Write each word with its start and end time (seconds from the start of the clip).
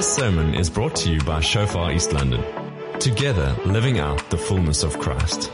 This 0.00 0.16
sermon 0.16 0.54
is 0.54 0.70
brought 0.70 0.96
to 0.96 1.12
you 1.12 1.20
by 1.24 1.40
Shofar 1.40 1.92
East 1.92 2.14
London. 2.14 2.42
Together, 3.00 3.54
living 3.66 3.98
out 3.98 4.30
the 4.30 4.38
fullness 4.38 4.82
of 4.82 4.98
Christ. 4.98 5.52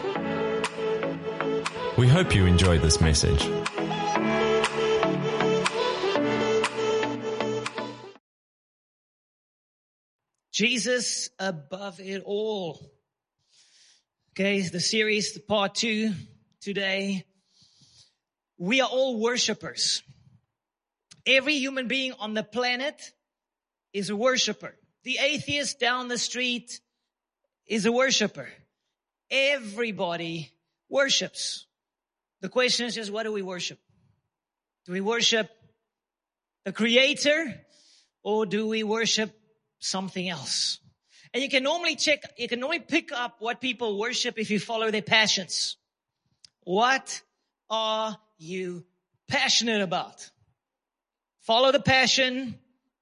We 1.98 2.06
hope 2.06 2.32
you 2.32 2.46
enjoy 2.46 2.78
this 2.78 3.00
message. 3.00 3.42
Jesus 10.52 11.28
above 11.40 11.98
it 11.98 12.22
all. 12.24 12.78
Okay, 14.30 14.60
the 14.60 14.78
series, 14.78 15.34
the 15.34 15.40
part 15.40 15.74
two 15.74 16.12
today. 16.60 17.24
We 18.58 18.80
are 18.80 18.88
all 18.88 19.18
worshipers. 19.18 20.04
Every 21.26 21.54
human 21.54 21.88
being 21.88 22.12
on 22.20 22.34
the 22.34 22.44
planet 22.44 23.10
is 23.92 24.10
a 24.10 24.16
worshiper. 24.16 24.74
The 25.04 25.18
atheist 25.18 25.78
down 25.78 26.08
the 26.08 26.18
street 26.18 26.80
is 27.66 27.86
a 27.86 27.92
worshiper. 27.92 28.48
Everybody 29.30 30.52
worships. 30.88 31.66
The 32.40 32.48
question 32.48 32.86
is 32.86 32.94
just 32.94 33.10
what 33.10 33.24
do 33.24 33.32
we 33.32 33.42
worship? 33.42 33.78
Do 34.84 34.92
we 34.92 35.00
worship 35.00 35.50
the 36.64 36.72
creator 36.72 37.54
or 38.22 38.46
do 38.46 38.68
we 38.68 38.82
worship 38.82 39.32
something 39.78 40.28
else? 40.28 40.78
And 41.32 41.42
you 41.42 41.48
can 41.48 41.62
normally 41.62 41.96
check, 41.96 42.22
you 42.38 42.48
can 42.48 42.60
normally 42.60 42.80
pick 42.80 43.12
up 43.12 43.36
what 43.40 43.60
people 43.60 43.98
worship 43.98 44.38
if 44.38 44.50
you 44.50 44.60
follow 44.60 44.90
their 44.90 45.02
passions. 45.02 45.76
What 46.62 47.20
are 47.68 48.16
you 48.38 48.84
passionate 49.28 49.82
about? 49.82 50.30
Follow 51.42 51.72
the 51.72 51.80
passion, 51.80 52.58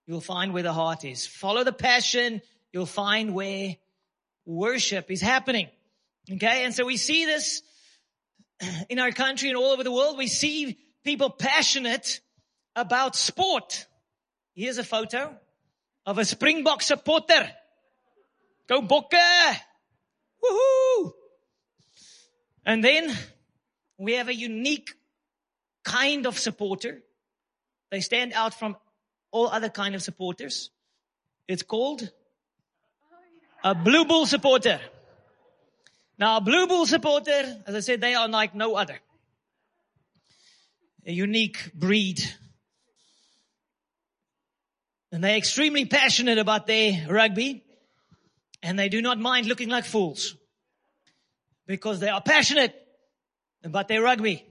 you'll 0.06 0.20
find 0.20 0.52
where 0.52 0.62
the 0.62 0.72
heart 0.72 1.04
is. 1.04 1.26
Follow 1.26 1.64
the 1.64 1.72
passion, 1.72 2.42
you'll 2.72 2.86
find 2.86 3.34
where 3.34 3.76
worship 4.44 5.10
is 5.10 5.20
happening. 5.20 5.68
Okay. 6.30 6.64
And 6.64 6.74
so 6.74 6.84
we 6.84 6.96
see 6.96 7.24
this 7.24 7.62
in 8.88 8.98
our 8.98 9.12
country 9.12 9.48
and 9.48 9.58
all 9.58 9.72
over 9.72 9.84
the 9.84 9.92
world. 9.92 10.18
We 10.18 10.26
see 10.26 10.78
people 11.04 11.30
passionate 11.30 12.20
about 12.76 13.16
sport. 13.16 13.86
Here's 14.54 14.78
a 14.78 14.84
photo 14.84 15.36
of 16.06 16.18
a 16.18 16.24
Springbok 16.24 16.82
supporter. 16.82 17.50
Go 18.68 18.82
Bokke! 18.82 19.56
Woohoo! 20.42 21.12
And 22.64 22.82
then 22.82 23.14
we 23.98 24.14
have 24.14 24.28
a 24.28 24.34
unique 24.34 24.90
kind 25.84 26.26
of 26.26 26.38
supporter. 26.38 27.02
They 27.90 28.00
stand 28.00 28.32
out 28.32 28.54
from 28.54 28.76
all 29.34 29.48
other 29.48 29.68
kind 29.68 29.96
of 29.96 30.02
supporters. 30.02 30.70
It's 31.48 31.64
called 31.64 32.08
a 33.64 33.74
Blue 33.74 34.04
Bull 34.04 34.26
supporter. 34.26 34.80
Now, 36.16 36.36
a 36.36 36.40
Blue 36.40 36.68
Bull 36.68 36.86
supporter, 36.86 37.62
as 37.66 37.74
I 37.74 37.80
said, 37.80 38.00
they 38.00 38.14
are 38.14 38.28
like 38.28 38.54
no 38.54 38.76
other. 38.76 38.96
A 41.04 41.12
unique 41.12 41.72
breed. 41.74 42.22
And 45.10 45.24
they're 45.24 45.36
extremely 45.36 45.84
passionate 45.84 46.38
about 46.38 46.68
their 46.68 47.06
rugby. 47.08 47.64
And 48.62 48.78
they 48.78 48.88
do 48.88 49.02
not 49.02 49.18
mind 49.18 49.46
looking 49.46 49.68
like 49.68 49.84
fools. 49.84 50.36
Because 51.66 51.98
they 51.98 52.08
are 52.08 52.22
passionate 52.22 52.72
about 53.64 53.88
their 53.88 54.00
rugby. 54.00 54.46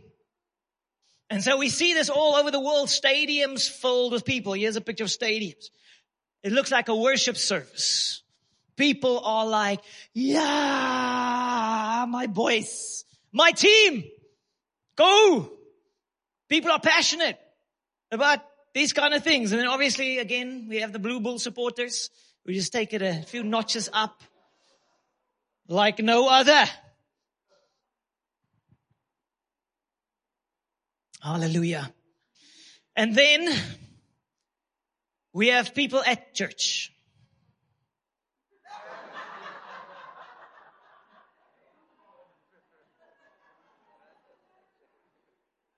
And 1.30 1.44
so 1.44 1.58
we 1.58 1.70
see 1.70 1.94
this 1.94 2.10
all 2.10 2.36
over 2.36 2.52
the 2.52 2.60
world, 2.60 2.90
stadiums 2.90 3.70
filled 3.70 4.12
with 4.12 4.26
people. 4.26 4.54
Here's 4.54 4.76
a 4.76 4.82
picture 4.82 5.06
of 5.06 5.10
stadiums. 5.10 5.70
It 6.44 6.52
looks 6.52 6.72
like 6.72 6.90
a 6.90 6.96
worship 6.96 7.38
service. 7.38 8.22
People 8.76 9.20
are 9.20 9.46
like, 9.46 9.80
yeah, 10.14 12.06
my 12.10 12.28
boys, 12.28 13.06
my 13.32 13.52
team, 13.52 14.04
go. 14.96 15.52
People 16.50 16.72
are 16.72 16.80
passionate 16.80 17.40
about 18.12 18.40
these 18.74 18.94
kind 18.94 19.14
of 19.14 19.24
things. 19.24 19.52
And 19.52 19.62
then 19.62 19.68
obviously 19.68 20.20
again, 20.20 20.68
we 20.70 20.82
have 20.82 20.92
the 20.92 21.00
Blue 21.00 21.20
Bull 21.20 21.40
supporters. 21.40 22.10
We 22.46 22.54
just 22.54 22.74
take 22.74 22.94
it 22.94 23.02
a 23.02 23.24
few 23.24 23.44
notches 23.44 23.90
up 23.94 24.22
like 25.68 26.00
no 26.00 26.28
other. 26.28 26.66
Hallelujah. 31.24 31.90
And 32.98 33.16
then 33.16 33.48
we 35.32 35.48
have 35.48 35.74
people 35.74 36.04
at 36.06 36.34
church. 36.34 36.92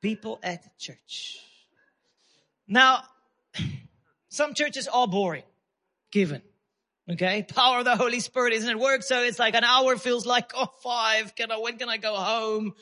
People 0.01 0.39
at 0.41 0.79
church. 0.79 1.37
Now, 2.67 3.03
some 4.29 4.55
churches 4.55 4.87
are 4.87 5.07
boring, 5.07 5.43
given. 6.11 6.41
Okay. 7.07 7.43
Power 7.43 7.79
of 7.79 7.85
the 7.85 7.95
Holy 7.95 8.19
Spirit 8.19 8.53
isn't 8.53 8.69
at 8.69 8.79
work. 8.79 9.03
So 9.03 9.21
it's 9.21 9.37
like 9.37 9.53
an 9.53 9.63
hour 9.63 9.95
feels 9.95 10.25
like, 10.25 10.53
oh, 10.55 10.71
five. 10.81 11.35
Can 11.35 11.51
I, 11.51 11.57
when 11.57 11.77
can 11.77 11.87
I 11.87 11.97
go 11.97 12.15
home? 12.15 12.73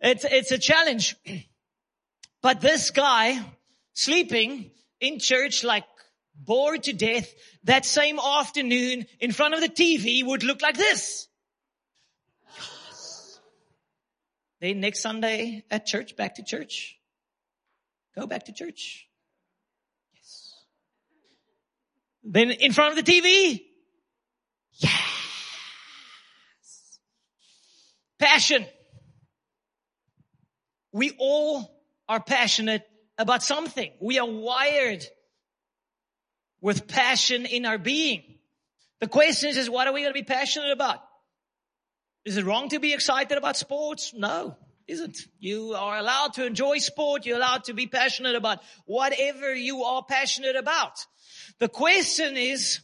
It's, 0.00 0.26
it's 0.26 0.52
a 0.52 0.58
challenge. 0.58 1.16
But 2.40 2.60
this 2.60 2.90
guy 2.90 3.38
sleeping 3.94 4.70
in 5.00 5.18
church 5.18 5.64
like 5.64 5.84
bored 6.34 6.84
to 6.84 6.92
death 6.92 7.32
that 7.64 7.84
same 7.84 8.18
afternoon 8.18 9.06
in 9.20 9.32
front 9.32 9.54
of 9.54 9.60
the 9.60 9.68
TV 9.68 10.24
would 10.24 10.44
look 10.44 10.62
like 10.62 10.76
this. 10.76 11.26
Yes. 12.56 13.40
Then 14.60 14.80
next 14.80 15.02
Sunday 15.02 15.64
at 15.70 15.86
church, 15.86 16.16
back 16.16 16.36
to 16.36 16.44
church. 16.44 16.96
Go 18.14 18.26
back 18.26 18.44
to 18.44 18.52
church. 18.52 19.08
Yes. 20.14 20.54
Then 22.22 22.52
in 22.52 22.72
front 22.72 22.96
of 22.96 23.04
the 23.04 23.12
TV. 23.12 23.62
Yes. 24.74 24.92
Passion. 28.18 28.64
We 30.92 31.12
all 31.18 31.77
are 32.08 32.20
passionate 32.20 32.86
about 33.18 33.42
something. 33.42 33.92
We 34.00 34.18
are 34.18 34.28
wired 34.28 35.04
with 36.60 36.88
passion 36.88 37.46
in 37.46 37.66
our 37.66 37.78
being. 37.78 38.22
The 39.00 39.08
question 39.08 39.50
is, 39.50 39.70
what 39.70 39.86
are 39.86 39.92
we 39.92 40.00
going 40.00 40.12
to 40.12 40.20
be 40.20 40.24
passionate 40.24 40.72
about? 40.72 41.00
Is 42.24 42.36
it 42.36 42.44
wrong 42.44 42.68
to 42.70 42.80
be 42.80 42.92
excited 42.92 43.38
about 43.38 43.56
sports? 43.56 44.12
No, 44.14 44.56
isn't. 44.86 45.18
You 45.38 45.74
are 45.74 45.98
allowed 45.98 46.34
to 46.34 46.46
enjoy 46.46 46.78
sport. 46.78 47.26
You're 47.26 47.36
allowed 47.36 47.64
to 47.64 47.74
be 47.74 47.86
passionate 47.86 48.34
about 48.34 48.60
whatever 48.86 49.54
you 49.54 49.84
are 49.84 50.02
passionate 50.02 50.56
about. 50.56 51.06
The 51.58 51.68
question 51.68 52.36
is, 52.36 52.80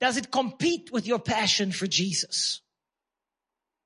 does 0.00 0.16
it 0.16 0.30
compete 0.30 0.90
with 0.92 1.06
your 1.06 1.18
passion 1.18 1.72
for 1.72 1.86
Jesus? 1.86 2.60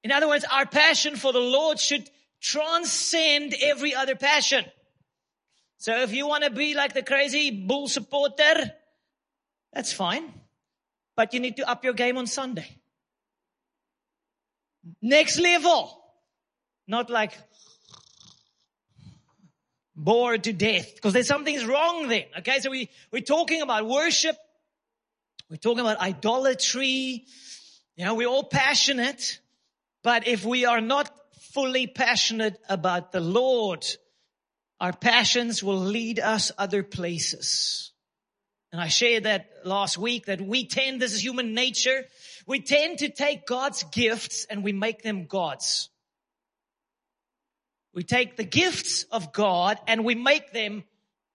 In 0.05 0.13
other 0.13 0.29
words, 0.29 0.45
our 0.51 0.67
passion 0.67 1.17
for 1.17 1.33
the 1.33 1.39
Lord 1.39 1.79
should 1.79 2.09
transcend 2.43 3.55
every 3.63 3.95
other 3.95 4.17
passion. 4.17 4.65
So 5.79 5.97
if 6.03 6.13
you 6.13 6.27
want 6.27 6.45
to 6.45 6.51
be 6.51 6.75
like 6.75 6.93
the 6.93 7.03
crazy 7.03 7.51
bull 7.51 7.89
supporter, 7.89 8.73
that's 9.73 9.93
fine. 9.93 10.33
But 11.17 11.33
you 11.35 11.41
need 11.41 11.57
to 11.57 11.69
up 11.69 11.85
your 11.85 11.93
game 11.95 12.19
on 12.19 12.27
Sunday. 12.27 12.79
Next 15.01 15.39
level. 15.39 15.99
Not 16.89 17.11
like 17.11 17.33
bored 19.95 20.45
to 20.45 20.53
death 20.53 20.95
because 20.95 21.13
there's 21.13 21.29
something's 21.29 21.65
wrong 21.65 22.09
then. 22.09 22.25
Okay. 22.39 22.59
So 22.59 22.71
we, 22.71 22.89
we're 23.13 23.23
talking 23.23 23.63
about 23.63 23.87
worship. 23.87 24.37
We're 25.49 25.57
talking 25.57 25.81
about 25.81 26.01
idolatry. 26.01 27.25
You 27.97 28.05
know, 28.05 28.15
we're 28.15 28.29
all 28.29 28.45
passionate, 28.45 29.39
but 30.03 30.27
if 30.27 30.45
we 30.45 30.65
are 30.65 30.81
not 30.81 31.11
fully 31.53 31.87
passionate 31.87 32.59
about 32.69 33.13
the 33.13 33.21
Lord, 33.21 33.85
our 34.81 34.93
passions 34.93 35.63
will 35.63 35.79
lead 35.79 36.19
us 36.19 36.51
other 36.59 36.83
places. 36.83 37.93
And 38.73 38.81
I 38.81 38.89
shared 38.89 39.25
that 39.25 39.51
last 39.65 39.99
week 39.99 40.27
that 40.27 40.41
we 40.41 40.67
tend, 40.67 41.01
this 41.01 41.13
is 41.13 41.23
human 41.23 41.55
nature, 41.55 42.05
we 42.47 42.61
tend 42.61 42.99
to 42.99 43.11
take 43.11 43.47
God's 43.47 43.85
gifts 43.85 44.47
and 44.49 44.65
we 44.65 44.73
make 44.73 45.03
them 45.03 45.27
God's. 45.27 45.91
We 47.95 48.03
take 48.03 48.37
the 48.37 48.45
gifts 48.45 49.05
of 49.13 49.33
God 49.33 49.79
and 49.87 50.05
we 50.05 50.15
make 50.15 50.53
them 50.53 50.85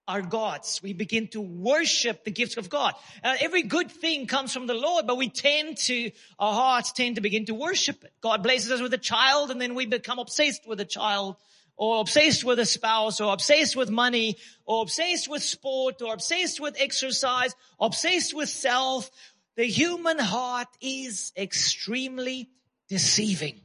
our 0.07 0.21
gods. 0.21 0.81
We 0.81 0.94
begin 0.94 1.27
to 1.30 1.42
worship 1.42 2.24
the 2.24 2.31
gifts 2.31 2.57
of 2.57 2.69
God. 2.69 2.94
Uh, 3.24 3.36
every 3.42 3.63
good 3.63 3.92
thing 3.92 4.25
comes 4.25 4.54
from 4.54 4.68
the 4.68 4.74
Lord, 4.74 5.06
but 5.06 5.18
we 5.18 5.30
tend 5.30 5.77
to, 5.77 6.12
our 6.39 6.54
hearts 6.54 6.94
tend 6.94 7.15
to 7.15 7.21
begin 7.21 7.45
to 7.45 7.54
worship 7.54 8.04
it. 8.04 8.13
God 8.21 8.42
blesses 8.42 8.71
us 8.71 8.81
with 8.81 8.94
a 8.94 8.98
child 8.98 9.51
and 9.51 9.59
then 9.59 9.75
we 9.75 9.86
become 9.86 10.19
obsessed 10.19 10.68
with 10.68 10.80
a 10.80 10.86
child 10.86 11.36
or 11.75 12.01
obsessed 12.01 12.44
with 12.44 12.57
a 12.59 12.65
spouse 12.65 13.19
or 13.19 13.33
obsessed 13.33 13.75
with 13.75 13.89
money 13.89 14.38
or 14.65 14.81
obsessed 14.81 15.30
with 15.30 15.44
sport 15.44 16.01
or 16.01 16.13
obsessed 16.13 16.59
with 16.59 16.75
exercise, 16.80 17.54
obsessed 17.80 18.33
with 18.33 18.50
self. 18.50 19.12
The 19.57 19.65
human 19.65 20.19
heart 20.19 20.69
is 20.81 21.33
extremely 21.38 22.50
deceiving. 22.88 23.62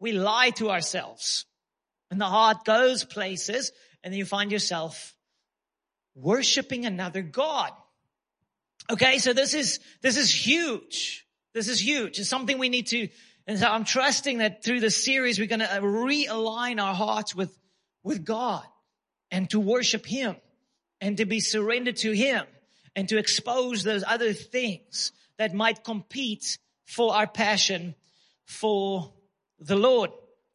We 0.00 0.12
lie 0.12 0.50
to 0.56 0.70
ourselves 0.70 1.44
and 2.10 2.20
the 2.20 2.26
heart 2.26 2.64
goes 2.64 3.04
places 3.04 3.70
and 4.02 4.12
then 4.12 4.18
you 4.18 4.24
find 4.24 4.50
yourself 4.50 5.14
worshiping 6.14 6.86
another 6.86 7.22
God. 7.22 7.70
Okay. 8.90 9.18
So 9.18 9.32
this 9.32 9.54
is, 9.54 9.80
this 10.02 10.16
is 10.16 10.32
huge. 10.32 11.26
This 11.54 11.68
is 11.68 11.84
huge. 11.84 12.18
It's 12.18 12.28
something 12.28 12.58
we 12.58 12.68
need 12.68 12.88
to 12.88 13.08
and 13.46 13.58
so 13.58 13.66
I'm 13.66 13.84
trusting 13.84 14.38
that 14.38 14.64
through 14.64 14.80
this 14.80 15.04
series, 15.04 15.38
we're 15.38 15.48
going 15.48 15.60
to 15.60 15.70
uh, 15.70 15.80
realign 15.80 16.82
our 16.82 16.94
hearts 16.94 17.34
with, 17.34 17.56
with 18.02 18.24
God 18.24 18.64
and 19.30 19.48
to 19.50 19.60
worship 19.60 20.06
Him 20.06 20.36
and 21.00 21.18
to 21.18 21.26
be 21.26 21.40
surrendered 21.40 21.96
to 21.98 22.12
Him 22.12 22.46
and 22.96 23.08
to 23.10 23.18
expose 23.18 23.82
those 23.82 24.02
other 24.06 24.32
things 24.32 25.12
that 25.36 25.52
might 25.52 25.84
compete 25.84 26.58
for 26.86 27.14
our 27.14 27.26
passion 27.26 27.94
for 28.46 29.12
the 29.58 29.76
Lord. 29.76 30.10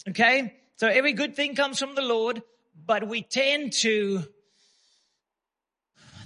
Okay. 0.07 0.55
So 0.77 0.87
every 0.87 1.13
good 1.13 1.35
thing 1.35 1.55
comes 1.55 1.77
from 1.77 1.93
the 1.93 2.01
Lord, 2.01 2.41
but 2.85 3.07
we 3.07 3.21
tend 3.21 3.73
to, 3.81 4.23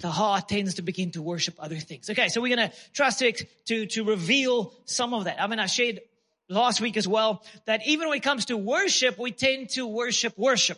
the 0.03 0.11
heart 0.11 0.49
tends 0.49 0.73
to 0.73 0.81
begin 0.81 1.11
to 1.11 1.21
worship 1.21 1.55
other 1.59 1.77
things. 1.77 2.09
Okay. 2.09 2.27
So 2.27 2.41
we're 2.41 2.53
going 2.53 2.69
to 2.69 2.75
trust 2.91 3.19
to, 3.19 3.31
to, 3.31 3.85
to 3.85 4.03
reveal 4.03 4.73
some 4.83 5.13
of 5.13 5.23
that. 5.23 5.41
I 5.41 5.47
mean, 5.47 5.59
I 5.59 5.65
shared 5.65 6.01
last 6.49 6.81
week 6.81 6.97
as 6.97 7.07
well, 7.07 7.41
that 7.67 7.87
even 7.87 8.09
when 8.09 8.17
it 8.17 8.21
comes 8.21 8.45
to 8.47 8.57
worship, 8.57 9.17
we 9.17 9.31
tend 9.31 9.69
to 9.69 9.87
worship 9.87 10.37
worship. 10.37 10.77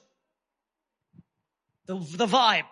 The, 1.87 1.95
the 1.95 2.27
vibe. 2.27 2.65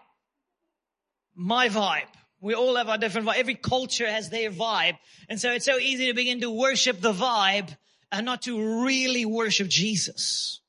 My 1.33 1.69
vibe. 1.69 2.13
We 2.39 2.53
all 2.53 2.75
have 2.75 2.87
our 2.87 2.99
different 2.99 3.25
vibe. 3.25 3.37
Every 3.37 3.55
culture 3.55 4.07
has 4.07 4.29
their 4.29 4.51
vibe. 4.51 4.99
And 5.29 5.41
so 5.41 5.51
it's 5.53 5.65
so 5.65 5.79
easy 5.79 6.05
to 6.05 6.13
begin 6.13 6.41
to 6.41 6.51
worship 6.51 7.01
the 7.01 7.13
vibe 7.13 7.75
and 8.11 8.27
not 8.27 8.43
to 8.43 8.83
really 8.83 9.25
worship 9.25 9.69
Jesus. 9.69 10.61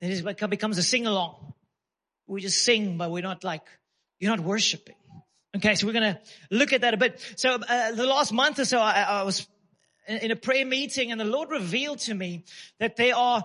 It 0.00 0.10
is, 0.12 0.24
it 0.24 0.50
becomes 0.50 0.78
a 0.78 0.82
sing 0.82 1.06
along. 1.06 1.52
We 2.26 2.40
just 2.40 2.64
sing, 2.64 2.96
but 2.96 3.10
we're 3.10 3.22
not 3.22 3.44
like, 3.44 3.62
you're 4.18 4.34
not 4.34 4.44
worshiping. 4.44 4.94
Okay, 5.56 5.74
so 5.74 5.86
we're 5.86 5.94
going 5.94 6.14
to 6.14 6.20
look 6.50 6.72
at 6.72 6.82
that 6.82 6.94
a 6.94 6.96
bit. 6.96 7.20
So 7.36 7.54
uh, 7.54 7.92
the 7.92 8.06
last 8.06 8.32
month 8.32 8.58
or 8.58 8.64
so, 8.64 8.78
I, 8.78 9.02
I 9.02 9.22
was 9.22 9.46
in 10.06 10.30
a 10.30 10.36
prayer 10.36 10.66
meeting 10.66 11.10
and 11.10 11.20
the 11.20 11.24
Lord 11.24 11.50
revealed 11.50 11.98
to 12.00 12.14
me 12.14 12.44
that 12.78 12.96
there 12.96 13.16
are 13.16 13.44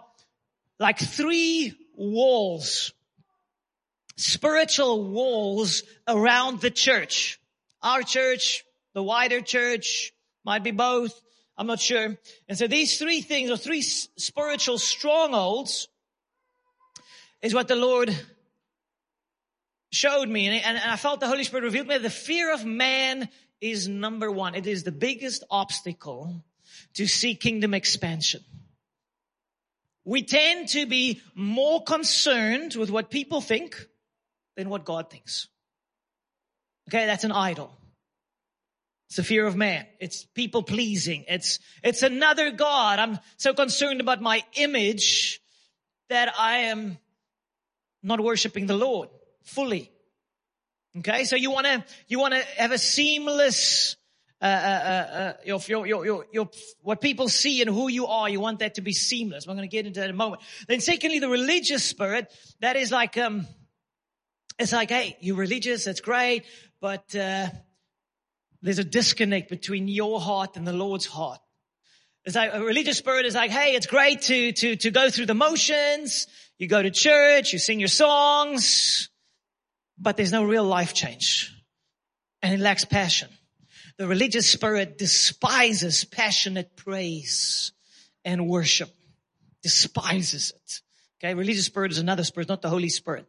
like 0.80 1.00
three 1.00 1.74
walls, 1.96 2.94
spiritual 4.18 5.10
walls 5.10 5.84
around 6.08 6.62
the 6.62 6.72
church. 6.72 7.40
Our 7.82 8.02
church, 8.02 8.64
the 8.94 9.04
wider 9.04 9.42
church, 9.42 10.12
might 10.44 10.64
be 10.64 10.72
both. 10.72 11.20
I'm 11.58 11.68
not 11.68 11.80
sure. 11.80 12.18
And 12.50 12.58
so 12.58 12.68
these 12.68 12.98
three 12.98 13.22
things 13.22 13.52
or 13.52 13.58
three 13.58 13.82
spiritual 13.82 14.78
strongholds 14.78 15.88
is 17.42 17.54
what 17.54 17.68
the 17.68 17.76
Lord 17.76 18.16
showed 19.92 20.28
me. 20.28 20.48
And, 20.48 20.78
I 20.78 20.96
felt 20.96 21.20
the 21.20 21.28
Holy 21.28 21.44
Spirit 21.44 21.66
revealed 21.66 21.88
me 21.88 21.98
the 21.98 22.10
fear 22.10 22.54
of 22.54 22.66
man 22.66 23.30
is 23.60 23.88
number 23.88 24.32
one. 24.32 24.56
It 24.56 24.66
is 24.66 24.84
the 24.84 24.92
biggest 24.92 25.44
obstacle 25.52 26.44
to 26.96 27.08
see 27.08 27.36
kingdom 27.36 27.74
expansion. 27.74 28.44
We 30.04 30.24
tend 30.24 30.70
to 30.70 30.88
be 30.88 31.22
more 31.36 31.84
concerned 31.84 32.74
with 32.76 32.90
what 32.90 33.12
people 33.12 33.40
think 33.40 33.76
than 34.56 34.70
what 34.70 34.84
God 34.84 35.12
thinks. 35.12 35.48
Okay, 36.90 37.06
that's 37.06 37.24
an 37.24 37.32
idol. 37.32 37.72
It's 39.10 39.18
the 39.18 39.24
fear 39.24 39.46
of 39.46 39.56
man. 39.56 39.86
It's 40.00 40.24
people 40.24 40.64
pleasing. 40.64 41.26
It's, 41.28 41.60
it's 41.84 42.02
another 42.02 42.50
God. 42.50 42.98
I'm 42.98 43.20
so 43.38 43.54
concerned 43.54 44.02
about 44.02 44.22
my 44.22 44.44
image 44.54 45.42
that 46.10 46.34
I 46.40 46.58
am 46.70 46.98
not 48.02 48.20
worshiping 48.20 48.66
the 48.66 48.76
Lord 48.78 49.10
fully. 49.44 49.92
Okay, 50.98 51.24
so 51.24 51.36
you 51.36 51.52
want 51.52 51.68
to 51.68 51.86
you 52.08 52.20
want 52.20 52.34
to 52.34 52.42
have 52.58 52.72
a 52.72 52.78
seamless 52.78 53.96
uh, 54.42 54.46
uh, 54.46 54.48
uh, 54.48 55.34
your, 55.46 55.62
your, 55.68 55.86
your, 56.04 56.26
your, 56.34 56.50
what 56.82 57.00
people 57.00 57.30
see 57.30 57.62
and 57.62 57.70
who 57.70 57.88
you 57.88 58.08
are, 58.08 58.28
you 58.28 58.40
want 58.40 58.58
that 58.58 58.74
to 58.74 58.82
be 58.82 58.92
seamless. 58.92 59.46
We're 59.46 59.54
going 59.54 59.70
to 59.70 59.72
get 59.72 59.86
into 59.86 60.00
that 60.00 60.10
in 60.10 60.16
a 60.16 60.18
moment. 60.18 60.42
Then 60.68 60.80
secondly, 60.80 61.20
the 61.20 61.30
religious 61.30 61.84
spirit, 61.84 62.34
that 62.60 62.76
is 62.76 62.92
like, 62.92 63.20
um, 63.20 63.46
it's 64.58 64.74
like, 64.74 64.90
hey, 64.90 65.16
you're 65.22 65.38
religious, 65.38 65.84
that's 65.84 66.02
great, 66.02 66.46
but, 66.80 67.16
uh, 67.16 67.50
there's 68.64 68.80
a 68.80 68.84
disconnect 68.84 69.52
between 69.52 69.88
your 69.88 70.20
heart 70.20 70.58
and 70.58 70.66
the 70.66 70.74
Lord's 70.74 71.06
heart. 71.06 71.40
It's 72.26 72.36
like 72.36 72.52
a 72.52 72.64
religious 72.64 72.98
spirit 72.98 73.28
is 73.28 73.36
like, 73.36 73.52
hey, 73.52 73.76
it's 73.76 73.86
great 73.86 74.24
to, 74.24 74.52
to, 74.54 74.76
to 74.76 74.90
go 74.90 75.12
through 75.12 75.28
the 75.28 75.36
motions. 75.36 76.26
You 76.58 76.68
go 76.68 76.82
to 76.82 76.90
church, 76.90 77.54
you 77.54 77.60
sing 77.60 77.80
your 77.80 77.90
songs, 77.90 79.11
but 80.02 80.18
there's 80.18 80.32
no 80.32 80.44
real 80.44 80.64
life 80.64 80.94
change 80.94 81.54
and 82.42 82.54
it 82.54 82.60
lacks 82.60 82.86
passion. 82.86 83.30
The 83.98 84.08
religious 84.08 84.50
spirit 84.50 84.98
despises 84.98 86.04
passionate 86.06 86.76
praise 86.76 87.72
and 88.26 88.48
worship. 88.48 88.90
Despises 89.62 90.54
it. 90.56 90.82
Okay. 91.20 91.36
Religious 91.36 91.68
spirit 91.68 91.92
is 91.92 92.00
another 92.00 92.24
spirit, 92.24 92.50
not 92.50 92.64
the 92.64 92.70
Holy 92.70 92.90
Spirit. 92.90 93.28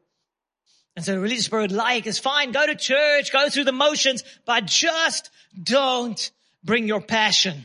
And 0.97 1.05
so 1.05 1.13
the 1.13 1.21
religious 1.21 1.45
spirit 1.45 1.73
like 1.73 2.07
is 2.07 2.19
fine. 2.19 2.53
Go 2.53 2.67
to 2.67 2.75
church, 2.75 3.33
go 3.33 3.51
through 3.51 3.65
the 3.65 3.73
motions, 3.73 4.25
but 4.47 4.65
just 4.65 5.31
don't 5.63 6.31
bring 6.65 6.87
your 6.89 7.03
passion 7.03 7.65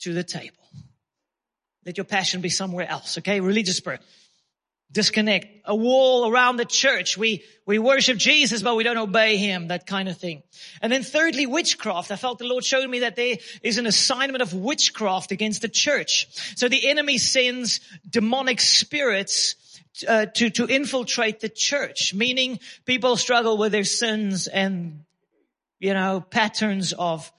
to 0.00 0.14
the 0.14 0.24
table. 0.24 0.56
Let 1.84 1.98
your 1.98 2.04
passion 2.04 2.40
be 2.40 2.48
somewhere 2.48 2.88
else. 2.88 3.18
Okay. 3.18 3.40
Religious 3.40 3.76
spirit 3.76 4.00
disconnect, 4.92 5.46
a 5.64 5.74
wall 5.74 6.30
around 6.30 6.56
the 6.58 6.64
church. 6.64 7.16
We, 7.16 7.42
we 7.66 7.78
worship 7.78 8.18
Jesus, 8.18 8.62
but 8.62 8.76
we 8.76 8.84
don't 8.84 8.98
obey 8.98 9.36
him, 9.36 9.68
that 9.68 9.86
kind 9.86 10.08
of 10.08 10.18
thing. 10.18 10.42
And 10.82 10.92
then 10.92 11.02
thirdly, 11.02 11.46
witchcraft. 11.46 12.10
I 12.10 12.16
felt 12.16 12.38
the 12.38 12.44
Lord 12.44 12.64
showed 12.64 12.88
me 12.88 13.00
that 13.00 13.16
there 13.16 13.36
is 13.62 13.78
an 13.78 13.86
assignment 13.86 14.42
of 14.42 14.52
witchcraft 14.52 15.32
against 15.32 15.62
the 15.62 15.68
church. 15.68 16.28
So 16.56 16.68
the 16.68 16.88
enemy 16.88 17.18
sends 17.18 17.80
demonic 18.08 18.60
spirits 18.60 19.56
uh, 20.06 20.26
to, 20.26 20.50
to 20.50 20.66
infiltrate 20.66 21.40
the 21.40 21.48
church, 21.48 22.14
meaning 22.14 22.60
people 22.84 23.16
struggle 23.16 23.58
with 23.58 23.72
their 23.72 23.84
sins 23.84 24.46
and, 24.46 25.04
you 25.78 25.94
know, 25.94 26.20
patterns 26.20 26.92
of, 26.92 27.30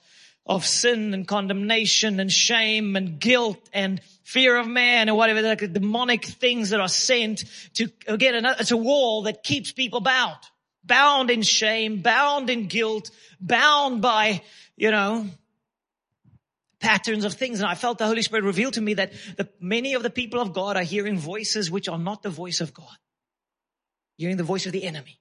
of 0.46 0.66
sin 0.66 1.14
and 1.14 1.26
condemnation 1.26 2.20
and 2.20 2.30
shame 2.30 2.96
and 2.96 3.18
guilt 3.18 3.68
and 3.72 4.00
fear 4.24 4.56
of 4.56 4.66
man 4.66 5.08
or 5.08 5.16
whatever, 5.16 5.42
like 5.42 5.72
demonic 5.72 6.24
things 6.24 6.70
that 6.70 6.80
are 6.80 6.88
sent 6.88 7.44
to, 7.74 7.88
again, 8.08 8.44
it's 8.58 8.72
a 8.72 8.76
wall 8.76 9.22
that 9.22 9.42
keeps 9.42 9.70
people 9.70 10.00
bound, 10.00 10.38
bound 10.82 11.30
in 11.30 11.42
shame, 11.42 12.00
bound 12.00 12.50
in 12.50 12.66
guilt, 12.66 13.10
bound 13.40 14.02
by, 14.02 14.42
you 14.76 14.90
know, 14.90 15.26
patterns 16.80 17.24
of 17.24 17.34
things. 17.34 17.60
And 17.60 17.68
I 17.68 17.74
felt 17.74 17.98
the 17.98 18.06
Holy 18.06 18.22
Spirit 18.22 18.44
reveal 18.44 18.70
to 18.72 18.80
me 18.80 18.94
that 18.94 19.12
the, 19.36 19.48
many 19.60 19.94
of 19.94 20.02
the 20.02 20.10
people 20.10 20.40
of 20.40 20.52
God 20.52 20.76
are 20.76 20.82
hearing 20.82 21.18
voices 21.18 21.70
which 21.70 21.88
are 21.88 21.98
not 21.98 22.22
the 22.22 22.30
voice 22.30 22.60
of 22.60 22.74
God. 22.74 22.96
Hearing 24.16 24.36
the 24.36 24.42
voice 24.42 24.66
of 24.66 24.72
the 24.72 24.84
enemy. 24.84 25.20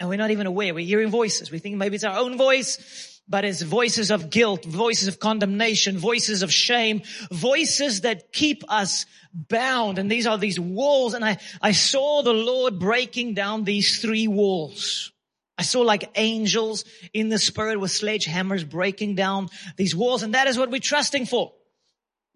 And 0.00 0.08
we're 0.08 0.18
not 0.18 0.32
even 0.32 0.46
aware. 0.46 0.74
We're 0.74 0.84
hearing 0.84 1.10
voices. 1.10 1.50
We 1.50 1.60
think 1.60 1.76
maybe 1.76 1.94
it's 1.94 2.04
our 2.04 2.18
own 2.18 2.36
voice 2.36 3.13
but 3.28 3.44
it's 3.44 3.62
voices 3.62 4.10
of 4.10 4.30
guilt, 4.30 4.64
voices 4.64 5.08
of 5.08 5.18
condemnation, 5.18 5.96
voices 5.96 6.42
of 6.42 6.52
shame, 6.52 7.02
voices 7.30 8.02
that 8.02 8.32
keep 8.32 8.62
us 8.68 9.06
bound. 9.32 9.98
And 9.98 10.10
these 10.10 10.26
are 10.26 10.36
these 10.36 10.60
walls. 10.60 11.14
And 11.14 11.24
I, 11.24 11.38
I 11.60 11.72
saw 11.72 12.22
the 12.22 12.34
Lord 12.34 12.78
breaking 12.78 13.34
down 13.34 13.64
these 13.64 14.00
three 14.00 14.28
walls. 14.28 15.10
I 15.56 15.62
saw 15.62 15.80
like 15.80 16.10
angels 16.16 16.84
in 17.12 17.28
the 17.28 17.38
spirit 17.38 17.80
with 17.80 17.92
sledgehammers 17.92 18.68
breaking 18.68 19.14
down 19.14 19.48
these 19.76 19.96
walls. 19.96 20.22
And 20.22 20.34
that 20.34 20.46
is 20.46 20.58
what 20.58 20.70
we're 20.70 20.80
trusting 20.80 21.26
for. 21.26 21.52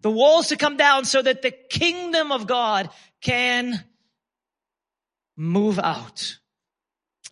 The 0.01 0.11
walls 0.11 0.47
to 0.47 0.55
come 0.55 0.77
down 0.77 1.05
so 1.05 1.21
that 1.21 1.41
the 1.41 1.51
kingdom 1.51 2.31
of 2.31 2.47
God 2.47 2.89
can 3.21 3.83
move 5.35 5.77
out. 5.77 6.39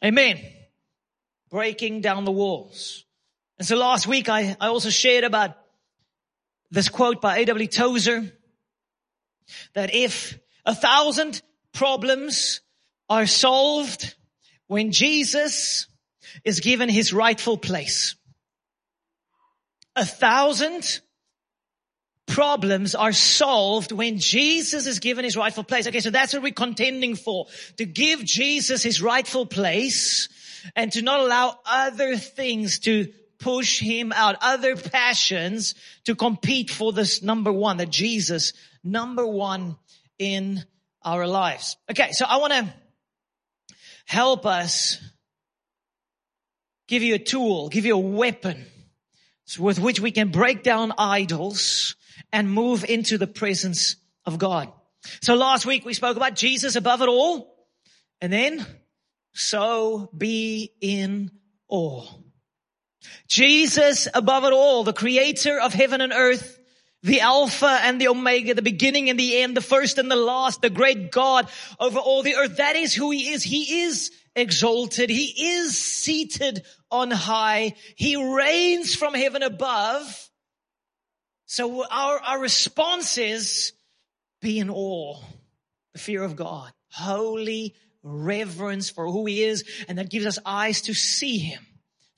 Amen. 0.04 0.40
Breaking 1.50 2.02
down 2.02 2.26
the 2.26 2.32
walls. 2.32 3.06
And 3.58 3.68
so 3.68 3.76
last 3.76 4.08
week 4.08 4.30
I, 4.30 4.56
I 4.60 4.68
also 4.68 4.90
shared 4.90 5.24
about 5.24 5.58
this 6.70 6.90
quote 6.90 7.22
by 7.22 7.40
A.W. 7.40 7.68
Tozer 7.68 8.32
that 9.74 9.94
if 9.96 10.38
a 10.66 10.76
thousand 10.76 11.42
problems 11.74 12.62
are 13.10 13.26
solved 13.26 14.16
when 14.68 14.92
Jesus 14.92 15.88
is 16.44 16.60
given 16.60 16.90
his 16.90 17.14
rightful 17.14 17.58
place, 17.58 18.16
a 19.96 20.06
thousand 20.06 21.00
problems 22.28 22.94
are 22.94 23.14
solved 23.14 23.92
when 23.92 24.20
Jesus 24.20 24.86
is 24.86 25.00
given 25.00 25.24
his 25.24 25.38
rightful 25.38 25.64
place. 25.64 25.88
Okay, 25.88 26.02
so 26.02 26.12
that's 26.12 26.34
what 26.34 26.44
we're 26.44 26.52
contending 26.52 27.16
for. 27.16 27.48
To 27.78 27.86
give 27.86 28.24
Jesus 28.24 28.84
his 28.84 29.02
rightful 29.02 29.46
place 29.46 30.30
and 30.76 30.92
to 30.92 31.02
not 31.02 31.22
allow 31.22 31.58
other 31.66 32.18
things 32.18 32.80
to 32.80 33.12
push 33.39 33.79
him 33.79 34.12
out, 34.12 34.38
other 34.41 34.75
passions 34.75 35.75
to 36.06 36.15
compete 36.15 36.70
for 36.70 36.91
this 36.91 37.22
number 37.22 37.51
one, 37.51 37.77
that 37.77 37.89
Jesus, 37.89 38.53
number 38.84 39.25
one 39.25 39.77
in 40.17 40.63
our 41.03 41.27
lives. 41.27 41.77
Okay, 41.89 42.12
so 42.12 42.25
I 42.25 42.38
want 42.38 42.53
to 42.53 42.74
help 44.06 44.46
us 44.46 45.00
give 46.88 47.03
you 47.03 47.15
a 47.15 47.20
tool, 47.20 47.70
give 47.70 47.86
you 47.86 47.96
a 47.96 48.00
weapon 48.00 48.65
with 49.60 49.79
which 49.79 50.00
we 50.00 50.12
can 50.12 50.29
break 50.29 50.63
down 50.63 50.94
idols 50.98 51.96
and 52.34 52.51
move 52.51 52.84
into 52.84 53.17
the 53.17 53.27
presence 53.27 53.96
of 54.25 54.38
God. 54.38 54.72
So 55.22 55.36
last 55.36 55.65
week 55.65 55.86
we 55.86 55.94
spoke 55.94 56.17
about 56.17 56.36
Jesus 56.36 56.75
above 56.75 57.01
it 57.01 57.08
all 57.08 57.56
and 58.20 58.34
then 58.34 58.65
so 59.34 60.10
be 60.17 60.74
in 60.82 61.32
awe. 61.70 62.06
Jesus 63.28 64.08
above 64.14 64.44
it 64.46 64.54
all, 64.54 64.84
the 64.84 64.94
creator 64.94 65.60
of 65.60 65.74
heaven 65.74 66.02
and 66.02 66.14
earth, 66.14 66.58
the 67.04 67.22
Alpha 67.22 67.80
and 67.84 68.02
the 68.02 68.08
Omega, 68.08 68.54
the 68.54 68.62
beginning 68.62 69.10
and 69.10 69.20
the 69.20 69.38
end, 69.38 69.56
the 69.56 69.62
first 69.62 69.98
and 69.98 70.10
the 70.10 70.16
last, 70.16 70.62
the 70.62 70.70
great 70.70 71.12
God 71.12 71.48
over 71.80 72.00
all 72.00 72.24
the 72.24 72.36
earth. 72.36 72.58
That 72.58 72.76
is 72.76 72.94
who 72.94 73.12
he 73.12 73.30
is. 73.30 73.44
He 73.44 73.82
is 73.82 74.12
exalted. 74.36 75.10
He 75.10 75.56
is 75.58 75.78
seated 75.78 76.64
on 76.90 77.12
high. 77.12 77.76
He 77.96 78.16
reigns 78.16 78.96
from 78.96 79.14
heaven 79.14 79.44
above. 79.44 80.30
So 81.46 81.86
our, 81.86 82.20
our 82.20 82.40
response 82.40 83.18
is 83.18 83.74
be 84.42 84.60
in 84.60 84.70
awe, 84.70 85.20
the 85.94 86.00
fear 86.00 86.24
of 86.24 86.36
God, 86.36 86.72
holy 86.92 87.76
reverence 88.04 88.90
for 88.90 89.10
who 89.10 89.26
he 89.26 89.44
is. 89.44 89.64
And 89.88 89.98
that 89.98 90.10
gives 90.10 90.26
us 90.26 90.40
eyes 90.46 90.82
to 90.84 90.94
see 90.94 91.38
him 91.38 91.67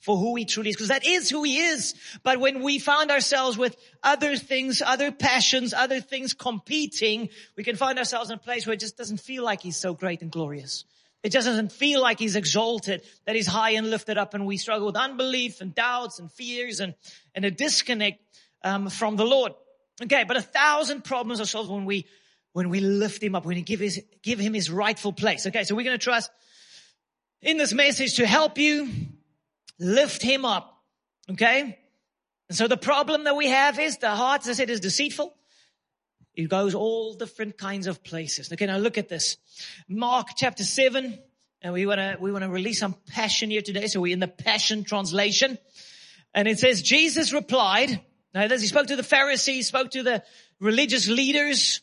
for 0.00 0.16
who 0.16 0.34
he 0.36 0.44
truly 0.44 0.70
is, 0.70 0.76
because 0.76 0.88
that 0.88 1.06
is 1.06 1.28
who 1.28 1.42
he 1.42 1.58
is. 1.58 1.94
But 2.22 2.40
when 2.40 2.62
we 2.62 2.78
find 2.78 3.10
ourselves 3.10 3.56
with 3.56 3.76
other 4.02 4.36
things, 4.36 4.82
other 4.82 5.12
passions, 5.12 5.74
other 5.74 6.00
things 6.00 6.34
competing, 6.34 7.28
we 7.56 7.64
can 7.64 7.76
find 7.76 7.98
ourselves 7.98 8.30
in 8.30 8.36
a 8.36 8.38
place 8.38 8.66
where 8.66 8.74
it 8.74 8.80
just 8.80 8.96
doesn't 8.96 9.20
feel 9.20 9.44
like 9.44 9.60
he's 9.60 9.76
so 9.76 9.94
great 9.94 10.22
and 10.22 10.30
glorious. 10.30 10.84
It 11.22 11.32
just 11.32 11.46
doesn't 11.46 11.70
feel 11.70 12.00
like 12.00 12.18
he's 12.18 12.34
exalted, 12.34 13.02
that 13.26 13.36
he's 13.36 13.46
high 13.46 13.72
and 13.72 13.90
lifted 13.90 14.16
up, 14.16 14.32
and 14.32 14.46
we 14.46 14.56
struggle 14.56 14.86
with 14.86 14.96
unbelief 14.96 15.60
and 15.60 15.74
doubts 15.74 16.18
and 16.18 16.32
fears 16.32 16.80
and, 16.80 16.94
and 17.34 17.44
a 17.44 17.50
disconnect 17.50 18.20
um, 18.64 18.88
from 18.88 19.16
the 19.16 19.26
Lord. 19.26 19.52
Okay, 20.02 20.24
but 20.24 20.38
a 20.38 20.42
thousand 20.42 21.04
problems 21.04 21.40
are 21.40 21.46
solved 21.46 21.70
when 21.70 21.84
we 21.84 22.06
when 22.52 22.68
we 22.68 22.80
lift 22.80 23.22
him 23.22 23.36
up, 23.36 23.44
when 23.44 23.56
we 23.56 23.62
give 23.62 23.80
his 23.80 24.02
give 24.22 24.38
him 24.38 24.54
his 24.54 24.70
rightful 24.70 25.12
place. 25.12 25.46
Okay, 25.46 25.64
so 25.64 25.74
we're 25.74 25.90
to 25.90 25.98
trust 25.98 26.30
in 27.42 27.58
this 27.58 27.72
message 27.74 28.16
to 28.16 28.26
help 28.26 28.56
you 28.58 28.88
lift 29.80 30.22
him 30.22 30.44
up. 30.44 30.80
Okay? 31.28 31.78
And 32.48 32.56
so 32.56 32.68
the 32.68 32.76
problem 32.76 33.24
that 33.24 33.34
we 33.34 33.48
have 33.48 33.80
is 33.80 33.98
the 33.98 34.10
heart, 34.10 34.42
as 34.42 34.50
I 34.50 34.52
said, 34.52 34.70
is 34.70 34.80
deceitful. 34.80 35.34
It 36.34 36.48
goes 36.48 36.74
all 36.76 37.14
different 37.14 37.58
kinds 37.58 37.88
of 37.88 38.04
places. 38.04 38.52
Okay, 38.52 38.66
now 38.66 38.76
look 38.76 38.98
at 38.98 39.08
this. 39.08 39.36
Mark 39.88 40.28
chapter 40.36 40.62
7. 40.62 41.18
And 41.62 41.74
we 41.74 41.84
want 41.84 41.98
to, 41.98 42.16
we 42.18 42.32
want 42.32 42.44
to 42.44 42.48
release 42.48 42.78
some 42.78 42.94
passion 43.08 43.50
here 43.50 43.60
today. 43.60 43.86
So 43.86 44.00
we're 44.00 44.14
in 44.14 44.20
the 44.20 44.28
passion 44.28 44.84
translation. 44.84 45.58
And 46.32 46.48
it 46.48 46.58
says, 46.58 46.80
Jesus 46.80 47.32
replied, 47.32 48.00
now 48.32 48.42
as 48.42 48.62
he 48.62 48.68
spoke 48.68 48.86
to 48.86 48.96
the 48.96 49.02
Pharisees, 49.02 49.66
spoke 49.66 49.90
to 49.90 50.02
the 50.02 50.22
religious 50.58 51.08
leaders, 51.08 51.80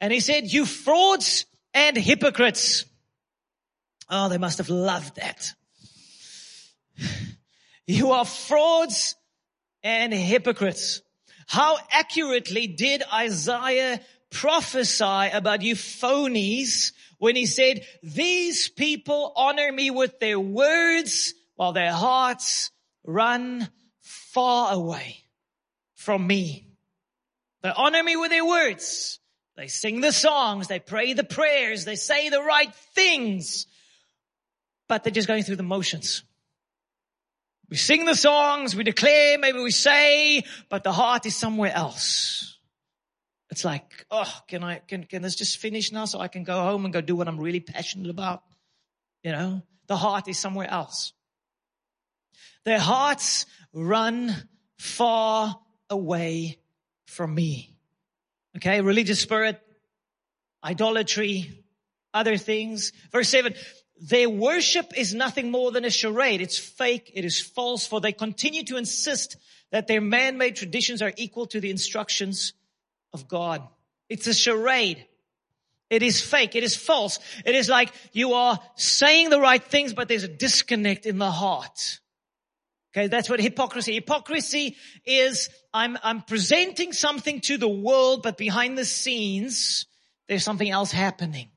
and 0.00 0.12
he 0.12 0.20
said, 0.20 0.52
you 0.52 0.66
frauds 0.66 1.46
and 1.74 1.96
hypocrites. 1.96 2.84
Oh, 4.08 4.28
they 4.28 4.38
must 4.38 4.58
have 4.58 4.68
loved 4.68 5.16
that. 5.16 5.52
You 7.90 8.12
are 8.12 8.26
frauds 8.26 9.16
and 9.82 10.12
hypocrites. 10.12 11.00
How 11.46 11.78
accurately 11.90 12.66
did 12.66 13.02
Isaiah 13.10 14.02
prophesy 14.30 15.30
about 15.32 15.62
you 15.62 15.74
phonies 15.74 16.92
when 17.16 17.34
he 17.34 17.46
said, 17.46 17.86
these 18.02 18.68
people 18.68 19.32
honor 19.34 19.72
me 19.72 19.90
with 19.90 20.20
their 20.20 20.38
words 20.38 21.32
while 21.56 21.72
their 21.72 21.92
hearts 21.92 22.70
run 23.04 23.66
far 24.02 24.74
away 24.74 25.24
from 25.94 26.26
me. 26.26 26.68
They 27.62 27.72
honor 27.74 28.02
me 28.02 28.16
with 28.16 28.30
their 28.30 28.44
words. 28.44 29.18
They 29.56 29.66
sing 29.66 30.02
the 30.02 30.12
songs. 30.12 30.68
They 30.68 30.78
pray 30.78 31.14
the 31.14 31.24
prayers. 31.24 31.86
They 31.86 31.96
say 31.96 32.28
the 32.28 32.42
right 32.42 32.72
things, 32.94 33.66
but 34.88 35.02
they're 35.02 35.10
just 35.10 35.26
going 35.26 35.42
through 35.42 35.56
the 35.56 35.62
motions. 35.62 36.22
We 37.70 37.76
sing 37.76 38.06
the 38.06 38.14
songs, 38.14 38.74
we 38.74 38.82
declare, 38.82 39.38
maybe 39.38 39.58
we 39.58 39.70
say, 39.70 40.42
but 40.70 40.84
the 40.84 40.92
heart 40.92 41.26
is 41.26 41.36
somewhere 41.36 41.72
else. 41.72 42.58
It's 43.50 43.64
like, 43.64 44.06
oh, 44.10 44.32
can 44.46 44.64
I, 44.64 44.78
can, 44.78 45.04
can 45.04 45.22
this 45.22 45.34
just 45.34 45.58
finish 45.58 45.92
now 45.92 46.06
so 46.06 46.18
I 46.18 46.28
can 46.28 46.44
go 46.44 46.54
home 46.54 46.84
and 46.84 46.92
go 46.92 47.00
do 47.00 47.16
what 47.16 47.28
I'm 47.28 47.40
really 47.40 47.60
passionate 47.60 48.10
about? 48.10 48.42
You 49.22 49.32
know, 49.32 49.62
the 49.86 49.96
heart 49.96 50.28
is 50.28 50.38
somewhere 50.38 50.70
else. 50.70 51.12
Their 52.64 52.78
hearts 52.78 53.46
run 53.72 54.34
far 54.78 55.58
away 55.90 56.58
from 57.06 57.34
me. 57.34 57.74
Okay, 58.56 58.80
religious 58.80 59.20
spirit, 59.20 59.60
idolatry, 60.64 61.64
other 62.12 62.36
things. 62.36 62.92
Verse 63.12 63.28
7 63.28 63.54
their 64.00 64.28
worship 64.28 64.96
is 64.96 65.14
nothing 65.14 65.50
more 65.50 65.72
than 65.72 65.84
a 65.84 65.90
charade. 65.90 66.40
It's 66.40 66.58
fake. 66.58 67.10
It 67.14 67.24
is 67.24 67.40
false 67.40 67.86
for 67.86 68.00
they 68.00 68.12
continue 68.12 68.64
to 68.64 68.76
insist 68.76 69.36
that 69.70 69.86
their 69.86 70.00
man-made 70.00 70.56
traditions 70.56 71.02
are 71.02 71.12
equal 71.16 71.46
to 71.48 71.60
the 71.60 71.70
instructions 71.70 72.52
of 73.12 73.28
God. 73.28 73.62
It's 74.08 74.26
a 74.26 74.34
charade. 74.34 75.04
It 75.90 76.02
is 76.02 76.20
fake. 76.20 76.54
It 76.54 76.62
is 76.62 76.76
false. 76.76 77.18
It 77.44 77.54
is 77.54 77.68
like 77.68 77.92
you 78.12 78.34
are 78.34 78.58
saying 78.76 79.30
the 79.30 79.40
right 79.40 79.62
things, 79.62 79.94
but 79.94 80.08
there's 80.08 80.24
a 80.24 80.28
disconnect 80.28 81.06
in 81.06 81.18
the 81.18 81.30
heart. 81.30 82.00
Okay, 82.92 83.06
that's 83.06 83.28
what 83.28 83.40
hypocrisy. 83.40 83.94
Hypocrisy 83.94 84.76
is 85.04 85.50
I'm, 85.72 85.98
I'm 86.02 86.22
presenting 86.22 86.92
something 86.92 87.40
to 87.42 87.58
the 87.58 87.68
world, 87.68 88.22
but 88.22 88.36
behind 88.36 88.78
the 88.78 88.84
scenes, 88.84 89.86
there's 90.28 90.44
something 90.44 90.68
else 90.68 90.90
happening. 90.90 91.50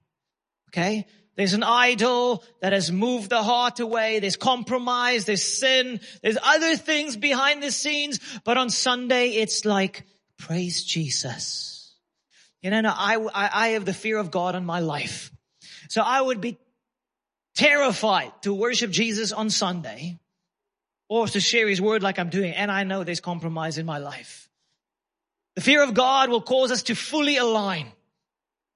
Okay? 0.69 1.07
There's 1.35 1.53
an 1.53 1.63
idol 1.63 2.43
that 2.61 2.73
has 2.73 2.91
moved 2.91 3.29
the 3.29 3.41
heart 3.41 3.79
away. 3.79 4.19
There's 4.19 4.35
compromise. 4.35 5.25
There's 5.25 5.43
sin. 5.43 6.01
There's 6.21 6.37
other 6.41 6.75
things 6.75 7.15
behind 7.15 7.63
the 7.63 7.71
scenes. 7.71 8.19
But 8.43 8.57
on 8.57 8.69
Sunday, 8.69 9.29
it's 9.29 9.63
like, 9.63 10.03
praise 10.37 10.83
Jesus. 10.83 11.95
You 12.61 12.69
know, 12.69 12.93
I, 12.93 13.15
I, 13.15 13.49
I 13.53 13.67
have 13.69 13.85
the 13.85 13.93
fear 13.93 14.17
of 14.17 14.29
God 14.29 14.55
in 14.55 14.65
my 14.65 14.81
life. 14.81 15.31
So 15.89 16.01
I 16.01 16.21
would 16.21 16.41
be 16.41 16.57
terrified 17.55 18.31
to 18.43 18.53
worship 18.53 18.91
Jesus 18.91 19.31
on 19.31 19.49
Sunday 19.49 20.19
or 21.09 21.27
to 21.27 21.39
share 21.39 21.67
his 21.67 21.81
word 21.81 22.03
like 22.03 22.19
I'm 22.19 22.29
doing. 22.29 22.53
And 22.53 22.71
I 22.71 22.83
know 22.83 23.03
there's 23.03 23.19
compromise 23.19 23.77
in 23.77 23.85
my 23.85 23.97
life. 23.97 24.49
The 25.55 25.61
fear 25.61 25.83
of 25.83 25.93
God 25.93 26.29
will 26.29 26.41
cause 26.41 26.71
us 26.71 26.83
to 26.83 26.95
fully 26.95 27.37
align 27.37 27.91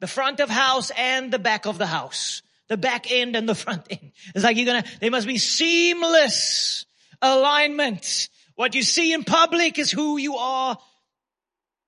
the 0.05 0.11
front 0.11 0.39
of 0.39 0.51
house 0.51 0.91
and 0.95 1.33
the 1.33 1.39
back 1.39 1.65
of 1.65 1.79
the 1.79 1.87
house 1.87 2.43
the 2.67 2.77
back 2.77 3.11
end 3.11 3.35
and 3.35 3.49
the 3.49 3.55
front 3.65 3.87
end. 3.89 4.11
It's 4.35 4.43
like 4.43 4.55
you're 4.55 4.67
gonna, 4.67 4.85
they 4.99 5.09
must 5.09 5.25
be 5.25 5.39
seamless 5.39 6.85
alignment. 7.21 8.29
What 8.53 8.75
you 8.75 8.83
see 8.83 9.13
in 9.13 9.23
public 9.23 9.79
is 9.79 9.89
who 9.91 10.17
you 10.17 10.35
are 10.35 10.77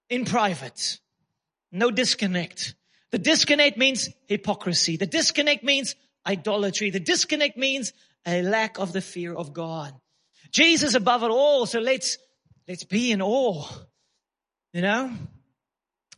in 0.09 0.25
private. 0.25 0.99
No 1.71 1.91
disconnect. 1.91 2.73
The 3.11 3.19
disconnect 3.19 3.77
means 3.77 4.09
hypocrisy. 4.27 4.97
The 4.97 5.05
disconnect 5.05 5.63
means 5.63 5.95
idolatry. 6.25 6.89
The 6.89 6.99
disconnect 6.99 7.55
means 7.55 7.93
a 8.25 8.41
lack 8.41 8.79
of 8.79 8.93
the 8.93 9.01
fear 9.01 9.33
of 9.33 9.53
God. 9.53 9.93
Jesus 10.51 10.95
above 10.95 11.21
it 11.21 11.29
all. 11.29 11.67
So 11.67 11.79
let's, 11.79 12.17
let's 12.67 12.83
be 12.83 13.11
in 13.11 13.21
awe. 13.21 13.67
You 14.73 14.81
know? 14.81 15.13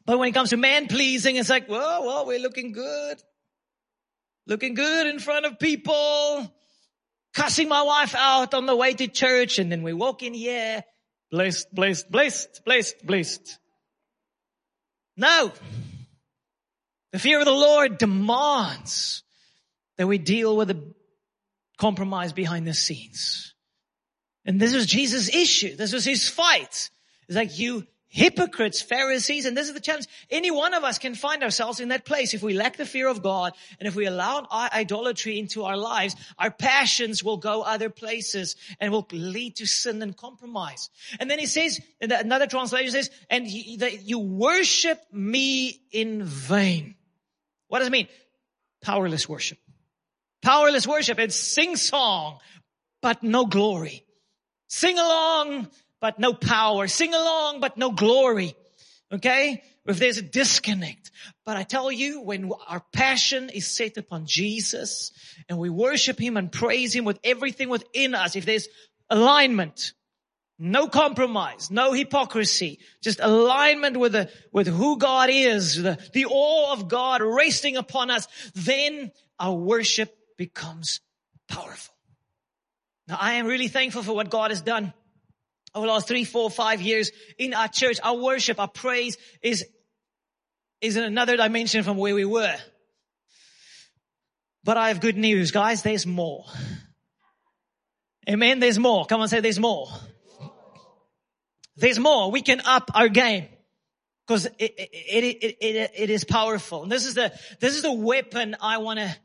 But 0.10 0.18
when 0.18 0.30
it 0.30 0.32
comes 0.32 0.50
to 0.50 0.58
man 0.58 0.88
pleasing, 0.88 1.36
it's 1.36 1.50
like, 1.50 1.70
well, 1.70 2.04
well, 2.04 2.26
we're 2.26 2.40
looking 2.40 2.72
good 2.72 3.22
looking 4.50 4.74
good 4.74 5.08
in 5.08 5.20
front 5.20 5.46
of 5.46 5.60
people, 5.60 6.52
cussing 7.34 7.70
my 7.70 7.84
wife 7.84 8.16
out 8.16 8.54
on 8.54 8.66
the 8.66 8.76
way 8.76 8.94
to 8.94 9.08
church. 9.08 9.60
And 9.60 9.72
then 9.72 9.84
we 9.84 9.94
walk 9.94 10.24
in 10.24 10.34
here, 10.34 10.84
blessed, 11.32 11.74
blessed, 11.74 12.12
blessed, 12.12 12.62
blessed, 12.66 13.06
blessed. 13.06 13.60
No. 15.16 15.54
The 17.12 17.20
fear 17.20 17.40
of 17.40 17.46
the 17.46 17.52
Lord 17.52 17.98
demands 17.98 19.24
that 19.98 20.08
we 20.08 20.18
deal 20.18 20.58
with 20.58 20.70
the 20.70 20.94
compromise 21.78 22.34
behind 22.34 22.68
the 22.68 22.74
scenes. 22.74 23.54
And 24.46 24.60
this 24.60 24.74
was 24.74 24.88
Jesus' 24.88 25.34
issue. 25.34 25.76
This 25.76 25.94
was 25.94 26.06
his 26.06 26.28
fight. 26.28 26.90
It's 27.28 27.36
like 27.36 27.60
you 27.60 27.86
hypocrites, 28.10 28.82
Pharisees, 28.82 29.46
and 29.46 29.56
this 29.56 29.68
is 29.68 29.74
the 29.74 29.80
challenge. 29.80 30.08
Any 30.30 30.52
one 30.52 30.74
of 30.74 30.84
us 30.84 30.98
can 30.98 31.16
find 31.16 31.44
ourselves 31.44 31.80
in 31.80 31.90
that 31.90 32.06
place 32.06 32.34
if 32.34 32.42
we 32.42 32.54
lack 32.54 32.76
the 32.76 32.86
fear 32.86 33.08
of 33.08 33.22
God 33.22 33.54
and 33.80 33.88
if 33.88 33.96
we 33.96 34.08
allow 34.08 34.48
idolatry 34.52 35.40
into 35.40 35.64
our 35.64 35.78
lives, 35.78 36.16
our 36.38 36.52
passions 36.52 37.24
will 37.24 37.38
go 37.38 37.62
other 37.62 37.90
places 37.90 38.56
and 38.80 38.92
will 38.92 39.08
lead 39.12 39.58
to 39.58 39.68
sin 39.68 40.02
and 40.02 40.18
compromise. 40.18 40.90
And 41.20 41.30
then 41.30 41.40
he 41.40 41.46
says, 41.46 41.80
another 42.02 42.48
translation 42.48 42.92
says, 42.92 43.12
and 43.30 43.48
you 43.48 44.20
worship 44.20 45.00
me 45.12 45.80
in 45.92 46.24
vain. 46.24 46.96
What 47.68 47.80
does 47.80 47.88
it 47.90 47.92
mean? 47.92 48.08
Powerless 48.82 49.30
worship. 49.30 49.60
Powerless 50.42 50.88
worship. 50.88 51.20
It's 51.20 51.36
sing 51.36 51.76
song, 51.76 52.40
but 53.02 53.22
no 53.22 53.46
glory. 53.46 54.04
Sing 54.68 54.98
along, 54.98 55.68
but 56.02 56.20
no 56.20 56.34
power. 56.34 56.88
Sing 56.88 57.14
along, 57.14 57.60
but 57.60 57.78
no 57.78 57.92
glory. 57.92 58.56
Okay? 59.12 59.64
If 59.86 59.98
there's 59.98 60.18
a 60.18 60.24
disconnect. 60.24 61.12
But 61.46 61.58
I 61.58 61.64
tell 61.64 61.92
you, 61.92 62.22
when 62.22 62.52
our 62.68 62.84
passion 62.94 63.50
is 63.50 63.68
set 63.68 63.98
upon 63.98 64.26
Jesus 64.26 65.12
and 65.48 65.58
we 65.58 65.70
worship 65.70 66.20
Him 66.20 66.38
and 66.38 66.52
praise 66.52 66.94
Him 66.96 67.06
with 67.06 67.20
everything 67.24 67.70
within 67.70 68.14
us, 68.14 68.36
if 68.36 68.46
there's 68.46 68.68
alignment, 69.10 69.94
no 70.60 70.88
compromise, 70.88 71.72
no 71.72 71.94
hypocrisy, 71.94 72.80
just 73.02 73.20
alignment 73.20 73.98
with 73.98 74.12
the, 74.12 74.30
with 74.52 74.68
who 74.68 74.98
God 74.98 75.30
is, 75.32 75.82
the, 75.82 75.98
the 76.14 76.26
awe 76.26 76.74
of 76.74 76.88
God 76.88 77.22
resting 77.24 77.78
upon 77.78 78.12
us, 78.12 78.28
then 78.54 79.12
our 79.40 79.56
worship 79.56 80.16
becomes 80.38 81.00
powerful. 81.48 81.96
Now 83.08 83.18
I 83.20 83.34
am 83.34 83.48
really 83.48 83.70
thankful 83.70 84.04
for 84.04 84.14
what 84.14 84.30
God 84.30 84.52
has 84.52 84.62
done 84.62 84.94
over 85.74 85.86
the 85.86 85.94
last 85.94 86.08
three, 86.08 86.24
four, 86.24 86.50
five 86.50 86.82
years 86.82 87.12
in 87.38 87.54
our 87.54 87.68
church, 87.68 87.98
our 88.04 88.16
worship, 88.16 88.60
our 88.60 88.68
praise 88.68 89.18
is, 89.42 89.66
is 90.82 90.98
in 90.98 91.04
another 91.04 91.38
dimension 91.38 91.84
from 91.84 91.98
where 91.98 92.16
we 92.16 92.26
were. 92.26 92.56
But 94.64 94.78
I 94.78 94.90
have 94.90 95.00
good 95.00 95.18
news, 95.18 95.52
guys. 95.52 95.84
There's 95.84 96.06
more. 96.06 96.46
Amen. 98.30 98.60
There's 98.60 98.78
more. 98.78 99.06
Come 99.06 99.22
on, 99.22 99.28
say 99.28 99.40
there's 99.40 99.60
more. 99.60 99.88
There's 101.78 101.98
more. 101.98 102.30
We 102.30 102.42
can 102.42 102.62
up 102.66 102.92
our 102.94 103.08
game 103.08 103.48
because 104.28 104.46
it, 104.46 104.54
it, 104.60 105.26
it, 105.26 105.58
it, 105.62 105.92
it 105.96 106.10
is 106.10 106.24
powerful. 106.26 106.84
And 106.84 106.92
this 106.92 107.06
is 107.06 107.16
the, 107.16 107.32
this 107.60 107.76
is 107.76 107.82
the 107.82 107.94
weapon 107.94 108.56
I 108.62 108.78
want 108.80 109.00
to 109.00 109.16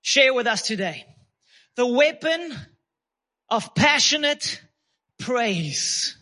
share 0.00 0.32
with 0.32 0.46
us 0.46 0.62
today. 0.62 1.04
The 1.76 1.86
weapon 1.86 2.54
of 3.50 3.74
passionate 3.74 4.62
praise. 5.18 6.16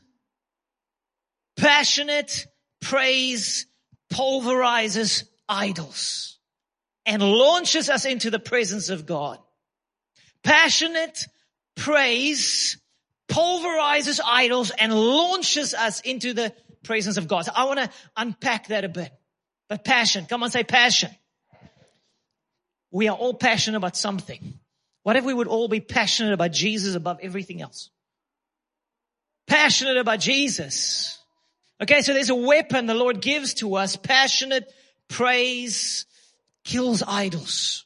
Passionate 1.56 2.46
praise 2.80 3.66
pulverizes 4.10 5.24
idols 5.48 6.38
and 7.06 7.22
launches 7.22 7.88
us 7.88 8.04
into 8.04 8.30
the 8.30 8.38
presence 8.38 8.88
of 8.88 9.06
God. 9.06 9.38
Passionate 10.42 11.26
praise 11.76 12.78
pulverizes 13.28 14.20
idols 14.24 14.70
and 14.70 14.92
launches 14.92 15.74
us 15.74 16.00
into 16.00 16.34
the 16.34 16.52
presence 16.82 17.16
of 17.16 17.28
God. 17.28 17.44
So 17.44 17.52
I 17.54 17.64
want 17.64 17.80
to 17.80 17.90
unpack 18.16 18.68
that 18.68 18.84
a 18.84 18.88
bit. 18.88 19.12
But 19.68 19.84
passion, 19.84 20.26
come 20.26 20.42
on, 20.42 20.50
say 20.50 20.64
passion. 20.64 21.10
We 22.90 23.08
are 23.08 23.16
all 23.16 23.34
passionate 23.34 23.78
about 23.78 23.96
something. 23.96 24.58
What 25.02 25.16
if 25.16 25.24
we 25.24 25.32
would 25.32 25.48
all 25.48 25.68
be 25.68 25.80
passionate 25.80 26.34
about 26.34 26.52
Jesus 26.52 26.94
above 26.94 27.18
everything 27.22 27.62
else? 27.62 27.90
Passionate 29.46 29.96
about 29.96 30.20
Jesus. 30.20 31.18
Okay, 31.80 32.02
so 32.02 32.14
there's 32.14 32.30
a 32.30 32.34
weapon 32.34 32.86
the 32.86 32.94
Lord 32.94 33.20
gives 33.20 33.54
to 33.54 33.74
us. 33.76 33.96
Passionate 33.96 34.72
praise 35.08 36.06
kills 36.64 37.02
idols. 37.06 37.84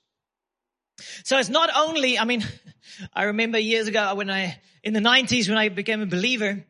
So 1.24 1.38
it's 1.38 1.48
not 1.48 1.70
only, 1.74 2.18
I 2.18 2.24
mean, 2.24 2.44
I 3.14 3.24
remember 3.24 3.58
years 3.58 3.88
ago 3.88 4.14
when 4.14 4.30
I, 4.30 4.60
in 4.82 4.92
the 4.92 5.00
nineties 5.00 5.48
when 5.48 5.58
I 5.58 5.68
became 5.68 6.02
a 6.02 6.06
believer, 6.06 6.64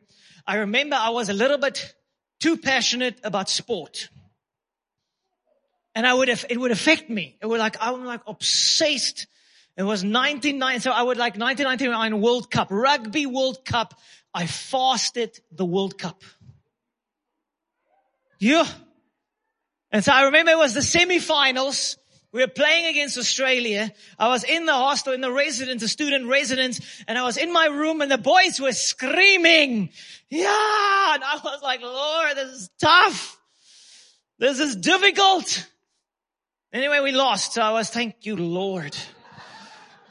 I 0.45 0.57
remember 0.57 0.95
I 0.95 1.09
was 1.09 1.29
a 1.29 1.33
little 1.33 1.57
bit 1.57 1.93
too 2.39 2.57
passionate 2.57 3.19
about 3.23 3.49
sport. 3.49 4.09
And 5.95 6.05
I 6.05 6.13
would 6.13 6.27
have, 6.27 6.45
it 6.49 6.57
would 6.59 6.71
affect 6.71 7.09
me. 7.09 7.37
It 7.41 7.47
would 7.47 7.59
like, 7.59 7.75
I'm 7.81 8.05
like 8.05 8.21
obsessed. 8.27 9.27
It 9.75 9.83
was 9.83 10.03
1990, 10.03 10.79
so 10.79 10.91
I 10.91 11.01
would 11.01 11.17
like 11.17 11.37
1999 11.37 12.21
World 12.21 12.49
Cup, 12.49 12.69
Rugby 12.71 13.25
World 13.25 13.65
Cup. 13.65 13.99
I 14.33 14.45
fasted 14.45 15.39
the 15.51 15.65
World 15.65 15.97
Cup. 15.97 16.23
Yeah. 18.39 18.67
And 19.91 20.03
so 20.03 20.11
I 20.11 20.23
remember 20.23 20.51
it 20.51 20.57
was 20.57 20.73
the 20.73 20.81
semi-finals. 20.81 21.97
We 22.31 22.41
were 22.41 22.47
playing 22.47 22.87
against 22.87 23.17
Australia. 23.17 23.91
I 24.19 24.27
was 24.27 24.43
in 24.43 24.65
the 24.65 24.73
hostel, 24.73 25.13
in 25.13 25.21
the 25.21 25.31
residence, 25.31 25.81
the 25.81 25.87
student 25.87 26.27
residence, 26.27 26.81
and 27.07 27.17
I 27.17 27.23
was 27.23 27.37
in 27.37 27.51
my 27.51 27.65
room 27.67 28.01
and 28.01 28.11
the 28.11 28.17
boys 28.17 28.59
were 28.59 28.73
screaming. 28.73 29.89
Yeah. 30.29 31.13
And 31.13 31.23
I 31.23 31.39
was 31.43 31.61
like, 31.63 31.81
Lord, 31.81 32.35
this 32.35 32.51
is 32.51 32.69
tough. 32.79 33.39
This 34.37 34.59
is 34.59 34.75
difficult. 34.75 35.67
Anyway, 36.71 36.99
we 36.99 37.11
lost. 37.11 37.53
So 37.53 37.61
I 37.61 37.71
was, 37.71 37.89
thank 37.89 38.25
you, 38.25 38.35
Lord. 38.35 38.95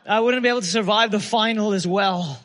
I 0.04 0.20
wouldn't 0.20 0.42
be 0.42 0.48
able 0.48 0.62
to 0.62 0.66
survive 0.66 1.10
the 1.10 1.20
final 1.20 1.74
as 1.74 1.86
well. 1.86 2.40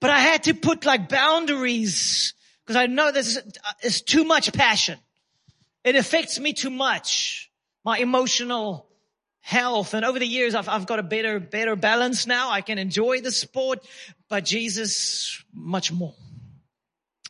But 0.00 0.10
I 0.10 0.18
had 0.18 0.44
to 0.44 0.54
put 0.54 0.86
like 0.86 1.08
boundaries 1.08 2.34
because 2.64 2.76
I 2.76 2.86
know 2.86 3.12
this 3.12 3.36
is 3.36 3.38
uh, 3.38 4.04
too 4.06 4.24
much 4.24 4.52
passion. 4.52 4.98
It 5.84 5.96
affects 5.96 6.38
me 6.38 6.52
too 6.52 6.70
much. 6.70 7.50
My 7.84 7.98
emotional 7.98 8.86
health. 9.40 9.94
And 9.94 10.04
over 10.04 10.18
the 10.18 10.26
years, 10.26 10.54
I've, 10.54 10.68
I've 10.68 10.86
got 10.86 10.98
a 10.98 11.02
better, 11.02 11.40
better 11.40 11.76
balance 11.76 12.26
now. 12.26 12.50
I 12.50 12.60
can 12.60 12.78
enjoy 12.78 13.20
the 13.20 13.32
sport, 13.32 13.86
but 14.28 14.44
Jesus 14.44 15.42
much 15.52 15.92
more. 15.92 16.14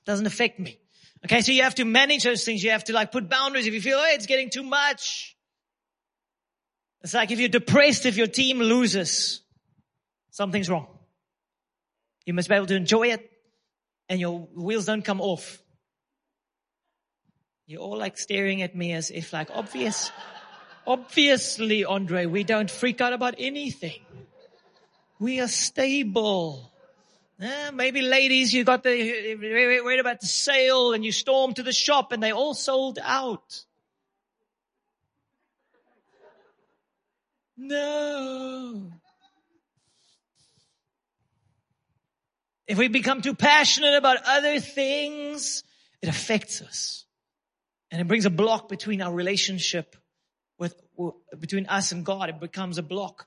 Doesn't 0.04 0.26
affect 0.26 0.58
me. 0.58 0.78
Okay. 1.24 1.40
So 1.40 1.52
you 1.52 1.62
have 1.62 1.76
to 1.76 1.84
manage 1.84 2.24
those 2.24 2.44
things. 2.44 2.62
You 2.62 2.70
have 2.70 2.84
to 2.84 2.92
like 2.92 3.12
put 3.12 3.28
boundaries. 3.28 3.66
If 3.66 3.74
you 3.74 3.80
feel, 3.80 3.98
oh, 3.98 4.10
it's 4.12 4.26
getting 4.26 4.50
too 4.50 4.62
much. 4.62 5.36
It's 7.02 7.14
like 7.14 7.30
if 7.30 7.38
you're 7.38 7.48
depressed, 7.48 8.06
if 8.06 8.16
your 8.16 8.26
team 8.26 8.58
loses, 8.58 9.40
something's 10.30 10.68
wrong. 10.68 10.86
You 12.26 12.34
must 12.34 12.48
be 12.48 12.54
able 12.54 12.66
to 12.66 12.76
enjoy 12.76 13.08
it 13.08 13.30
and 14.08 14.20
your 14.20 14.40
wheels 14.54 14.86
don't 14.86 15.04
come 15.04 15.20
off. 15.20 15.62
You're 17.66 17.80
all 17.80 17.96
like 17.96 18.18
staring 18.18 18.62
at 18.62 18.74
me 18.74 18.92
as 18.92 19.10
if 19.10 19.32
like 19.32 19.48
obvious, 19.54 20.10
obviously, 20.86 21.84
Andre, 21.84 22.26
we 22.26 22.42
don't 22.42 22.70
freak 22.70 23.00
out 23.00 23.12
about 23.12 23.36
anything. 23.38 24.00
We 25.20 25.40
are 25.40 25.48
stable. 25.48 26.72
Eh, 27.40 27.70
maybe 27.70 28.02
ladies, 28.02 28.52
you 28.52 28.64
got 28.64 28.82
the, 28.82 29.36
worried 29.84 30.00
about 30.00 30.20
the 30.20 30.26
sale 30.26 30.92
and 30.92 31.04
you 31.04 31.12
stormed 31.12 31.56
to 31.56 31.62
the 31.62 31.72
shop 31.72 32.12
and 32.12 32.22
they 32.22 32.32
all 32.32 32.54
sold 32.54 32.98
out. 33.02 33.64
No. 37.56 38.90
If 42.70 42.78
we 42.78 42.86
become 42.86 43.20
too 43.20 43.34
passionate 43.34 43.96
about 43.96 44.18
other 44.24 44.60
things, 44.60 45.64
it 46.00 46.08
affects 46.08 46.62
us. 46.62 47.04
And 47.90 48.00
it 48.00 48.06
brings 48.06 48.26
a 48.26 48.30
block 48.30 48.68
between 48.68 49.02
our 49.02 49.12
relationship 49.12 49.96
with, 50.56 50.80
between 51.36 51.66
us 51.66 51.90
and 51.90 52.06
God. 52.06 52.28
It 52.28 52.38
becomes 52.38 52.78
a 52.78 52.84
block. 52.84 53.26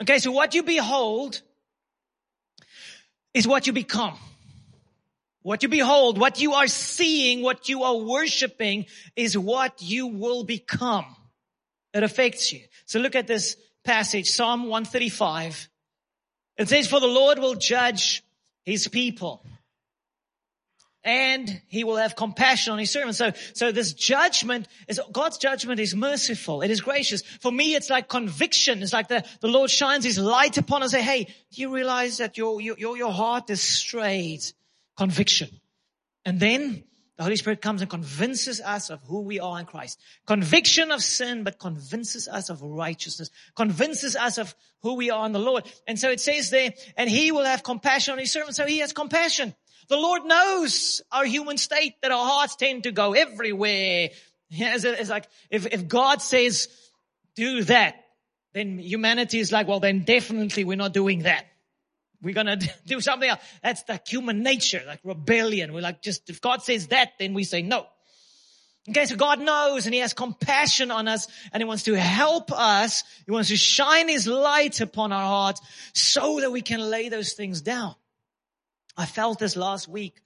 Okay, 0.00 0.20
so 0.20 0.30
what 0.30 0.54
you 0.54 0.62
behold 0.62 1.42
is 3.34 3.48
what 3.48 3.66
you 3.66 3.72
become. 3.72 4.16
What 5.42 5.64
you 5.64 5.68
behold, 5.68 6.16
what 6.16 6.40
you 6.40 6.52
are 6.54 6.68
seeing, 6.68 7.42
what 7.42 7.68
you 7.68 7.82
are 7.82 7.96
worshiping 7.96 8.86
is 9.16 9.36
what 9.36 9.82
you 9.82 10.06
will 10.06 10.44
become. 10.44 11.16
It 11.92 12.04
affects 12.04 12.52
you. 12.52 12.60
So 12.86 13.00
look 13.00 13.16
at 13.16 13.26
this 13.26 13.56
passage, 13.82 14.30
Psalm 14.30 14.68
135. 14.68 15.68
It 16.58 16.68
says, 16.68 16.86
for 16.86 17.00
the 17.00 17.08
Lord 17.08 17.40
will 17.40 17.56
judge 17.56 18.23
his 18.64 18.88
people. 18.88 19.44
And 21.06 21.60
he 21.68 21.84
will 21.84 21.96
have 21.96 22.16
compassion 22.16 22.72
on 22.72 22.78
his 22.78 22.90
servants. 22.90 23.18
So, 23.18 23.32
so 23.52 23.72
this 23.72 23.92
judgment 23.92 24.68
is, 24.88 24.98
God's 25.12 25.36
judgment 25.36 25.78
is 25.78 25.94
merciful. 25.94 26.62
It 26.62 26.70
is 26.70 26.80
gracious. 26.80 27.20
For 27.42 27.52
me, 27.52 27.74
it's 27.74 27.90
like 27.90 28.08
conviction. 28.08 28.82
It's 28.82 28.94
like 28.94 29.08
the, 29.08 29.22
the 29.40 29.48
Lord 29.48 29.68
shines 29.68 30.04
his 30.04 30.18
light 30.18 30.56
upon 30.56 30.82
us. 30.82 30.92
Say, 30.92 31.02
hey, 31.02 31.24
do 31.24 31.60
you 31.60 31.74
realize 31.74 32.18
that 32.18 32.38
your, 32.38 32.58
your, 32.60 32.96
your 32.96 33.12
heart 33.12 33.50
is 33.50 33.60
strayed? 33.60 34.40
Conviction. 34.96 35.50
And 36.24 36.40
then 36.40 36.84
the 37.16 37.22
Holy 37.22 37.36
Spirit 37.36 37.60
comes 37.60 37.80
and 37.80 37.88
convinces 37.88 38.60
us 38.60 38.90
of 38.90 39.00
who 39.04 39.20
we 39.20 39.38
are 39.38 39.60
in 39.60 39.66
Christ. 39.66 40.00
Conviction 40.26 40.90
of 40.90 41.00
sin, 41.00 41.44
but 41.44 41.60
convinces 41.60 42.26
us 42.26 42.50
of 42.50 42.60
righteousness. 42.60 43.30
Convinces 43.54 44.16
us 44.16 44.38
of 44.38 44.54
who 44.82 44.94
we 44.94 45.10
are 45.10 45.24
in 45.24 45.32
the 45.32 45.38
Lord. 45.38 45.64
And 45.86 45.98
so 45.98 46.10
it 46.10 46.18
says 46.18 46.50
there, 46.50 46.72
and 46.96 47.08
he 47.08 47.30
will 47.30 47.44
have 47.44 47.62
compassion 47.62 48.12
on 48.12 48.18
his 48.18 48.32
servants. 48.32 48.56
So 48.56 48.66
he 48.66 48.78
has 48.78 48.92
compassion 48.92 49.54
The 49.88 49.96
Lord 49.96 50.24
knows 50.24 51.02
our 51.12 51.24
human 51.24 51.58
state 51.58 51.94
that 52.02 52.10
our 52.10 52.24
hearts 52.24 52.56
tend 52.56 52.84
to 52.84 52.92
go 52.92 53.12
everywhere. 53.12 54.10
It's, 54.50 55.10
like 55.10 55.28
if, 55.50 55.66
if 55.66 55.88
God 55.88 56.22
says, 56.22 56.68
do 57.34 57.64
that, 57.64 57.96
then 58.52 58.78
humanity 58.78 59.40
is 59.40 59.50
like, 59.52 59.66
well, 59.66 59.80
then 59.80 60.04
definitely 60.04 60.64
we're 60.64 60.76
not 60.76 60.92
doing 60.92 61.20
that. 61.20 61.46
We're 62.24 62.34
gonna 62.34 62.58
do 62.86 63.00
something 63.00 63.28
else. 63.28 63.40
That's 63.62 63.82
the 63.84 64.00
human 64.06 64.42
nature, 64.42 64.82
like 64.86 65.00
rebellion. 65.04 65.72
We're 65.72 65.82
like, 65.82 66.02
just, 66.02 66.28
if 66.30 66.40
God 66.40 66.62
says 66.62 66.88
that, 66.88 67.12
then 67.18 67.34
we 67.34 67.44
say 67.44 67.62
no. 67.62 67.86
Okay, 68.88 69.06
so 69.06 69.16
God 69.16 69.40
knows 69.40 69.86
and 69.86 69.94
He 69.94 70.00
has 70.00 70.12
compassion 70.12 70.90
on 70.90 71.08
us 71.08 71.28
and 71.52 71.60
He 71.60 71.64
wants 71.64 71.84
to 71.84 71.94
help 71.94 72.52
us. 72.52 73.04
He 73.24 73.32
wants 73.32 73.48
to 73.50 73.56
shine 73.56 74.08
His 74.08 74.26
light 74.26 74.80
upon 74.80 75.12
our 75.12 75.26
hearts 75.26 75.60
so 75.92 76.40
that 76.40 76.50
we 76.50 76.62
can 76.62 76.80
lay 76.80 77.08
those 77.08 77.32
things 77.32 77.62
down. 77.62 77.94
I 78.96 79.06
felt 79.06 79.38
this 79.38 79.56
last 79.56 79.88
week, 79.88 80.20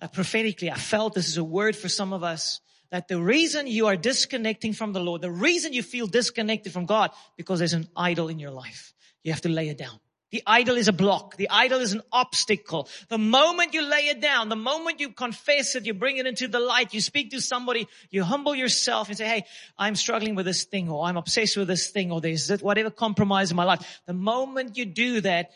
uh, 0.00 0.08
prophetically. 0.08 0.70
I 0.70 0.76
felt 0.76 1.14
this 1.14 1.28
is 1.28 1.36
a 1.36 1.44
word 1.44 1.76
for 1.76 1.88
some 1.88 2.12
of 2.12 2.22
us 2.22 2.60
that 2.90 3.08
the 3.08 3.20
reason 3.20 3.66
you 3.66 3.88
are 3.88 3.96
disconnecting 3.96 4.72
from 4.72 4.92
the 4.92 5.00
Lord, 5.00 5.20
the 5.20 5.30
reason 5.30 5.72
you 5.72 5.82
feel 5.82 6.06
disconnected 6.06 6.72
from 6.72 6.86
God, 6.86 7.10
because 7.36 7.58
there's 7.58 7.72
an 7.72 7.88
idol 7.96 8.28
in 8.28 8.38
your 8.38 8.52
life. 8.52 8.94
You 9.24 9.32
have 9.32 9.40
to 9.42 9.48
lay 9.48 9.68
it 9.68 9.78
down. 9.78 9.98
The 10.32 10.42
idol 10.44 10.76
is 10.76 10.88
a 10.88 10.92
block. 10.92 11.36
The 11.36 11.48
idol 11.50 11.80
is 11.80 11.92
an 11.92 12.02
obstacle. 12.10 12.88
The 13.08 13.18
moment 13.18 13.74
you 13.74 13.82
lay 13.82 14.08
it 14.08 14.20
down, 14.20 14.48
the 14.48 14.56
moment 14.56 14.98
you 14.98 15.10
confess 15.10 15.76
it, 15.76 15.86
you 15.86 15.94
bring 15.94 16.16
it 16.16 16.26
into 16.26 16.48
the 16.48 16.58
light, 16.58 16.92
you 16.92 17.00
speak 17.00 17.30
to 17.30 17.40
somebody, 17.40 17.86
you 18.10 18.24
humble 18.24 18.54
yourself 18.54 19.08
and 19.08 19.16
say, 19.16 19.26
Hey, 19.26 19.44
I'm 19.78 19.94
struggling 19.94 20.34
with 20.34 20.46
this 20.46 20.64
thing 20.64 20.90
or 20.90 21.06
I'm 21.06 21.16
obsessed 21.16 21.56
with 21.56 21.68
this 21.68 21.90
thing 21.90 22.10
or 22.10 22.20
there's 22.20 22.50
whatever 22.60 22.90
compromise 22.90 23.52
in 23.52 23.56
my 23.56 23.64
life. 23.64 24.00
The 24.06 24.14
moment 24.14 24.76
you 24.76 24.84
do 24.84 25.20
that, 25.20 25.50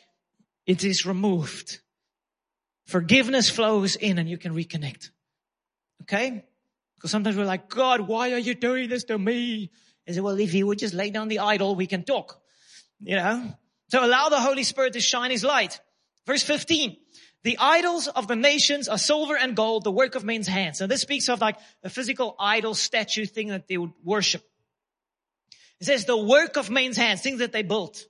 it 0.66 0.85
is 0.85 1.04
removed. 1.04 1.80
Forgiveness 2.87 3.50
flows 3.50 3.96
in 3.96 4.18
and 4.18 4.28
you 4.28 4.38
can 4.38 4.54
reconnect. 4.54 5.11
Okay? 6.02 6.44
Because 6.94 7.11
sometimes 7.11 7.37
we're 7.37 7.44
like, 7.44 7.68
God, 7.68 8.02
why 8.02 8.33
are 8.33 8.38
you 8.38 8.54
doing 8.54 8.88
this 8.88 9.04
to 9.04 9.18
me? 9.18 9.70
I 10.09 10.12
say, 10.12 10.20
well, 10.20 10.38
if 10.38 10.54
you 10.54 10.66
would 10.66 10.78
just 10.78 10.94
lay 10.94 11.11
down 11.11 11.28
the 11.28 11.40
idol, 11.40 11.74
we 11.74 11.87
can 11.87 12.04
talk. 12.04 12.40
You 13.00 13.16
know? 13.16 13.54
So 13.90 14.05
allow 14.05 14.29
the 14.29 14.40
Holy 14.40 14.62
Spirit 14.62 14.92
to 14.94 15.00
shine 15.00 15.31
His 15.31 15.44
light. 15.44 15.81
Verse 16.26 16.42
15. 16.42 16.96
The 17.42 17.59
idols 17.59 18.07
of 18.07 18.29
the 18.29 18.37
nations 18.37 18.88
are 18.88 18.98
silver 18.98 19.37
and 19.37 19.57
gold, 19.57 19.85
the 19.85 19.90
work 19.90 20.14
of 20.14 20.24
men's 20.24 20.46
hands. 20.46 20.81
Now 20.81 20.87
this 20.87 21.00
speaks 21.00 21.29
of 21.29 21.40
like 21.40 21.57
a 21.83 21.88
physical 21.88 22.37
idol 22.38 22.74
statue 22.74 23.24
thing 23.24 23.48
that 23.48 23.66
they 23.66 23.79
would 23.79 23.92
worship. 24.05 24.42
It 25.81 25.87
says 25.87 26.05
the 26.05 26.16
work 26.16 26.57
of 26.57 26.68
men's 26.68 26.98
hands, 26.98 27.22
things 27.22 27.38
that 27.38 27.53
they 27.53 27.62
built. 27.62 28.05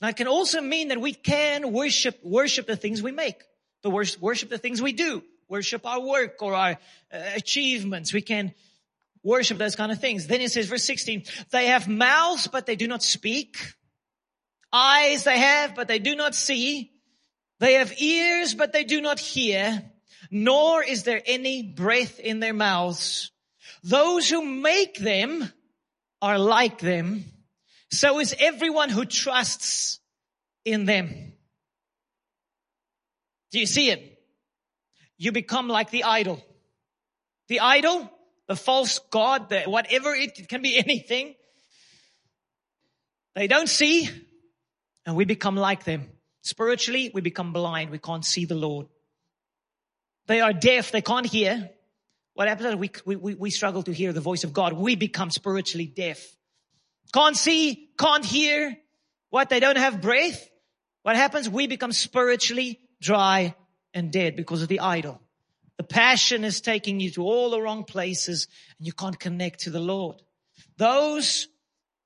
Now 0.00 0.08
it 0.08 0.16
can 0.16 0.28
also 0.28 0.60
mean 0.60 0.88
that 0.88 1.00
we 1.00 1.14
can 1.14 1.72
worship, 1.72 2.20
worship 2.22 2.66
the 2.66 2.76
things 2.76 3.02
we 3.02 3.12
make, 3.12 3.42
the 3.82 3.90
worship, 3.90 4.20
worship 4.20 4.50
the 4.50 4.58
things 4.58 4.82
we 4.82 4.92
do, 4.92 5.22
worship 5.48 5.86
our 5.86 6.00
work 6.00 6.42
or 6.42 6.54
our 6.54 6.72
uh, 7.12 7.18
achievements. 7.34 8.12
We 8.12 8.22
can 8.22 8.52
worship 9.22 9.56
those 9.56 9.74
kind 9.74 9.90
of 9.90 10.00
things. 10.00 10.26
Then 10.26 10.42
it 10.42 10.52
says 10.52 10.66
verse 10.66 10.84
16, 10.84 11.24
they 11.50 11.66
have 11.66 11.88
mouths, 11.88 12.46
but 12.46 12.66
they 12.66 12.76
do 12.76 12.86
not 12.86 13.02
speak. 13.02 13.56
Eyes 14.72 15.24
they 15.24 15.38
have, 15.38 15.74
but 15.74 15.88
they 15.88 15.98
do 15.98 16.14
not 16.14 16.34
see. 16.34 16.92
They 17.60 17.74
have 17.74 18.00
ears, 18.00 18.54
but 18.54 18.72
they 18.72 18.84
do 18.84 19.00
not 19.00 19.18
hear. 19.18 19.82
Nor 20.30 20.82
is 20.82 21.04
there 21.04 21.22
any 21.24 21.62
breath 21.62 22.20
in 22.20 22.40
their 22.40 22.54
mouths. 22.54 23.32
Those 23.82 24.28
who 24.28 24.44
make 24.44 24.98
them 24.98 25.50
are 26.20 26.38
like 26.38 26.78
them. 26.78 27.24
So 27.90 28.20
is 28.20 28.34
everyone 28.38 28.90
who 28.90 29.04
trusts 29.04 30.00
in 30.64 30.84
them. 30.84 31.32
Do 33.50 33.58
you 33.58 33.66
see 33.66 33.90
it? 33.90 34.18
You 35.16 35.32
become 35.32 35.68
like 35.68 35.90
the 35.90 36.04
idol. 36.04 36.44
The 37.48 37.60
idol, 37.60 38.10
the 38.46 38.56
false 38.56 38.98
god, 39.10 39.48
the 39.48 39.62
whatever 39.62 40.14
it, 40.14 40.38
it 40.38 40.48
can 40.48 40.60
be 40.60 40.76
anything. 40.84 41.34
They 43.34 43.46
don't 43.46 43.68
see, 43.68 44.08
and 45.08 45.16
we 45.16 45.24
become 45.24 45.56
like 45.56 45.84
them. 45.84 46.06
Spiritually, 46.42 47.10
we 47.14 47.22
become 47.22 47.54
blind. 47.54 47.88
We 47.88 47.98
can't 47.98 48.26
see 48.26 48.44
the 48.44 48.54
Lord. 48.54 48.88
They 50.26 50.42
are 50.42 50.52
deaf. 50.52 50.92
They 50.92 51.00
can't 51.00 51.24
hear. 51.24 51.70
What 52.34 52.46
happens 52.46 52.76
we, 52.76 52.90
we, 53.16 53.34
we 53.34 53.48
struggle 53.48 53.82
to 53.84 53.92
hear 53.92 54.12
the 54.12 54.20
voice 54.20 54.44
of 54.44 54.52
God. 54.52 54.74
We 54.74 54.96
become 54.96 55.30
spiritually 55.30 55.86
deaf. 55.86 56.22
Can't 57.14 57.38
see, 57.38 57.88
can't 57.98 58.22
hear. 58.22 58.76
What? 59.30 59.48
They 59.48 59.60
don't 59.60 59.78
have 59.78 60.02
breath. 60.02 60.46
What 61.04 61.16
happens? 61.16 61.48
We 61.48 61.66
become 61.66 61.92
spiritually 61.92 62.78
dry 63.00 63.54
and 63.94 64.12
dead 64.12 64.36
because 64.36 64.60
of 64.60 64.68
the 64.68 64.80
idol. 64.80 65.22
The 65.78 65.84
passion 65.84 66.44
is 66.44 66.60
taking 66.60 67.00
you 67.00 67.10
to 67.12 67.22
all 67.22 67.48
the 67.48 67.62
wrong 67.62 67.84
places 67.84 68.46
and 68.76 68.86
you 68.86 68.92
can't 68.92 69.18
connect 69.18 69.60
to 69.60 69.70
the 69.70 69.80
Lord. 69.80 70.20
Those 70.76 71.48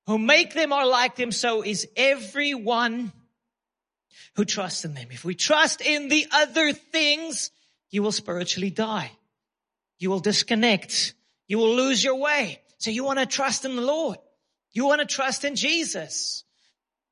who 0.07 0.17
make 0.17 0.53
them 0.53 0.73
are 0.73 0.85
like 0.85 1.15
them, 1.15 1.31
so 1.31 1.63
is 1.63 1.87
everyone 1.95 3.11
who 4.35 4.45
trusts 4.45 4.85
in 4.85 4.93
them. 4.93 5.07
If 5.11 5.23
we 5.23 5.35
trust 5.35 5.81
in 5.81 6.09
the 6.09 6.27
other 6.31 6.73
things, 6.73 7.51
you 7.89 8.03
will 8.03 8.11
spiritually 8.11 8.69
die. 8.69 9.11
You 9.99 10.09
will 10.09 10.19
disconnect. 10.19 11.13
You 11.47 11.59
will 11.59 11.75
lose 11.75 12.03
your 12.03 12.15
way. 12.15 12.61
So 12.77 12.89
you 12.89 13.03
want 13.03 13.19
to 13.19 13.25
trust 13.25 13.65
in 13.65 13.75
the 13.75 13.81
Lord. 13.81 14.17
You 14.73 14.85
want 14.85 15.01
to 15.01 15.07
trust 15.07 15.45
in 15.45 15.55
Jesus. 15.55 16.43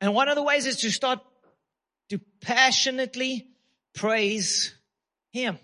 And 0.01 0.13
one 0.13 0.29
of 0.29 0.35
the 0.35 0.43
ways 0.43 0.65
is 0.65 0.77
to 0.77 0.91
start 0.91 1.19
to 2.09 2.19
passionately 2.41 3.47
praise 3.93 4.73
Him. 5.31 5.59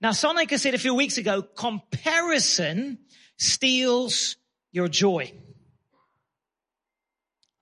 Now, 0.00 0.10
Sonica 0.10 0.58
said 0.58 0.74
a 0.74 0.78
few 0.78 0.94
weeks 0.94 1.18
ago, 1.18 1.42
comparison 1.42 2.98
steals 3.36 4.36
your 4.72 4.88
joy. 4.88 5.32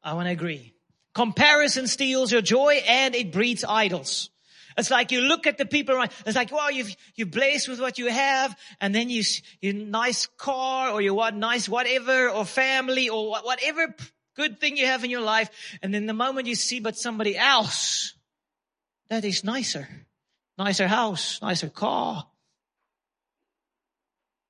I 0.02 0.14
want 0.14 0.26
to 0.26 0.32
agree. 0.32 0.74
Comparison 1.14 1.86
steals 1.86 2.32
your 2.32 2.42
joy 2.42 2.82
and 2.88 3.14
it 3.14 3.32
breeds 3.32 3.64
idols. 3.64 4.30
It's 4.76 4.90
like 4.90 5.12
you 5.12 5.20
look 5.20 5.46
at 5.46 5.58
the 5.58 5.66
people 5.66 5.94
around. 5.94 6.10
It's 6.24 6.36
like, 6.36 6.50
wow, 6.50 6.68
you've, 6.68 6.94
you're 7.14 7.26
blessed 7.26 7.68
with 7.68 7.80
what 7.80 7.98
you 7.98 8.08
have. 8.08 8.56
And 8.80 8.94
then 8.94 9.10
you, 9.10 9.22
you 9.60 9.74
nice 9.74 10.26
car 10.38 10.90
or 10.90 11.02
you 11.02 11.14
want 11.14 11.36
nice 11.36 11.68
whatever 11.68 12.30
or 12.30 12.44
family 12.44 13.08
or 13.08 13.30
whatever 13.30 13.94
good 14.34 14.60
thing 14.60 14.76
you 14.76 14.86
have 14.86 15.04
in 15.04 15.10
your 15.10 15.20
life. 15.20 15.50
And 15.82 15.92
then 15.92 16.06
the 16.06 16.14
moment 16.14 16.46
you 16.46 16.54
see 16.54 16.80
but 16.80 16.96
somebody 16.96 17.36
else 17.36 18.14
that 19.08 19.24
is 19.24 19.44
nicer, 19.44 19.88
nicer 20.56 20.88
house, 20.88 21.40
nicer 21.42 21.68
car. 21.68 22.26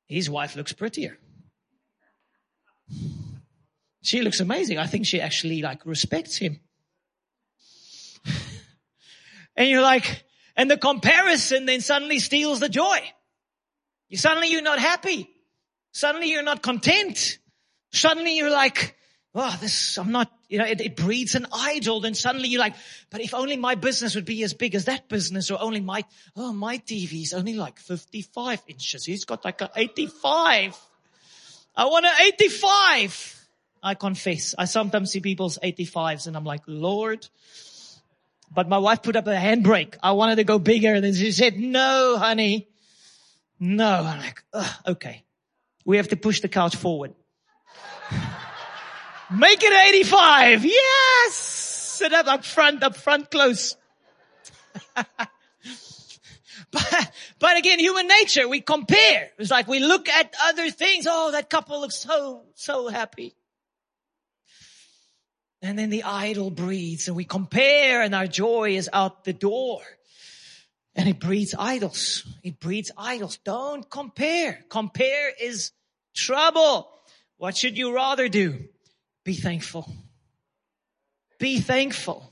His 0.07 0.31
wife 0.31 0.55
looks 0.55 0.73
prettier. 0.73 1.19
She 4.03 4.21
looks 4.21 4.41
amazing. 4.41 4.79
I 4.79 4.87
think 4.87 5.07
she 5.07 5.21
actually 5.21 5.63
like 5.63 5.87
respects 5.87 6.37
him. 6.37 6.59
and 9.57 9.69
you're 9.69 9.83
like, 9.83 10.25
and 10.57 10.71
the 10.71 10.77
comparison 10.77 11.67
then 11.67 11.81
suddenly 11.81 12.19
steals 12.19 12.61
the 12.61 12.69
joy. 12.69 12.99
You 14.09 14.19
suddenly 14.19 14.51
you're 14.51 14.63
not 14.63 14.81
happy. 14.81 15.31
Suddenly 15.93 16.31
you're 16.31 16.43
not 16.43 16.63
content. 16.63 17.39
Suddenly 17.93 18.37
you're 18.37 18.51
like, 18.51 18.97
oh, 19.35 19.57
this, 19.61 19.97
I'm 19.99 20.11
not, 20.11 20.31
you 20.49 20.59
know, 20.59 20.67
it, 20.67 20.81
it 20.81 20.97
breeds 20.97 21.37
an 21.37 21.47
idol. 21.53 22.01
Then 22.01 22.15
suddenly 22.15 22.49
you're 22.49 22.61
like, 22.61 22.75
but 23.11 23.21
if 23.21 23.35
only 23.35 23.57
my 23.57 23.77
business 23.77 24.17
would 24.17 24.25
be 24.25 24.43
as 24.43 24.53
big 24.53 24.75
as 24.75 24.87
that 24.87 25.09
business 25.09 25.51
or 25.51 25.61
only 25.61 25.81
my, 25.81 26.05
oh, 26.37 26.53
my 26.53 26.79
TV 26.79 27.23
is 27.23 27.33
only 27.33 27.55
like 27.55 27.79
55 27.79 28.63
inches. 28.67 29.05
He's 29.05 29.25
got 29.25 29.45
like 29.45 29.61
an 29.61 29.69
85. 29.77 30.77
I 31.77 31.87
want 31.87 32.05
an 32.05 32.13
85. 32.21 33.42
I 33.83 33.95
confess. 33.95 34.55
I 34.57 34.67
sometimes 34.67 35.11
see 35.11 35.21
people's 35.21 35.59
85s 35.63 36.29
and 36.29 36.37
I'm 36.37 36.45
like, 36.45 36.63
Lord. 36.67 37.27
But 38.55 38.69
my 38.69 38.79
wife 38.79 39.03
put 39.03 39.17
up 39.17 39.27
a 39.27 39.31
handbrake. 39.31 39.97
I 40.03 40.13
wanted 40.13 40.37
to 40.37 40.45
go 40.45 40.59
bigger. 40.59 40.95
And 40.95 41.05
then 41.05 41.15
she 41.15 41.33
said, 41.33 41.59
no, 41.59 42.17
honey. 42.19 42.69
No. 43.59 44.05
I'm 44.05 44.21
like, 44.21 44.45
okay. 44.87 45.25
We 45.85 45.97
have 45.97 46.09
to 46.09 46.17
push 46.17 46.41
the 46.41 46.49
couch 46.49 46.77
forward. 46.77 47.15
Make 49.31 49.63
it 49.63 49.73
85. 49.73 50.65
Yes. 50.65 51.35
Sit 51.35 52.13
up 52.13 52.27
up 52.27 52.45
front, 52.45 52.83
up 52.83 52.95
front 52.95 53.31
close. 53.31 53.77
but, 54.95 55.07
but 57.39 57.57
again, 57.57 57.79
human 57.79 58.07
nature, 58.07 58.49
we 58.49 58.61
compare. 58.61 59.31
It's 59.39 59.51
like 59.51 59.67
we 59.67 59.81
look 59.81 60.09
at 60.09 60.35
other 60.45 60.71
things. 60.71 61.07
Oh, 61.09 61.33
that 61.33 61.51
couple 61.51 61.81
looks 61.81 61.97
so, 61.97 62.43
so 62.55 62.89
happy. 62.89 63.35
And 65.63 65.79
then 65.79 65.91
the 65.91 66.03
idol 66.03 66.51
breathes 66.51 67.07
and 67.07 67.17
we 67.17 67.25
compare 67.25 68.03
and 68.03 68.15
our 68.15 68.27
joy 68.27 68.77
is 68.77 68.91
out 68.93 69.25
the 69.25 69.33
door. 69.33 69.81
And 70.95 71.09
it 71.09 71.21
breeds 71.21 71.55
idols. 71.57 72.27
It 72.43 72.61
breeds 72.61 72.91
idols. 72.99 73.39
Don't 73.45 73.89
compare. 73.89 74.65
Compare 74.69 75.33
is 75.41 75.71
trouble. 76.15 76.91
What 77.39 77.57
should 77.57 77.79
you 77.79 77.95
rather 77.95 78.29
do? 78.29 78.65
Be 79.25 79.35
thankful. 79.35 79.89
Be 81.39 81.61
thankful. 81.61 82.31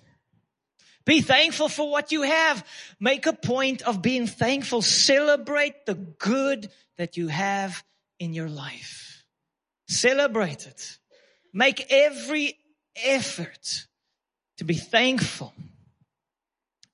Be 1.05 1.21
thankful 1.21 1.69
for 1.69 1.91
what 1.91 2.13
you 2.13 2.23
have. 2.23 2.65
Make 2.99 3.27
a 3.27 3.33
point 3.33 3.83
of 3.83 4.03
being 4.03 4.27
thankful. 4.27 4.83
Celebrate 4.83 5.87
the 5.87 5.95
good 5.95 6.71
that 6.99 7.17
you 7.17 7.29
have 7.29 7.83
in 8.19 8.35
your 8.35 8.49
life. 8.49 9.25
Celebrate 9.89 10.67
it. 10.67 10.99
Make 11.53 11.87
every 11.91 12.60
effort 12.97 13.87
to 14.59 14.65
be 14.65 14.75
thankful 14.75 15.53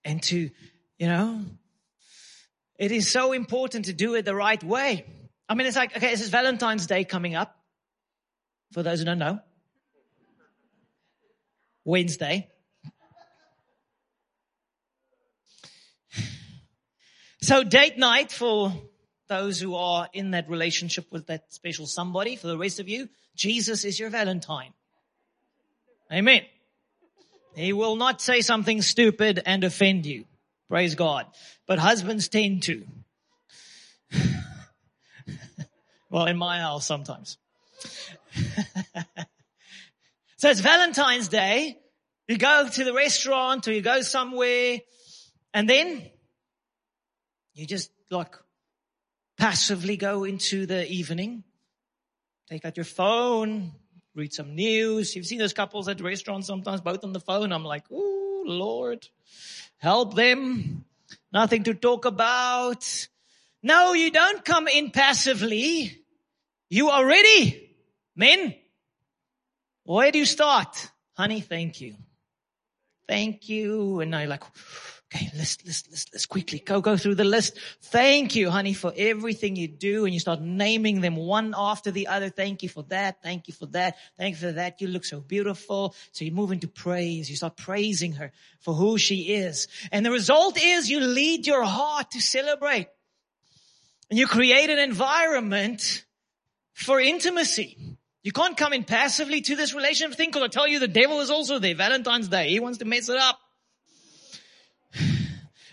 and 0.04 0.22
to, 0.24 0.50
you 0.98 1.06
know, 1.06 1.44
it 2.78 2.92
is 2.92 3.10
so 3.10 3.32
important 3.32 3.86
to 3.86 3.92
do 3.92 4.14
it 4.14 4.24
the 4.24 4.34
right 4.34 4.62
way. 4.62 5.04
I 5.48 5.54
mean, 5.54 5.66
it's 5.66 5.76
like, 5.76 5.96
okay, 5.96 6.10
this 6.10 6.20
is 6.20 6.28
Valentine's 6.28 6.86
Day 6.86 7.04
coming 7.04 7.34
up. 7.34 7.56
For 8.72 8.82
those 8.82 8.98
who 8.98 9.04
don't 9.04 9.18
know. 9.18 9.40
Wednesday. 11.84 12.48
So 17.40 17.62
date 17.62 17.96
night 17.96 18.32
for 18.32 18.72
those 19.28 19.60
who 19.60 19.76
are 19.76 20.08
in 20.12 20.32
that 20.32 20.48
relationship 20.48 21.12
with 21.12 21.28
that 21.28 21.52
special 21.52 21.86
somebody. 21.86 22.34
For 22.34 22.48
the 22.48 22.58
rest 22.58 22.80
of 22.80 22.88
you, 22.88 23.08
Jesus 23.36 23.84
is 23.84 24.00
your 24.00 24.10
Valentine. 24.10 24.72
Amen. 26.12 26.42
He 27.54 27.72
will 27.72 27.96
not 27.96 28.20
say 28.20 28.42
something 28.42 28.82
stupid 28.82 29.42
and 29.44 29.64
offend 29.64 30.06
you. 30.06 30.24
Praise 30.68 30.94
God. 30.94 31.26
But 31.66 31.78
husbands 31.78 32.28
tend 32.28 32.64
to. 32.64 32.84
well, 36.10 36.26
in 36.26 36.36
my 36.36 36.58
house 36.60 36.86
sometimes. 36.86 37.38
so 40.36 40.50
it's 40.50 40.60
Valentine's 40.60 41.28
Day. 41.28 41.78
You 42.28 42.36
go 42.36 42.68
to 42.68 42.84
the 42.84 42.92
restaurant 42.92 43.66
or 43.68 43.72
you 43.72 43.80
go 43.80 44.02
somewhere 44.02 44.80
and 45.54 45.70
then 45.70 46.10
you 47.54 47.66
just 47.66 47.90
like 48.10 48.34
passively 49.38 49.96
go 49.96 50.24
into 50.24 50.66
the 50.66 50.86
evening, 50.90 51.44
take 52.48 52.64
out 52.64 52.76
your 52.76 52.84
phone, 52.84 53.72
read 54.16 54.32
some 54.32 54.54
news. 54.54 55.14
You've 55.14 55.26
seen 55.26 55.38
those 55.38 55.52
couples 55.52 55.88
at 55.88 56.00
restaurants 56.00 56.46
sometimes, 56.46 56.80
both 56.80 57.04
on 57.04 57.12
the 57.12 57.20
phone. 57.20 57.52
I'm 57.52 57.64
like, 57.64 57.84
oh 57.92 58.44
Lord, 58.46 59.06
help 59.78 60.14
them. 60.14 60.84
Nothing 61.32 61.64
to 61.64 61.74
talk 61.74 62.04
about. 62.04 63.08
No, 63.62 63.92
you 63.92 64.10
don't 64.10 64.44
come 64.44 64.68
in 64.68 64.90
passively. 64.90 65.98
You 66.68 66.88
are 66.88 67.04
ready. 67.04 67.74
Men, 68.16 68.54
where 69.84 70.10
do 70.10 70.18
you 70.18 70.24
start? 70.24 70.90
Honey, 71.12 71.40
thank 71.40 71.80
you. 71.80 71.94
Thank 73.08 73.48
you. 73.48 74.00
And 74.00 74.16
I 74.16 74.24
like, 74.24 74.42
okay, 75.14 75.30
list, 75.36 75.64
list, 75.64 75.90
list, 75.90 76.10
let's 76.12 76.26
quickly 76.26 76.58
go, 76.58 76.80
go 76.80 76.96
through 76.96 77.14
the 77.14 77.24
list. 77.24 77.58
Thank 77.80 78.34
you, 78.34 78.50
honey, 78.50 78.72
for 78.72 78.92
everything 78.96 79.56
you 79.56 79.68
do. 79.68 80.04
And 80.04 80.12
you 80.12 80.20
start 80.20 80.40
naming 80.40 81.00
them 81.00 81.16
one 81.16 81.54
after 81.56 81.90
the 81.90 82.08
other. 82.08 82.28
Thank 82.28 82.62
you 82.62 82.68
for 82.68 82.82
that. 82.84 83.22
Thank 83.22 83.48
you 83.48 83.54
for 83.54 83.66
that. 83.66 83.96
Thank 84.18 84.34
you 84.34 84.48
for 84.48 84.52
that. 84.52 84.80
You 84.80 84.88
look 84.88 85.04
so 85.04 85.20
beautiful. 85.20 85.94
So 86.12 86.24
you 86.24 86.32
move 86.32 86.52
into 86.52 86.68
praise. 86.68 87.30
You 87.30 87.36
start 87.36 87.56
praising 87.56 88.12
her 88.14 88.32
for 88.60 88.74
who 88.74 88.98
she 88.98 89.34
is. 89.34 89.68
And 89.92 90.04
the 90.04 90.10
result 90.10 90.60
is 90.60 90.90
you 90.90 91.00
lead 91.00 91.46
your 91.46 91.64
heart 91.64 92.10
to 92.12 92.20
celebrate. 92.20 92.88
And 94.10 94.18
you 94.18 94.26
create 94.26 94.70
an 94.70 94.78
environment 94.78 96.04
for 96.74 97.00
intimacy. 97.00 97.96
You 98.22 98.32
can't 98.32 98.56
come 98.56 98.72
in 98.72 98.82
passively 98.82 99.40
to 99.42 99.54
this 99.54 99.72
relationship 99.72 100.16
thing 100.16 100.30
because 100.30 100.42
I 100.42 100.48
tell 100.48 100.66
you 100.66 100.80
the 100.80 100.88
devil 100.88 101.20
is 101.20 101.30
also 101.30 101.60
there. 101.60 101.76
Valentine's 101.76 102.26
Day. 102.26 102.50
He 102.50 102.58
wants 102.58 102.78
to 102.78 102.84
mess 102.84 103.08
it 103.08 103.16
up. 103.16 103.38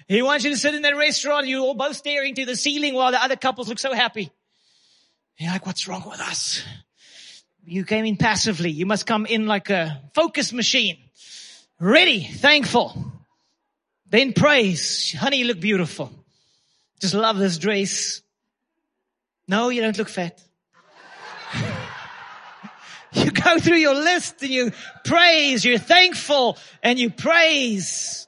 He 0.07 0.21
wants 0.21 0.43
you 0.43 0.51
to 0.51 0.57
sit 0.57 0.75
in 0.75 0.81
that 0.83 0.95
restaurant 0.95 1.47
you're 1.47 1.61
all 1.61 1.73
both 1.73 1.95
staring 1.95 2.35
to 2.35 2.45
the 2.45 2.55
ceiling 2.55 2.93
while 2.93 3.11
the 3.11 3.21
other 3.21 3.35
couples 3.35 3.69
look 3.69 3.79
so 3.79 3.93
happy. 3.93 4.31
You're 5.37 5.51
like, 5.51 5.65
what's 5.65 5.87
wrong 5.87 6.03
with 6.07 6.19
us? 6.19 6.63
You 7.65 7.85
came 7.85 8.05
in 8.05 8.17
passively. 8.17 8.69
You 8.71 8.85
must 8.85 9.05
come 9.05 9.25
in 9.25 9.47
like 9.47 9.69
a 9.69 10.01
focus 10.13 10.51
machine. 10.53 10.97
Ready, 11.79 12.23
thankful. 12.23 12.93
Then 14.09 14.33
praise. 14.33 15.13
Honey, 15.17 15.37
you 15.37 15.45
look 15.45 15.59
beautiful. 15.59 16.11
Just 16.99 17.13
love 17.13 17.37
this 17.37 17.57
dress. 17.57 18.21
No, 19.47 19.69
you 19.69 19.81
don't 19.81 19.97
look 19.97 20.09
fat. 20.09 20.41
you 23.13 23.31
go 23.31 23.59
through 23.59 23.77
your 23.77 23.95
list 23.95 24.41
and 24.41 24.51
you 24.51 24.71
praise, 25.03 25.65
you're 25.65 25.77
thankful 25.77 26.57
and 26.81 26.99
you 26.99 27.09
praise. 27.09 28.27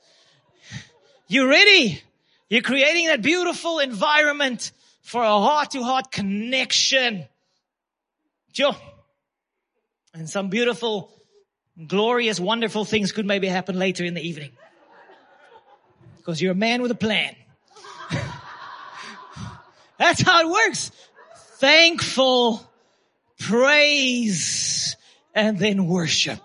You're 1.27 1.47
ready. 1.47 2.01
You're 2.49 2.61
creating 2.61 3.07
that 3.07 3.21
beautiful 3.21 3.79
environment 3.79 4.71
for 5.01 5.23
a 5.23 5.27
heart 5.27 5.71
to 5.71 5.83
heart 5.83 6.11
connection. 6.11 7.25
Sure. 8.53 8.75
And 10.13 10.29
some 10.29 10.49
beautiful, 10.49 11.11
glorious, 11.87 12.39
wonderful 12.39 12.85
things 12.85 13.11
could 13.11 13.25
maybe 13.25 13.47
happen 13.47 13.77
later 13.77 14.05
in 14.05 14.13
the 14.13 14.21
evening. 14.21 14.51
Because 16.17 16.41
you're 16.41 16.53
a 16.53 16.55
man 16.55 16.81
with 16.81 16.91
a 16.91 16.95
plan. 16.95 17.35
That's 19.97 20.21
how 20.21 20.41
it 20.41 20.49
works. 20.49 20.91
Thankful, 21.57 22.65
praise, 23.39 24.95
and 25.33 25.57
then 25.57 25.87
worship. 25.87 26.41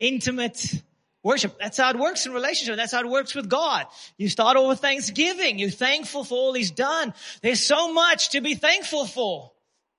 Intimate 0.00 0.82
worship. 1.22 1.58
That's 1.58 1.78
how 1.78 1.90
it 1.90 1.98
works 1.98 2.26
in 2.26 2.32
relationship. 2.32 2.76
That's 2.76 2.92
how 2.92 3.00
it 3.00 3.08
works 3.08 3.34
with 3.34 3.48
God. 3.48 3.86
You 4.16 4.28
start 4.28 4.56
off 4.56 4.68
with 4.68 4.80
thanksgiving. 4.80 5.58
You're 5.58 5.70
thankful 5.70 6.24
for 6.24 6.34
all 6.34 6.52
He's 6.52 6.70
done. 6.70 7.14
There's 7.42 7.64
so 7.64 7.92
much 7.92 8.30
to 8.30 8.40
be 8.40 8.54
thankful 8.54 9.06
for. 9.06 9.52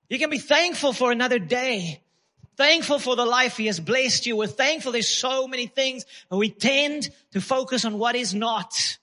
You 0.08 0.18
can 0.18 0.30
be 0.30 0.38
thankful 0.38 0.92
for 0.92 1.12
another 1.12 1.38
day. 1.38 2.00
Thankful 2.56 2.98
for 2.98 3.16
the 3.16 3.24
life 3.24 3.56
He 3.56 3.66
has 3.66 3.80
blessed 3.80 4.26
you 4.26 4.36
with. 4.36 4.56
Thankful 4.56 4.92
there's 4.92 5.08
so 5.08 5.48
many 5.48 5.66
things, 5.66 6.04
but 6.28 6.36
we 6.36 6.50
tend 6.50 7.10
to 7.32 7.40
focus 7.40 7.84
on 7.84 7.98
what 7.98 8.14
is 8.14 8.34
not. 8.34 8.98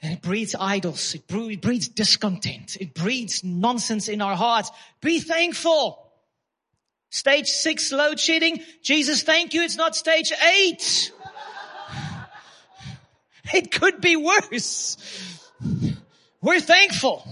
And 0.00 0.14
it 0.14 0.22
breeds 0.22 0.56
idols. 0.58 1.14
It 1.14 1.28
breeds 1.28 1.88
discontent. 1.88 2.76
It 2.80 2.92
breeds 2.92 3.44
nonsense 3.44 4.08
in 4.08 4.20
our 4.20 4.34
hearts. 4.34 4.70
Be 5.00 5.20
thankful. 5.20 6.01
Stage 7.12 7.48
six 7.48 7.92
load 7.92 8.18
shedding. 8.18 8.62
Jesus, 8.82 9.22
thank 9.22 9.52
you. 9.52 9.62
It's 9.62 9.76
not 9.76 9.94
stage 9.94 10.32
eight. 10.32 11.12
It 13.52 13.70
could 13.70 14.00
be 14.00 14.16
worse. 14.16 14.96
We're 16.40 16.60
thankful. 16.60 17.26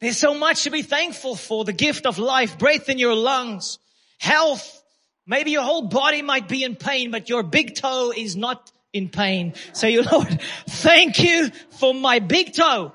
There's 0.00 0.18
so 0.18 0.34
much 0.34 0.62
to 0.64 0.70
be 0.70 0.82
thankful 0.82 1.34
for. 1.34 1.64
The 1.64 1.72
gift 1.72 2.06
of 2.06 2.18
life, 2.18 2.56
breath 2.56 2.88
in 2.88 2.98
your 2.98 3.16
lungs, 3.16 3.80
health. 4.18 4.84
Maybe 5.26 5.50
your 5.50 5.64
whole 5.64 5.88
body 5.88 6.22
might 6.22 6.46
be 6.46 6.62
in 6.62 6.76
pain, 6.76 7.10
but 7.10 7.28
your 7.28 7.42
big 7.42 7.74
toe 7.74 8.12
is 8.16 8.36
not 8.36 8.70
in 8.92 9.08
pain. 9.08 9.54
So 9.72 9.88
you 9.88 10.02
Lord, 10.02 10.40
thank 10.68 11.18
you 11.18 11.50
for 11.80 11.94
my 11.94 12.20
big 12.20 12.52
toe, 12.52 12.92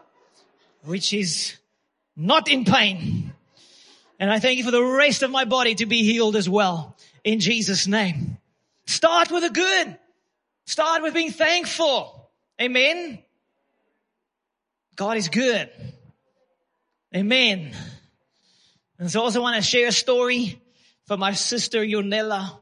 which 0.86 1.14
is 1.14 1.58
not 2.16 2.48
in 2.48 2.64
pain. 2.64 3.33
And 4.20 4.32
I 4.32 4.40
thank 4.40 4.58
you 4.58 4.64
for 4.64 4.72
the 4.72 4.84
rest 4.84 5.24
of 5.24 5.32
my 5.32 5.46
body 5.46 5.76
to 5.76 5.86
be 5.86 6.04
healed 6.04 6.36
as 6.36 6.48
well. 6.48 6.96
In 7.24 7.40
Jesus 7.40 7.88
name. 7.88 8.38
Start 8.86 9.32
with 9.32 9.44
the 9.44 9.50
good. 9.50 9.98
Start 10.66 11.02
with 11.02 11.14
being 11.14 11.32
thankful. 11.32 12.30
Amen. 12.62 13.20
God 14.96 15.18
is 15.18 15.30
good. 15.30 15.70
Amen. 17.16 17.74
And 19.00 19.12
so 19.12 19.22
I 19.22 19.24
also 19.24 19.42
want 19.42 19.56
to 19.56 19.62
share 19.62 19.88
a 19.88 19.92
story 19.92 20.62
from 21.06 21.20
my 21.20 21.34
sister 21.34 21.80
Yonella. 21.84 22.58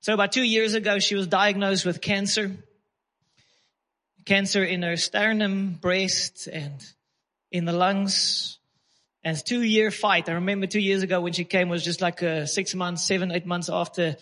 So 0.00 0.14
about 0.14 0.32
two 0.32 0.42
years 0.42 0.74
ago, 0.74 0.98
she 0.98 1.14
was 1.14 1.26
diagnosed 1.26 1.84
with 1.84 2.00
cancer. 2.00 2.56
Cancer 4.24 4.64
in 4.64 4.82
her 4.82 4.96
sternum, 4.96 5.74
breast, 5.74 6.46
and 6.46 6.84
in 7.50 7.64
the 7.64 7.72
lungs. 7.72 8.59
And 9.22 9.34
it's 9.34 9.42
two 9.42 9.62
year 9.62 9.90
fight. 9.90 10.28
I 10.28 10.32
remember 10.32 10.66
two 10.66 10.80
years 10.80 11.02
ago 11.02 11.20
when 11.20 11.32
she 11.32 11.44
came 11.44 11.68
was 11.68 11.84
just 11.84 12.00
like 12.00 12.22
a 12.22 12.46
six 12.46 12.74
months, 12.74 13.02
seven, 13.02 13.30
eight 13.30 13.46
months 13.46 13.68
after 13.68 14.16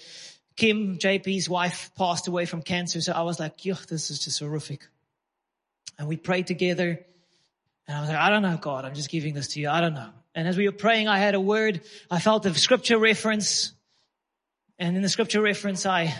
Kim, 0.57 0.99
JP's 0.99 1.49
wife, 1.49 1.93
passed 1.97 2.27
away 2.27 2.45
from 2.45 2.63
cancer. 2.63 3.01
So 3.01 3.13
I 3.13 3.23
was 3.23 3.39
like, 3.39 3.65
yo, 3.65 3.75
this 3.75 4.11
is 4.11 4.19
just 4.19 4.41
horrific. 4.41 4.85
And 5.99 6.09
we 6.09 6.17
prayed 6.17 6.49
together. 6.49 6.99
And 7.87 7.97
I 7.97 8.01
was 8.01 8.11
like, 8.11 8.19
I 8.19 8.29
don't 8.31 8.43
know, 8.43 8.59
God, 8.61 8.85
I'm 8.85 8.95
just 8.95 9.09
giving 9.09 9.35
this 9.35 9.49
to 9.49 9.61
you. 9.61 9.71
I 9.71 9.81
don't 9.81 9.95
know. 9.95 10.11
And 10.35 10.49
as 10.49 10.57
we 10.57 10.67
were 10.67 10.73
praying, 10.73 11.09
I 11.09 11.19
had 11.19 11.35
a 11.35 11.41
word. 11.41 11.81
I 12.11 12.19
felt 12.19 12.45
a 12.45 12.55
scripture 12.55 12.99
reference. 12.99 13.73
And 14.79 14.97
in 14.97 15.03
the 15.03 15.09
scripture 15.09 15.41
reference, 15.41 15.87
I, 15.87 16.15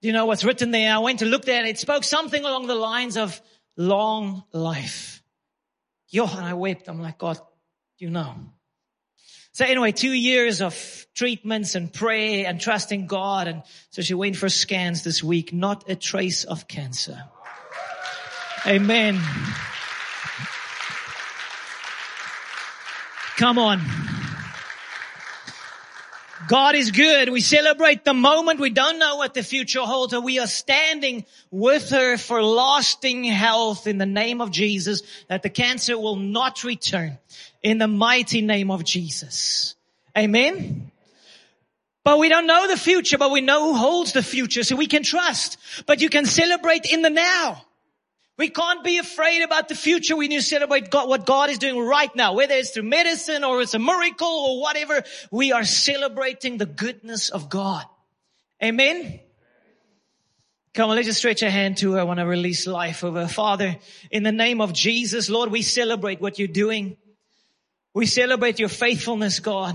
you 0.00 0.12
know 0.12 0.26
what's 0.26 0.44
written 0.44 0.72
there? 0.72 0.92
I 0.92 0.98
went 0.98 1.20
to 1.20 1.26
look 1.26 1.44
there 1.44 1.58
and 1.58 1.68
it 1.68 1.78
spoke 1.78 2.04
something 2.04 2.44
along 2.44 2.66
the 2.66 2.74
lines 2.74 3.16
of 3.16 3.40
long 3.76 4.44
life. 4.52 5.22
Yo, 6.08 6.26
and 6.26 6.44
I 6.44 6.54
wept. 6.54 6.88
I'm 6.88 7.00
like, 7.00 7.18
God, 7.18 7.38
you 7.98 8.10
know. 8.10 8.34
So 9.52 9.64
anyway, 9.64 9.90
two 9.92 10.12
years 10.12 10.60
of 10.60 11.06
treatments 11.14 11.74
and 11.74 11.92
prayer 11.92 12.46
and 12.46 12.60
trusting 12.60 13.08
God. 13.08 13.48
And 13.48 13.62
so 13.90 14.02
she 14.02 14.14
went 14.14 14.36
for 14.36 14.48
scans 14.48 15.02
this 15.02 15.22
week, 15.22 15.52
not 15.52 15.90
a 15.90 15.96
trace 15.96 16.44
of 16.44 16.68
cancer. 16.68 17.24
Amen. 18.66 19.20
Come 23.36 23.58
on. 23.58 23.80
God 26.48 26.76
is 26.76 26.92
good. 26.92 27.28
We 27.28 27.40
celebrate 27.40 28.04
the 28.04 28.14
moment. 28.14 28.58
We 28.58 28.70
don't 28.70 28.98
know 28.98 29.16
what 29.16 29.34
the 29.34 29.42
future 29.42 29.80
holds. 29.80 30.16
We 30.16 30.38
are 30.38 30.46
standing 30.46 31.26
with 31.50 31.90
her 31.90 32.16
for 32.16 32.42
lasting 32.42 33.24
health 33.24 33.86
in 33.86 33.98
the 33.98 34.06
name 34.06 34.40
of 34.40 34.50
Jesus, 34.50 35.02
that 35.28 35.42
the 35.42 35.50
cancer 35.50 35.98
will 35.98 36.16
not 36.16 36.64
return 36.64 37.18
in 37.62 37.78
the 37.78 37.88
mighty 37.88 38.40
name 38.40 38.70
of 38.70 38.84
Jesus. 38.84 39.74
Amen. 40.16 40.90
But 42.04 42.18
we 42.18 42.28
don't 42.28 42.46
know 42.46 42.68
the 42.68 42.76
future, 42.76 43.18
but 43.18 43.30
we 43.30 43.40
know 43.40 43.72
who 43.72 43.78
holds 43.78 44.12
the 44.12 44.22
future, 44.22 44.62
so 44.62 44.76
we 44.76 44.86
can 44.86 45.02
trust. 45.02 45.58
But 45.86 46.00
you 46.00 46.08
can 46.08 46.24
celebrate 46.24 46.86
in 46.86 47.02
the 47.02 47.10
now. 47.10 47.64
We 48.38 48.50
can't 48.50 48.84
be 48.84 48.98
afraid 48.98 49.42
about 49.42 49.68
the 49.68 49.74
future. 49.74 50.16
We 50.16 50.28
need 50.28 50.36
to 50.36 50.42
celebrate 50.42 50.90
God, 50.90 51.08
what 51.08 51.26
God 51.26 51.50
is 51.50 51.58
doing 51.58 51.78
right 51.78 52.14
now, 52.14 52.34
whether 52.34 52.54
it's 52.54 52.70
through 52.70 52.84
medicine 52.84 53.42
or 53.42 53.60
it's 53.60 53.74
a 53.74 53.80
miracle 53.80 54.28
or 54.28 54.60
whatever. 54.60 55.02
We 55.32 55.50
are 55.50 55.64
celebrating 55.64 56.56
the 56.56 56.66
goodness 56.66 57.30
of 57.30 57.50
God. 57.50 57.84
Amen. 58.62 59.20
Come 60.72 60.90
on, 60.90 60.96
let's 60.96 61.08
just 61.08 61.18
stretch 61.18 61.42
a 61.42 61.50
hand 61.50 61.78
to 61.78 61.90
uh, 61.90 61.94
her. 61.94 62.00
I 62.00 62.04
want 62.04 62.20
to 62.20 62.26
release 62.26 62.66
life 62.68 63.02
over 63.02 63.22
her. 63.22 63.28
Father, 63.28 63.76
in 64.12 64.22
the 64.22 64.30
name 64.30 64.60
of 64.60 64.72
Jesus, 64.72 65.28
Lord, 65.28 65.50
we 65.50 65.62
celebrate 65.62 66.20
what 66.20 66.38
you're 66.38 66.46
doing. 66.46 66.96
We 67.98 68.06
celebrate 68.06 68.60
your 68.60 68.68
faithfulness, 68.68 69.40
God. 69.40 69.74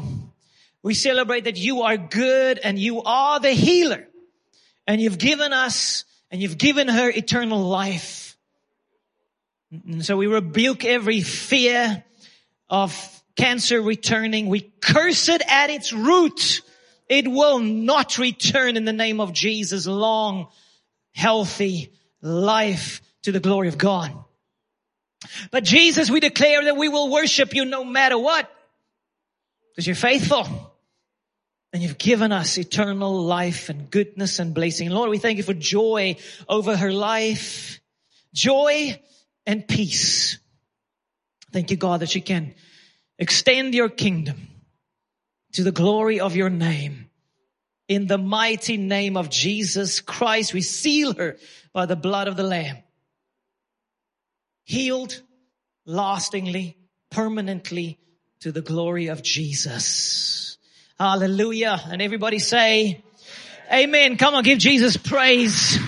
We 0.81 0.93
celebrate 0.93 1.43
that 1.43 1.57
you 1.57 1.81
are 1.81 1.97
good 1.97 2.57
and 2.57 2.79
you 2.79 3.03
are 3.03 3.41
the 3.41 3.51
healer. 3.51 4.07
And 4.87 5.01
you've 5.01 5.17
given 5.17 5.51
us 5.51 6.05
and 6.31 6.41
you've 6.41 6.57
given 6.57 6.87
her 6.87 7.09
eternal 7.09 7.59
life. 7.59 8.37
And 9.71 10.05
so 10.05 10.15
we 10.15 10.27
rebuke 10.27 10.85
every 10.85 11.19
fear 11.19 12.01
of 12.69 12.95
cancer 13.35 13.81
returning. 13.81 14.47
We 14.47 14.61
curse 14.61 15.27
it 15.27 15.41
at 15.45 15.69
its 15.69 15.91
root. 15.91 16.61
It 17.09 17.27
will 17.27 17.59
not 17.59 18.17
return 18.19 18.77
in 18.77 18.85
the 18.85 18.93
name 18.93 19.19
of 19.19 19.33
Jesus. 19.33 19.85
Long, 19.85 20.47
healthy 21.11 21.91
life 22.21 23.01
to 23.23 23.33
the 23.33 23.41
glory 23.41 23.67
of 23.67 23.77
God. 23.77 24.13
But 25.51 25.63
Jesus, 25.63 26.09
we 26.09 26.19
declare 26.19 26.63
that 26.65 26.77
we 26.77 26.89
will 26.89 27.09
worship 27.09 27.53
you 27.53 27.65
no 27.65 27.83
matter 27.83 28.17
what. 28.17 28.49
Because 29.71 29.87
you're 29.87 29.95
faithful. 29.95 30.45
And 31.71 31.81
you've 31.81 31.97
given 31.97 32.31
us 32.31 32.57
eternal 32.57 33.23
life 33.23 33.69
and 33.69 33.89
goodness 33.89 34.37
and 34.37 34.53
blessing. 34.53 34.89
Lord, 34.91 35.09
we 35.09 35.17
thank 35.17 35.37
you 35.37 35.43
for 35.43 35.55
joy 35.55 36.17
over 36.47 36.77
her 36.77 36.91
life. 36.91 37.79
Joy 38.33 38.99
and 39.47 39.67
peace. 39.67 40.37
Thank 41.51 41.71
you, 41.71 41.77
God, 41.77 42.01
that 42.01 42.13
you 42.13 42.21
can 42.21 42.53
extend 43.17 43.73
your 43.73 43.89
kingdom 43.89 44.47
to 45.53 45.63
the 45.63 45.71
glory 45.71 46.19
of 46.19 46.35
your 46.35 46.49
name. 46.49 47.09
In 47.87 48.07
the 48.07 48.17
mighty 48.17 48.77
name 48.77 49.17
of 49.17 49.29
Jesus 49.29 49.99
Christ, 49.99 50.53
we 50.53 50.61
seal 50.61 51.13
her 51.13 51.37
by 51.73 51.85
the 51.85 51.95
blood 51.95 52.27
of 52.27 52.37
the 52.37 52.43
Lamb. 52.43 52.77
Healed 54.63 55.21
lastingly, 55.85 56.77
permanently 57.11 57.99
to 58.41 58.51
the 58.51 58.61
glory 58.61 59.07
of 59.07 59.21
Jesus. 59.23 60.57
Hallelujah. 60.99 61.81
And 61.89 62.01
everybody 62.01 62.39
say, 62.39 63.03
Amen. 63.71 64.17
Come 64.17 64.35
on, 64.35 64.43
give 64.43 64.59
Jesus 64.59 64.97
praise. 64.97 65.79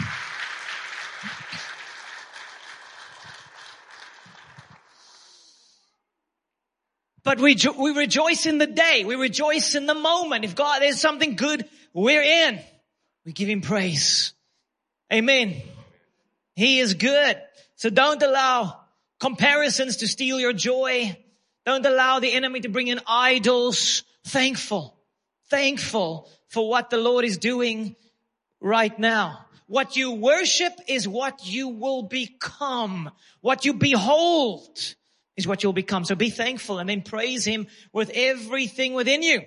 But 7.23 7.39
we, 7.39 7.57
we 7.77 7.91
rejoice 7.91 8.45
in 8.45 8.59
the 8.59 8.67
day. 8.67 9.03
We 9.03 9.15
rejoice 9.15 9.73
in 9.73 9.87
the 9.87 9.95
moment. 9.95 10.45
If 10.45 10.55
God, 10.55 10.81
there's 10.81 11.01
something 11.01 11.35
good 11.35 11.67
we're 11.91 12.21
in, 12.21 12.59
we 13.25 13.33
give 13.33 13.49
him 13.49 13.61
praise. 13.61 14.33
Amen. 15.11 15.61
He 16.55 16.79
is 16.79 16.93
good. 16.93 17.41
So 17.75 17.89
don't 17.89 18.21
allow 18.21 18.79
comparisons 19.19 19.97
to 19.97 20.07
steal 20.07 20.39
your 20.39 20.53
joy. 20.53 21.17
Don't 21.65 21.85
allow 21.85 22.19
the 22.19 22.31
enemy 22.33 22.61
to 22.61 22.69
bring 22.69 22.87
in 22.87 22.99
idols. 23.07 24.03
Thankful, 24.25 24.97
thankful 25.49 26.29
for 26.47 26.69
what 26.69 26.89
the 26.89 26.97
Lord 26.97 27.25
is 27.25 27.37
doing 27.37 27.95
right 28.61 28.97
now. 28.97 29.45
What 29.67 29.95
you 29.95 30.11
worship 30.11 30.73
is 30.87 31.07
what 31.07 31.45
you 31.45 31.69
will 31.69 32.03
become. 32.03 33.09
What 33.41 33.65
you 33.65 33.73
behold 33.73 34.95
is 35.35 35.47
what 35.47 35.63
you'll 35.63 35.73
become. 35.73 36.05
So 36.05 36.15
be 36.15 36.29
thankful 36.29 36.79
and 36.79 36.87
then 36.87 37.01
praise 37.01 37.45
him 37.45 37.67
with 37.91 38.11
everything 38.13 38.93
within 38.93 39.23
you. 39.23 39.41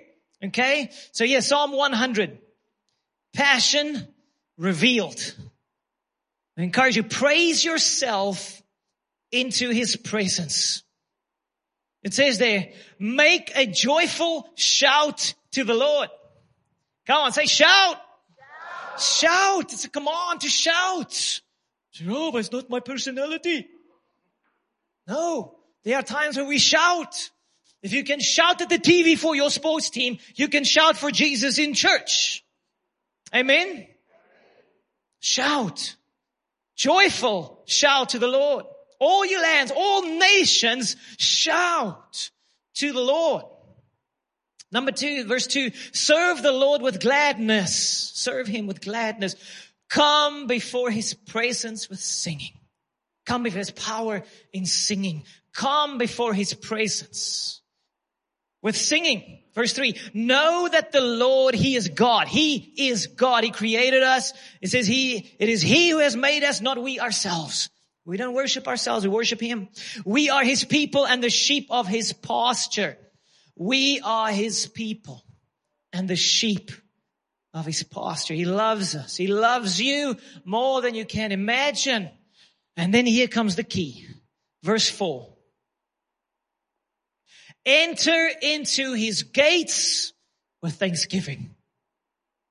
Okay? 0.44 0.90
So 1.12 1.24
yeah, 1.24 1.40
Psalm 1.40 1.72
100. 1.72 2.38
Passion 3.32 4.08
revealed. 4.56 5.34
I 6.58 6.62
encourage 6.62 6.96
you, 6.96 7.04
praise 7.04 7.64
yourself 7.64 8.60
into 9.30 9.70
his 9.70 9.94
presence. 9.94 10.82
It 12.02 12.14
says 12.14 12.38
there, 12.38 12.70
make 12.98 13.52
a 13.54 13.66
joyful 13.66 14.48
shout 14.56 15.34
to 15.52 15.62
the 15.62 15.74
Lord. 15.74 16.08
Come 17.06 17.22
on, 17.22 17.32
say 17.32 17.46
shout. 17.46 17.96
Shout. 18.96 19.00
shout. 19.00 19.72
It's 19.72 19.84
a 19.84 19.88
command 19.88 20.40
to 20.40 20.48
shout. 20.48 21.40
Oh, 22.08 22.32
but 22.32 22.38
it's 22.38 22.52
not 22.52 22.68
my 22.68 22.80
personality. 22.80 23.68
No. 25.06 25.54
There 25.84 25.96
are 25.96 26.02
times 26.02 26.36
when 26.36 26.48
we 26.48 26.58
shout. 26.58 27.30
If 27.82 27.92
you 27.92 28.02
can 28.02 28.20
shout 28.20 28.60
at 28.60 28.68
the 28.68 28.78
TV 28.78 29.16
for 29.16 29.36
your 29.36 29.50
sports 29.50 29.90
team, 29.90 30.18
you 30.34 30.48
can 30.48 30.64
shout 30.64 30.96
for 30.96 31.12
Jesus 31.12 31.58
in 31.58 31.74
church. 31.74 32.44
Amen. 33.32 33.86
Shout. 35.20 35.96
Joyful 36.78 37.62
shout 37.66 38.10
to 38.10 38.18
the 38.18 38.26
Lord. 38.26 38.64
All 38.98 39.26
you 39.26 39.42
lands, 39.42 39.70
all 39.76 40.02
nations 40.18 40.96
shout 41.18 42.30
to 42.76 42.92
the 42.92 43.00
Lord. 43.00 43.44
Number 44.72 44.92
two, 44.92 45.24
verse 45.24 45.46
two, 45.46 45.70
serve 45.92 46.42
the 46.42 46.52
Lord 46.52 46.80
with 46.80 47.00
gladness. 47.00 48.10
Serve 48.14 48.46
him 48.46 48.66
with 48.66 48.80
gladness. 48.80 49.36
Come 49.90 50.46
before 50.46 50.90
his 50.90 51.12
presence 51.12 51.90
with 51.90 52.00
singing. 52.00 52.52
Come 53.26 53.42
before 53.42 53.58
his 53.58 53.70
power 53.70 54.22
in 54.54 54.64
singing 54.64 55.24
come 55.58 55.98
before 55.98 56.32
his 56.32 56.54
presence 56.54 57.60
with 58.62 58.76
singing. 58.76 59.40
Verse 59.54 59.72
three, 59.72 59.96
know 60.14 60.68
that 60.70 60.92
the 60.92 61.00
Lord, 61.00 61.54
he 61.54 61.74
is 61.74 61.88
God. 61.88 62.28
He 62.28 62.56
is 62.88 63.08
God. 63.08 63.42
He 63.42 63.50
created 63.50 64.02
us. 64.02 64.32
It 64.60 64.70
says 64.70 64.86
he, 64.86 65.34
it 65.38 65.48
is 65.48 65.62
he 65.62 65.90
who 65.90 65.98
has 65.98 66.14
made 66.14 66.44
us, 66.44 66.60
not 66.60 66.80
we 66.80 67.00
ourselves. 67.00 67.70
We 68.04 68.16
don't 68.16 68.34
worship 68.34 68.68
ourselves. 68.68 69.04
We 69.04 69.12
worship 69.12 69.40
him. 69.40 69.68
We 70.04 70.30
are 70.30 70.44
his 70.44 70.64
people 70.64 71.06
and 71.06 71.22
the 71.22 71.30
sheep 71.30 71.66
of 71.70 71.86
his 71.86 72.12
pasture. 72.12 72.96
We 73.56 74.00
are 74.00 74.30
his 74.30 74.66
people 74.66 75.24
and 75.92 76.08
the 76.08 76.16
sheep 76.16 76.70
of 77.52 77.66
his 77.66 77.82
pasture. 77.82 78.34
He 78.34 78.44
loves 78.44 78.94
us. 78.94 79.16
He 79.16 79.26
loves 79.26 79.80
you 79.80 80.16
more 80.44 80.80
than 80.80 80.94
you 80.94 81.04
can 81.04 81.32
imagine. 81.32 82.10
And 82.76 82.94
then 82.94 83.06
here 83.06 83.28
comes 83.28 83.56
the 83.56 83.64
key. 83.64 84.06
Verse 84.62 84.88
four. 84.88 85.34
Enter 87.68 88.30
into 88.40 88.94
his 88.94 89.24
gates 89.24 90.14
with 90.62 90.76
thanksgiving. 90.76 91.54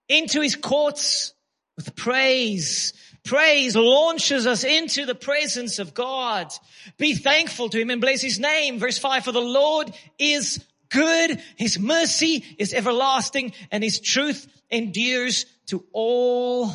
Into 0.08 0.42
his 0.42 0.56
courts 0.56 1.34
with 1.76 1.96
praise. 1.96 2.94
Praise 3.26 3.76
launches 3.76 4.46
us 4.46 4.64
into 4.64 5.08
the 5.08 5.16
presence 5.16 5.80
of 5.80 5.96
God. 5.96 6.54
Be 6.98 7.16
thankful 7.16 7.68
to 7.70 7.82
him 7.82 7.90
and 7.90 8.00
bless 8.00 8.22
his 8.22 8.40
name. 8.40 8.78
Verse 8.78 9.00
five, 9.00 9.26
for 9.26 9.32
the 9.32 9.42
Lord 9.42 9.92
is 10.20 10.64
good. 10.90 11.42
His 11.56 11.80
mercy 11.80 12.46
is 12.60 12.74
everlasting 12.74 13.54
and 13.72 13.84
his 13.84 14.00
truth 14.00 14.48
endures 14.70 15.48
to 15.66 15.84
all 15.94 16.72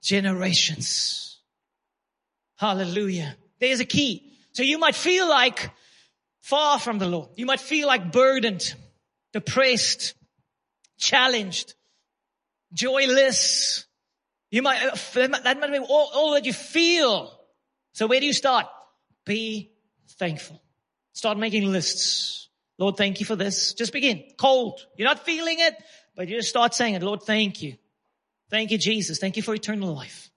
generations. 0.00 1.38
Hallelujah. 2.56 3.36
There's 3.60 3.80
a 3.80 3.84
key. 3.84 4.32
So 4.52 4.62
you 4.62 4.78
might 4.78 4.94
feel 4.94 5.28
like 5.28 5.70
far 6.44 6.78
from 6.78 6.98
the 6.98 7.06
Lord. 7.06 7.30
You 7.36 7.46
might 7.46 7.60
feel 7.60 7.86
like 7.88 8.12
burdened, 8.12 8.74
depressed, 9.32 10.14
challenged, 10.98 11.74
joyless. 12.72 13.86
You 14.50 14.60
might, 14.60 14.82
uh, 14.82 15.26
that 15.42 15.58
might 15.58 15.72
be 15.72 15.78
all, 15.78 16.10
all 16.14 16.34
that 16.34 16.44
you 16.44 16.52
feel. 16.52 17.32
So 17.92 18.06
where 18.06 18.20
do 18.20 18.26
you 18.26 18.34
start? 18.34 18.66
Be 19.24 19.72
thankful. 20.18 20.62
Start 21.14 21.38
making 21.38 21.72
lists. 21.72 22.50
Lord, 22.78 22.96
thank 22.96 23.20
you 23.20 23.26
for 23.26 23.36
this. 23.36 23.72
Just 23.72 23.92
begin. 23.92 24.22
Cold. 24.36 24.80
You're 24.98 25.08
not 25.08 25.24
feeling 25.24 25.56
it, 25.60 25.74
but 26.14 26.28
you 26.28 26.36
just 26.36 26.50
start 26.50 26.74
saying 26.74 26.94
it. 26.94 27.02
Lord, 27.02 27.22
thank 27.22 27.62
you. 27.62 27.76
Thank 28.50 28.70
you, 28.70 28.78
Jesus. 28.78 29.18
Thank 29.18 29.36
you 29.36 29.42
for 29.42 29.54
eternal 29.54 29.94
life. 29.94 30.30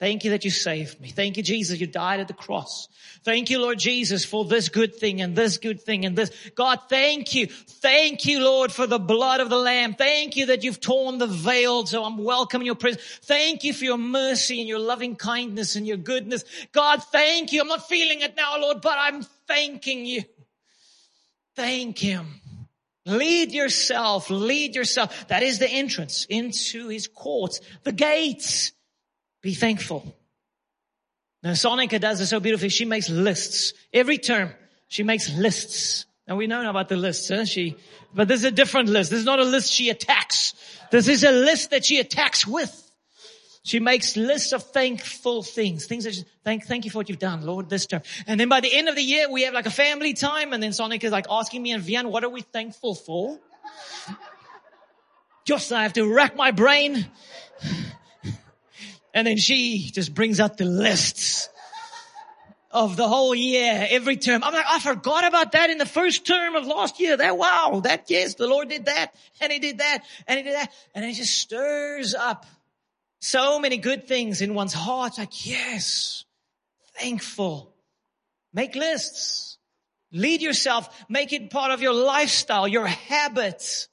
Thank 0.00 0.22
you 0.22 0.30
that 0.30 0.44
you 0.44 0.52
saved 0.52 1.00
me. 1.00 1.08
Thank 1.08 1.36
you, 1.36 1.42
Jesus, 1.42 1.80
you 1.80 1.88
died 1.88 2.20
at 2.20 2.28
the 2.28 2.34
cross. 2.34 2.88
Thank 3.24 3.50
you, 3.50 3.60
Lord 3.60 3.80
Jesus, 3.80 4.24
for 4.24 4.44
this 4.44 4.68
good 4.68 4.94
thing 4.94 5.20
and 5.20 5.34
this 5.34 5.58
good 5.58 5.80
thing 5.80 6.04
and 6.04 6.16
this. 6.16 6.30
God, 6.54 6.78
thank 6.88 7.34
you. 7.34 7.48
Thank 7.48 8.24
you, 8.24 8.44
Lord, 8.44 8.70
for 8.70 8.86
the 8.86 9.00
blood 9.00 9.40
of 9.40 9.50
the 9.50 9.56
Lamb. 9.56 9.94
Thank 9.94 10.36
you 10.36 10.46
that 10.46 10.62
you've 10.62 10.80
torn 10.80 11.18
the 11.18 11.26
veil, 11.26 11.84
so 11.84 12.04
I'm 12.04 12.18
welcoming 12.18 12.66
your 12.66 12.76
presence. 12.76 13.02
Thank 13.24 13.64
you 13.64 13.74
for 13.74 13.84
your 13.84 13.98
mercy 13.98 14.60
and 14.60 14.68
your 14.68 14.78
loving 14.78 15.16
kindness 15.16 15.74
and 15.74 15.84
your 15.84 15.96
goodness. 15.96 16.44
God, 16.70 17.02
thank 17.02 17.52
you. 17.52 17.60
I'm 17.60 17.68
not 17.68 17.88
feeling 17.88 18.20
it 18.20 18.36
now, 18.36 18.60
Lord, 18.60 18.80
but 18.80 18.96
I'm 18.96 19.22
thanking 19.48 20.06
you. 20.06 20.22
Thank 21.56 21.98
him. 21.98 22.40
Lead 23.04 23.50
yourself, 23.50 24.30
lead 24.30 24.76
yourself. 24.76 25.26
That 25.26 25.42
is 25.42 25.58
the 25.58 25.68
entrance 25.68 26.24
into 26.28 26.86
his 26.86 27.08
courts, 27.08 27.60
the 27.82 27.90
gates. 27.90 28.72
Be 29.42 29.54
thankful. 29.54 30.14
Now, 31.42 31.52
Sonica 31.52 32.00
does 32.00 32.18
this 32.18 32.30
so 32.30 32.40
beautifully. 32.40 32.68
She 32.68 32.84
makes 32.84 33.08
lists. 33.08 33.72
Every 33.92 34.18
term, 34.18 34.50
she 34.88 35.02
makes 35.02 35.32
lists. 35.32 36.06
And 36.26 36.36
we 36.36 36.46
know 36.46 36.68
about 36.68 36.88
the 36.88 36.96
lists, 36.96 37.28
huh? 37.28 37.44
She, 37.44 37.76
but 38.12 38.28
this 38.28 38.40
is 38.40 38.44
a 38.44 38.50
different 38.50 38.88
list. 38.88 39.10
This 39.10 39.20
is 39.20 39.24
not 39.24 39.38
a 39.38 39.44
list 39.44 39.72
she 39.72 39.88
attacks. 39.88 40.54
This 40.90 41.08
is 41.08 41.24
a 41.24 41.30
list 41.30 41.70
that 41.70 41.84
she 41.84 41.98
attacks 42.00 42.46
with. 42.46 42.84
She 43.62 43.80
makes 43.80 44.16
lists 44.16 44.52
of 44.52 44.62
thankful 44.62 45.42
things, 45.42 45.86
things 45.86 46.04
that 46.04 46.14
she, 46.14 46.24
thank, 46.44 46.64
thank 46.64 46.84
you 46.84 46.90
for 46.90 46.98
what 46.98 47.08
you've 47.08 47.18
done, 47.18 47.44
Lord, 47.44 47.68
this 47.68 47.86
term. 47.86 48.02
And 48.26 48.38
then 48.40 48.48
by 48.48 48.60
the 48.60 48.74
end 48.74 48.88
of 48.88 48.96
the 48.96 49.02
year, 49.02 49.30
we 49.30 49.42
have 49.42 49.54
like 49.54 49.66
a 49.66 49.70
family 49.70 50.14
time. 50.14 50.52
And 50.52 50.62
then 50.62 50.72
Sonic 50.72 51.04
is 51.04 51.12
like 51.12 51.26
asking 51.30 51.62
me 51.62 51.72
and 51.72 51.82
Vian, 51.82 52.10
what 52.10 52.24
are 52.24 52.28
we 52.28 52.40
thankful 52.40 52.94
for? 52.94 53.38
Just 55.44 55.72
I 55.72 55.82
have 55.82 55.94
to 55.94 56.12
rack 56.12 56.36
my 56.36 56.50
brain. 56.50 57.06
And 59.18 59.26
then 59.26 59.36
she 59.36 59.90
just 59.90 60.14
brings 60.14 60.38
out 60.38 60.58
the 60.58 60.64
lists 60.64 61.48
of 62.70 62.96
the 62.96 63.08
whole 63.08 63.34
year, 63.34 63.84
every 63.90 64.16
term. 64.16 64.44
I'm 64.44 64.54
like, 64.54 64.64
I 64.64 64.78
forgot 64.78 65.26
about 65.26 65.50
that 65.52 65.70
in 65.70 65.78
the 65.78 65.86
first 65.86 66.24
term 66.24 66.54
of 66.54 66.68
last 66.68 67.00
year. 67.00 67.16
That, 67.16 67.36
wow, 67.36 67.80
that, 67.82 68.08
yes, 68.10 68.34
the 68.34 68.46
Lord 68.46 68.68
did 68.68 68.84
that 68.84 69.12
and 69.40 69.50
he 69.52 69.58
did 69.58 69.78
that 69.78 70.04
and 70.28 70.36
he 70.36 70.44
did 70.44 70.54
that. 70.54 70.70
And 70.94 71.04
it 71.04 71.14
just 71.14 71.36
stirs 71.36 72.14
up 72.14 72.46
so 73.18 73.58
many 73.58 73.78
good 73.78 74.06
things 74.06 74.40
in 74.40 74.54
one's 74.54 74.72
heart. 74.72 75.18
Like, 75.18 75.44
yes, 75.44 76.24
thankful. 76.94 77.74
Make 78.54 78.76
lists. 78.76 79.58
Lead 80.12 80.42
yourself. 80.42 80.88
Make 81.08 81.32
it 81.32 81.50
part 81.50 81.72
of 81.72 81.82
your 81.82 81.92
lifestyle, 81.92 82.68
your 82.68 82.86
habits 82.86 83.88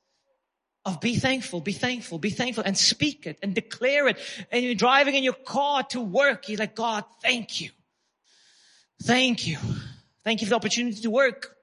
of 0.85 1.01
be 1.01 1.15
thankful, 1.15 1.61
be 1.61 1.73
thankful, 1.73 2.19
be 2.19 2.29
thankful 2.29 2.63
and 2.63 2.77
speak 2.77 3.25
it 3.25 3.39
and 3.41 3.55
declare 3.55 4.07
it. 4.07 4.17
And 4.51 4.63
you're 4.63 4.75
driving 4.75 5.15
in 5.15 5.23
your 5.23 5.33
car 5.33 5.83
to 5.89 6.01
work. 6.01 6.47
You're 6.47 6.59
like, 6.59 6.75
God, 6.75 7.03
thank 7.21 7.59
you. 7.59 7.71
Thank 9.03 9.47
you. 9.47 9.57
Thank 10.23 10.41
you 10.41 10.47
for 10.47 10.51
the 10.51 10.55
opportunity 10.55 11.01
to 11.01 11.09
work. 11.09 11.55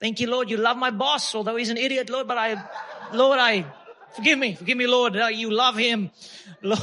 Thank 0.00 0.20
you, 0.20 0.30
Lord. 0.30 0.50
You 0.50 0.58
love 0.58 0.76
my 0.76 0.90
boss, 0.90 1.34
although 1.34 1.56
he's 1.56 1.70
an 1.70 1.78
idiot, 1.78 2.10
Lord, 2.10 2.28
but 2.28 2.36
I, 2.36 2.62
Lord, 3.12 3.38
I, 3.38 3.64
forgive 4.14 4.38
me, 4.38 4.54
forgive 4.54 4.76
me, 4.76 4.86
Lord. 4.86 5.14
You 5.14 5.50
love 5.50 5.76
him. 5.76 6.10
Lord. 6.62 6.80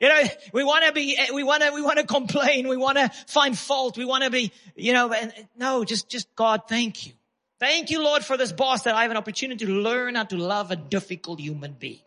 You 0.00 0.08
know, 0.08 0.22
we 0.52 0.64
want 0.64 0.84
to 0.84 0.92
be, 0.92 1.16
we 1.32 1.44
want 1.44 1.62
to, 1.62 1.70
we 1.70 1.80
want 1.80 1.98
to 1.98 2.06
complain. 2.06 2.66
We 2.66 2.76
want 2.76 2.98
to 2.98 3.08
find 3.28 3.56
fault. 3.56 3.96
We 3.96 4.04
want 4.04 4.24
to 4.24 4.30
be, 4.30 4.52
you 4.74 4.92
know, 4.92 5.12
and 5.12 5.32
no, 5.56 5.84
just, 5.84 6.08
just 6.08 6.34
God, 6.34 6.62
thank 6.68 7.06
you. 7.06 7.12
Thank 7.58 7.90
you, 7.90 8.02
Lord, 8.02 8.24
for 8.24 8.36
this 8.36 8.52
boss 8.52 8.82
that 8.82 8.94
I 8.94 9.02
have 9.02 9.10
an 9.10 9.16
opportunity 9.16 9.64
to 9.64 9.72
learn 9.72 10.14
how 10.14 10.24
to 10.24 10.36
love 10.36 10.70
a 10.70 10.76
difficult 10.76 11.40
human 11.40 11.72
being. 11.72 12.00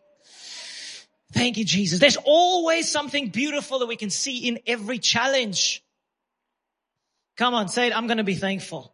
Thank 1.32 1.56
you, 1.56 1.64
Jesus. 1.64 1.98
There's 1.98 2.18
always 2.24 2.90
something 2.90 3.28
beautiful 3.28 3.80
that 3.80 3.86
we 3.86 3.96
can 3.96 4.10
see 4.10 4.48
in 4.48 4.60
every 4.66 4.98
challenge. 4.98 5.82
Come 7.36 7.54
on, 7.54 7.68
say 7.68 7.88
it. 7.88 7.96
I'm 7.96 8.06
going 8.06 8.18
to 8.18 8.24
be 8.24 8.34
thankful. 8.34 8.92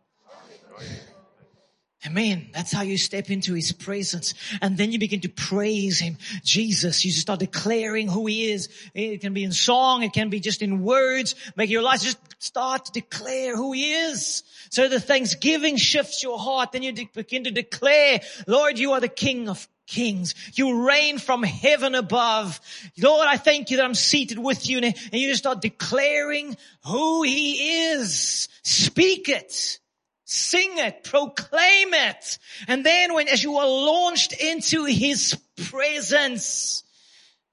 Amen. 2.06 2.50
That's 2.52 2.70
how 2.70 2.82
you 2.82 2.96
step 2.96 3.30
into 3.30 3.54
his 3.54 3.72
presence. 3.72 4.34
And 4.62 4.78
then 4.78 4.92
you 4.92 4.98
begin 4.98 5.20
to 5.22 5.28
praise 5.28 5.98
him. 5.98 6.18
Jesus, 6.44 7.04
you 7.04 7.10
start 7.10 7.40
declaring 7.40 8.06
who 8.06 8.26
he 8.26 8.52
is. 8.52 8.68
It 8.94 9.20
can 9.20 9.34
be 9.34 9.42
in 9.42 9.50
song. 9.50 10.04
It 10.04 10.12
can 10.12 10.30
be 10.30 10.38
just 10.38 10.62
in 10.62 10.82
words. 10.82 11.34
Make 11.56 11.68
your 11.68 11.82
life 11.82 12.02
just 12.02 12.18
start 12.38 12.84
to 12.84 12.92
declare 12.92 13.56
who 13.56 13.72
he 13.72 13.92
is. 13.92 14.44
So 14.70 14.88
the 14.88 15.00
thanksgiving 15.00 15.76
shifts 15.76 16.22
your 16.22 16.38
heart. 16.38 16.72
Then 16.72 16.84
you 16.84 16.92
de- 16.92 17.10
begin 17.12 17.44
to 17.44 17.50
declare, 17.50 18.20
Lord, 18.46 18.78
you 18.78 18.92
are 18.92 19.00
the 19.00 19.08
King 19.08 19.48
of 19.48 19.66
kings. 19.88 20.34
You 20.54 20.86
reign 20.86 21.18
from 21.18 21.42
heaven 21.42 21.96
above. 21.96 22.60
Lord, 22.98 23.26
I 23.26 23.36
thank 23.36 23.70
you 23.70 23.78
that 23.78 23.84
I'm 23.84 23.94
seated 23.94 24.38
with 24.38 24.68
you. 24.68 24.78
And 24.78 24.94
you 25.12 25.28
just 25.28 25.42
start 25.42 25.60
declaring 25.60 26.56
who 26.84 27.24
he 27.24 27.82
is. 27.88 28.48
Speak 28.62 29.28
it. 29.28 29.80
Sing 30.28 30.78
it, 30.78 31.04
proclaim 31.04 31.94
it. 31.94 32.38
And 32.66 32.84
then 32.84 33.14
when, 33.14 33.28
as 33.28 33.44
you 33.44 33.58
are 33.58 33.66
launched 33.66 34.32
into 34.32 34.84
his 34.84 35.38
presence, 35.70 36.82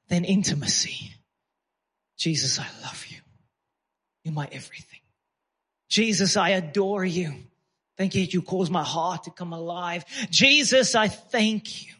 then 0.09 0.25
intimacy. 0.25 1.11
Jesus, 2.17 2.57
I 2.57 2.65
love 2.81 3.05
you. 3.09 3.17
You're 4.23 4.33
my 4.33 4.49
everything. 4.51 5.01
Jesus, 5.87 6.35
I 6.35 6.49
adore 6.49 7.05
you. 7.05 7.35
Thank 7.95 8.15
you 8.15 8.23
you 8.23 8.41
cause 8.41 8.71
my 8.71 8.83
heart 8.83 9.25
to 9.25 9.31
come 9.31 9.53
alive. 9.53 10.03
Jesus, 10.31 10.95
I 10.95 11.09
thank 11.09 11.85
you. 11.85 11.93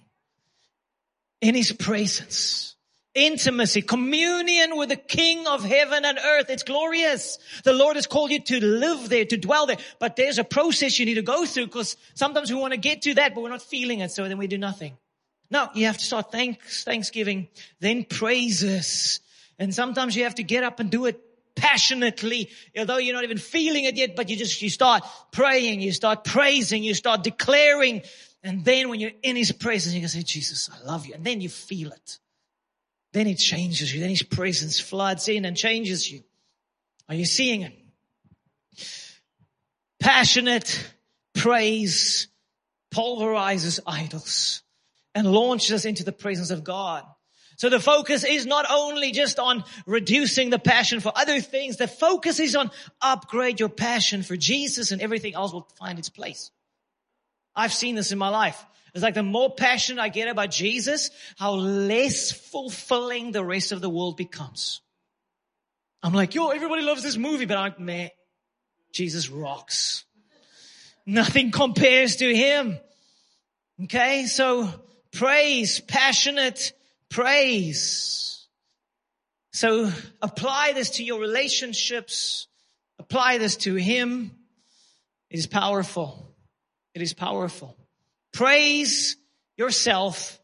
In 1.39 1.53
his 1.53 1.71
presence 1.71 2.72
intimacy, 3.16 3.82
communion 3.82 4.78
with 4.78 4.89
the 4.89 4.95
King 4.95 5.45
of 5.47 5.64
heaven 5.64 6.05
and 6.05 6.18
earth. 6.18 6.49
It's 6.49 6.64
glorious. 6.64 7.38
The 7.64 7.74
Lord 7.74 7.95
has 7.95 8.07
called 8.07 8.32
you 8.32 8.39
to 8.39 8.64
live 8.64 9.09
there, 9.09 9.26
to 9.26 9.38
dwell 9.38 9.68
there, 9.68 9.78
but 9.99 10.16
there's 10.16 10.39
a 10.39 10.43
process 10.43 10.97
you 10.99 11.05
need 11.05 11.16
to 11.16 11.22
go 11.22 11.45
through 11.45 11.68
because 11.68 11.95
sometimes 12.16 12.51
we 12.51 12.57
want 12.57 12.74
to 12.74 12.80
get 12.80 13.03
to 13.03 13.14
that, 13.16 13.36
but 13.36 13.41
we're 13.41 13.49
not 13.49 13.61
feeling 13.61 13.99
it. 13.99 14.11
So 14.11 14.28
then 14.28 14.38
we 14.38 14.47
do 14.47 14.57
nothing. 14.57 14.97
No, 15.51 15.70
you 15.76 15.86
have 15.86 15.97
to 15.97 16.05
start 16.05 16.32
thanks, 16.32 16.84
thanksgiving, 16.84 17.47
then 17.80 18.05
praises. 18.05 19.20
And 19.59 19.74
sometimes 19.74 20.16
you 20.16 20.24
have 20.24 20.36
to 20.36 20.43
get 20.43 20.64
up 20.64 20.80
and 20.80 20.89
do 20.89 21.05
it 21.05 21.20
passionately, 21.55 22.49
although 22.76 22.97
you're 22.97 23.14
not 23.14 23.24
even 23.24 23.38
feeling 23.38 23.84
it 23.84 23.95
yet, 23.95 24.16
but 24.16 24.30
you 24.30 24.36
just, 24.36 24.61
you 24.64 24.70
start 24.70 25.03
praying, 25.32 25.82
you 25.82 25.91
start 25.91 26.24
praising, 26.24 26.84
you 26.84 26.95
start 26.95 27.24
declaring. 27.24 28.01
And 28.43 28.66
then 28.66 28.89
when 28.89 28.99
you're 28.99 29.11
in 29.22 29.36
his 29.36 29.51
presence, 29.51 29.93
you 29.93 30.01
can 30.01 30.09
say, 30.09 30.24
Jesus, 30.24 30.70
I 30.74 30.84
love 30.86 31.05
you. 31.05 31.14
And 31.14 31.24
then 31.24 31.39
you 31.39 31.49
feel 31.49 31.91
it. 31.91 32.20
Then 33.14 33.28
it 33.28 33.38
changes 33.38 33.93
you. 33.93 34.01
Then 34.01 34.09
his 34.09 34.24
presence 34.24 34.80
floods 34.80 35.30
in 35.30 35.45
and 35.45 35.55
changes 35.55 36.11
you. 36.11 36.24
Are 37.07 37.16
you 37.16 37.26
seeing 37.26 37.61
it? 37.61 37.74
Passionate 39.99 40.93
praise 41.34 42.28
pulverizes 42.91 43.80
idols 43.88 44.64
and 45.16 45.32
launches 45.32 45.72
us 45.72 45.86
into 45.86 46.03
the 46.03 46.11
presence 46.11 46.49
of 46.49 46.64
God. 46.64 47.03
So 47.57 47.70
the 47.70 47.80
focus 47.80 48.24
is 48.24 48.47
not 48.47 48.66
only 48.70 49.11
just 49.11 49.38
on 49.38 49.64
reducing 49.86 50.49
the 50.49 50.59
passion 50.59 50.99
for 50.99 51.11
other 51.16 51.39
things, 51.39 51.78
the 51.78 51.88
focus 51.88 52.39
is 52.39 52.55
on 52.55 52.72
upgrade 52.99 53.59
your 53.59 53.70
passion 53.70 54.24
for 54.24 54.36
Jesus 54.36 54.91
and 54.91 55.01
everything 55.01 55.36
else 55.36 55.53
will 55.53 55.68
find 55.78 55.99
its 55.99 56.09
place. 56.09 56.51
I've 57.55 57.74
seen 57.74 57.95
this 57.95 58.11
in 58.11 58.18
my 58.18 58.30
life. 58.30 58.66
It's 58.93 59.01
like 59.01 59.15
the 59.15 59.23
more 59.23 59.53
passionate 59.53 60.01
I 60.01 60.09
get 60.09 60.27
about 60.27 60.51
Jesus, 60.51 61.09
how 61.37 61.53
less 61.53 62.31
fulfilling 62.31 63.31
the 63.31 63.43
rest 63.43 63.71
of 63.71 63.81
the 63.81 63.89
world 63.89 64.17
becomes. 64.17 64.81
I'm 66.03 66.13
like, 66.13 66.35
yo, 66.35 66.49
everybody 66.49 66.83
loves 66.83 67.01
this 67.01 67.17
movie, 67.17 67.45
but 67.45 67.57
I'm 67.57 67.63
like, 67.63 67.79
man, 67.79 68.09
Jesus 68.91 69.29
rocks. 69.29 70.05
Nothing 71.05 71.51
compares 71.51 72.17
to 72.17 72.35
him. 72.35 72.77
Okay. 73.85 74.25
So 74.25 74.69
praise, 75.11 75.79
passionate 75.79 76.73
praise. 77.09 78.47
So 79.53 79.91
apply 80.21 80.73
this 80.73 80.91
to 80.91 81.03
your 81.03 81.19
relationships. 81.19 82.47
Apply 82.99 83.37
this 83.37 83.57
to 83.57 83.75
him. 83.75 84.31
It 85.29 85.39
is 85.39 85.47
powerful. 85.47 86.35
It 86.93 87.01
is 87.01 87.13
powerful. 87.13 87.77
Praise 88.34 89.15
yourself 89.57 90.39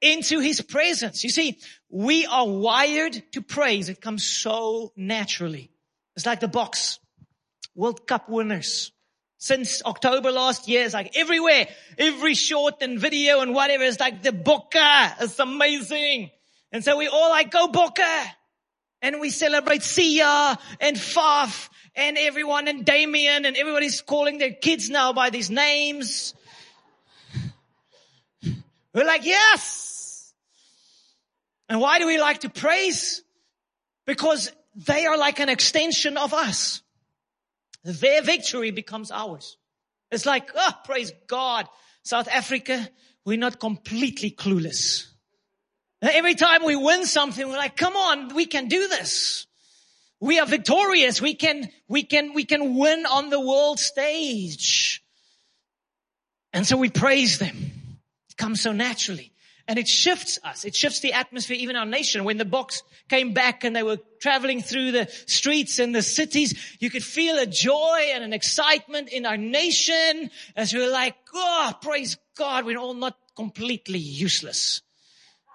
into 0.00 0.40
his 0.40 0.60
presence. 0.60 1.22
You 1.22 1.30
see, 1.30 1.58
we 1.88 2.26
are 2.26 2.48
wired 2.48 3.22
to 3.32 3.42
praise. 3.42 3.88
It 3.88 4.00
comes 4.00 4.24
so 4.24 4.92
naturally. 4.96 5.70
It's 6.16 6.26
like 6.26 6.40
the 6.40 6.48
Boks. 6.48 6.98
World 7.74 8.06
Cup 8.06 8.28
winners. 8.28 8.92
Since 9.38 9.82
October 9.84 10.30
last 10.30 10.68
year, 10.68 10.84
it's 10.84 10.94
like 10.94 11.16
everywhere, 11.16 11.66
every 11.98 12.34
short 12.34 12.76
and 12.80 12.98
video 12.98 13.40
and 13.40 13.52
whatever 13.52 13.84
it's 13.84 14.00
like 14.00 14.22
the 14.22 14.30
Bokke. 14.30 15.14
It's 15.20 15.38
amazing. 15.38 16.30
And 16.72 16.82
so 16.82 16.96
we 16.96 17.08
all 17.08 17.28
like, 17.30 17.50
go 17.50 17.68
Bokke. 17.68 18.24
and 19.04 19.20
we 19.20 19.28
celebrate 19.28 19.82
Siya 19.82 20.58
and 20.80 20.96
Faf 20.96 21.68
and 21.94 22.16
everyone 22.16 22.68
and 22.68 22.86
Damien 22.86 23.44
and 23.44 23.54
everybody's 23.54 24.00
calling 24.00 24.38
their 24.38 24.52
kids 24.52 24.88
now 24.88 25.12
by 25.12 25.28
these 25.28 25.50
names. 25.50 26.32
We're 28.94 29.04
like, 29.04 29.24
yes. 29.24 30.32
And 31.68 31.80
why 31.80 31.98
do 31.98 32.06
we 32.06 32.18
like 32.18 32.40
to 32.40 32.48
praise? 32.48 33.22
Because 34.06 34.52
they 34.76 35.06
are 35.06 35.18
like 35.18 35.40
an 35.40 35.48
extension 35.48 36.16
of 36.16 36.32
us. 36.32 36.82
Their 37.82 38.22
victory 38.22 38.70
becomes 38.70 39.10
ours. 39.10 39.56
It's 40.10 40.26
like, 40.26 40.50
oh, 40.54 40.72
praise 40.84 41.12
God. 41.26 41.68
South 42.02 42.28
Africa, 42.28 42.88
we're 43.24 43.38
not 43.38 43.58
completely 43.58 44.30
clueless. 44.30 45.06
Every 46.00 46.34
time 46.34 46.64
we 46.64 46.76
win 46.76 47.06
something, 47.06 47.46
we're 47.48 47.56
like, 47.56 47.76
come 47.76 47.96
on, 47.96 48.34
we 48.34 48.46
can 48.46 48.68
do 48.68 48.88
this. 48.88 49.46
We 50.20 50.38
are 50.38 50.46
victorious. 50.46 51.20
We 51.20 51.34
can, 51.34 51.68
we 51.88 52.04
can, 52.04 52.34
we 52.34 52.44
can 52.44 52.76
win 52.76 53.06
on 53.06 53.30
the 53.30 53.40
world 53.40 53.78
stage. 53.78 55.02
And 56.52 56.66
so 56.66 56.76
we 56.76 56.90
praise 56.90 57.38
them. 57.38 57.73
It 58.34 58.42
comes 58.42 58.60
so 58.60 58.72
naturally. 58.72 59.30
And 59.66 59.78
it 59.78 59.88
shifts 59.88 60.38
us. 60.44 60.64
It 60.66 60.74
shifts 60.74 61.00
the 61.00 61.14
atmosphere, 61.14 61.56
even 61.56 61.76
our 61.76 61.86
nation. 61.86 62.24
When 62.24 62.36
the 62.36 62.44
Boks 62.44 62.82
came 63.08 63.32
back 63.32 63.64
and 63.64 63.74
they 63.74 63.82
were 63.82 63.98
traveling 64.20 64.60
through 64.60 64.92
the 64.92 65.08
streets 65.26 65.78
and 65.78 65.94
the 65.94 66.02
cities, 66.02 66.76
you 66.80 66.90
could 66.90 67.04
feel 67.04 67.38
a 67.38 67.46
joy 67.46 68.10
and 68.12 68.22
an 68.22 68.34
excitement 68.34 69.08
in 69.10 69.24
our 69.24 69.38
nation 69.38 70.30
as 70.54 70.74
we 70.74 70.80
were 70.80 70.90
like, 70.90 71.16
oh, 71.32 71.72
praise 71.80 72.18
God, 72.36 72.66
we're 72.66 72.76
all 72.76 72.92
not 72.92 73.16
completely 73.36 73.98
useless. 73.98 74.82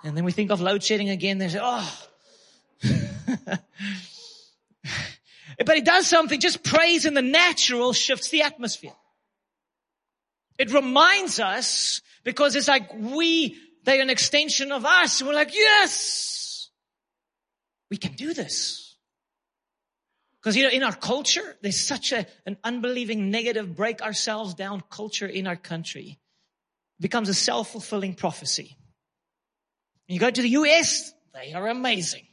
And 0.03 0.17
then 0.17 0.23
we 0.23 0.31
think 0.31 0.49
of 0.49 0.59
load 0.59 0.81
shedding 0.81 1.09
again. 1.09 1.37
They 1.37 1.49
say, 1.49 1.59
oh. 1.61 2.07
but 5.65 5.77
it 5.77 5.85
does 5.85 6.07
something. 6.07 6.39
Just 6.39 6.63
praise 6.63 7.05
in 7.05 7.13
the 7.13 7.21
natural 7.21 7.93
shifts 7.93 8.29
the 8.29 8.41
atmosphere. 8.41 8.95
It 10.59 10.73
reminds 10.73 11.39
us 11.39 12.01
because 12.25 12.55
it's 12.57 12.67
like 12.67 12.93
we, 12.93 13.57
they're 13.85 14.01
an 14.01 14.09
extension 14.09 14.73
of 14.73 14.85
us. 14.85 15.23
We're 15.23 15.33
like, 15.33 15.55
yes, 15.55 16.69
we 17.89 17.95
can 17.95 18.11
do 18.11 18.33
this. 18.33 18.97
Because, 20.39 20.57
you 20.57 20.63
know, 20.63 20.69
in 20.69 20.83
our 20.83 20.95
culture, 20.95 21.57
there's 21.61 21.79
such 21.79 22.11
a, 22.11 22.25
an 22.45 22.57
unbelieving 22.63 23.31
negative 23.31 23.75
break 23.75 24.01
ourselves 24.01 24.53
down 24.53 24.83
culture 24.89 25.27
in 25.27 25.47
our 25.47 25.55
country. 25.55 26.19
It 26.99 27.01
becomes 27.01 27.29
a 27.29 27.33
self-fulfilling 27.33 28.15
prophecy. 28.15 28.77
You 30.07 30.19
go 30.19 30.29
to 30.29 30.41
the 30.41 30.49
US, 30.49 31.13
they 31.33 31.53
are 31.53 31.67
amazing. 31.69 32.25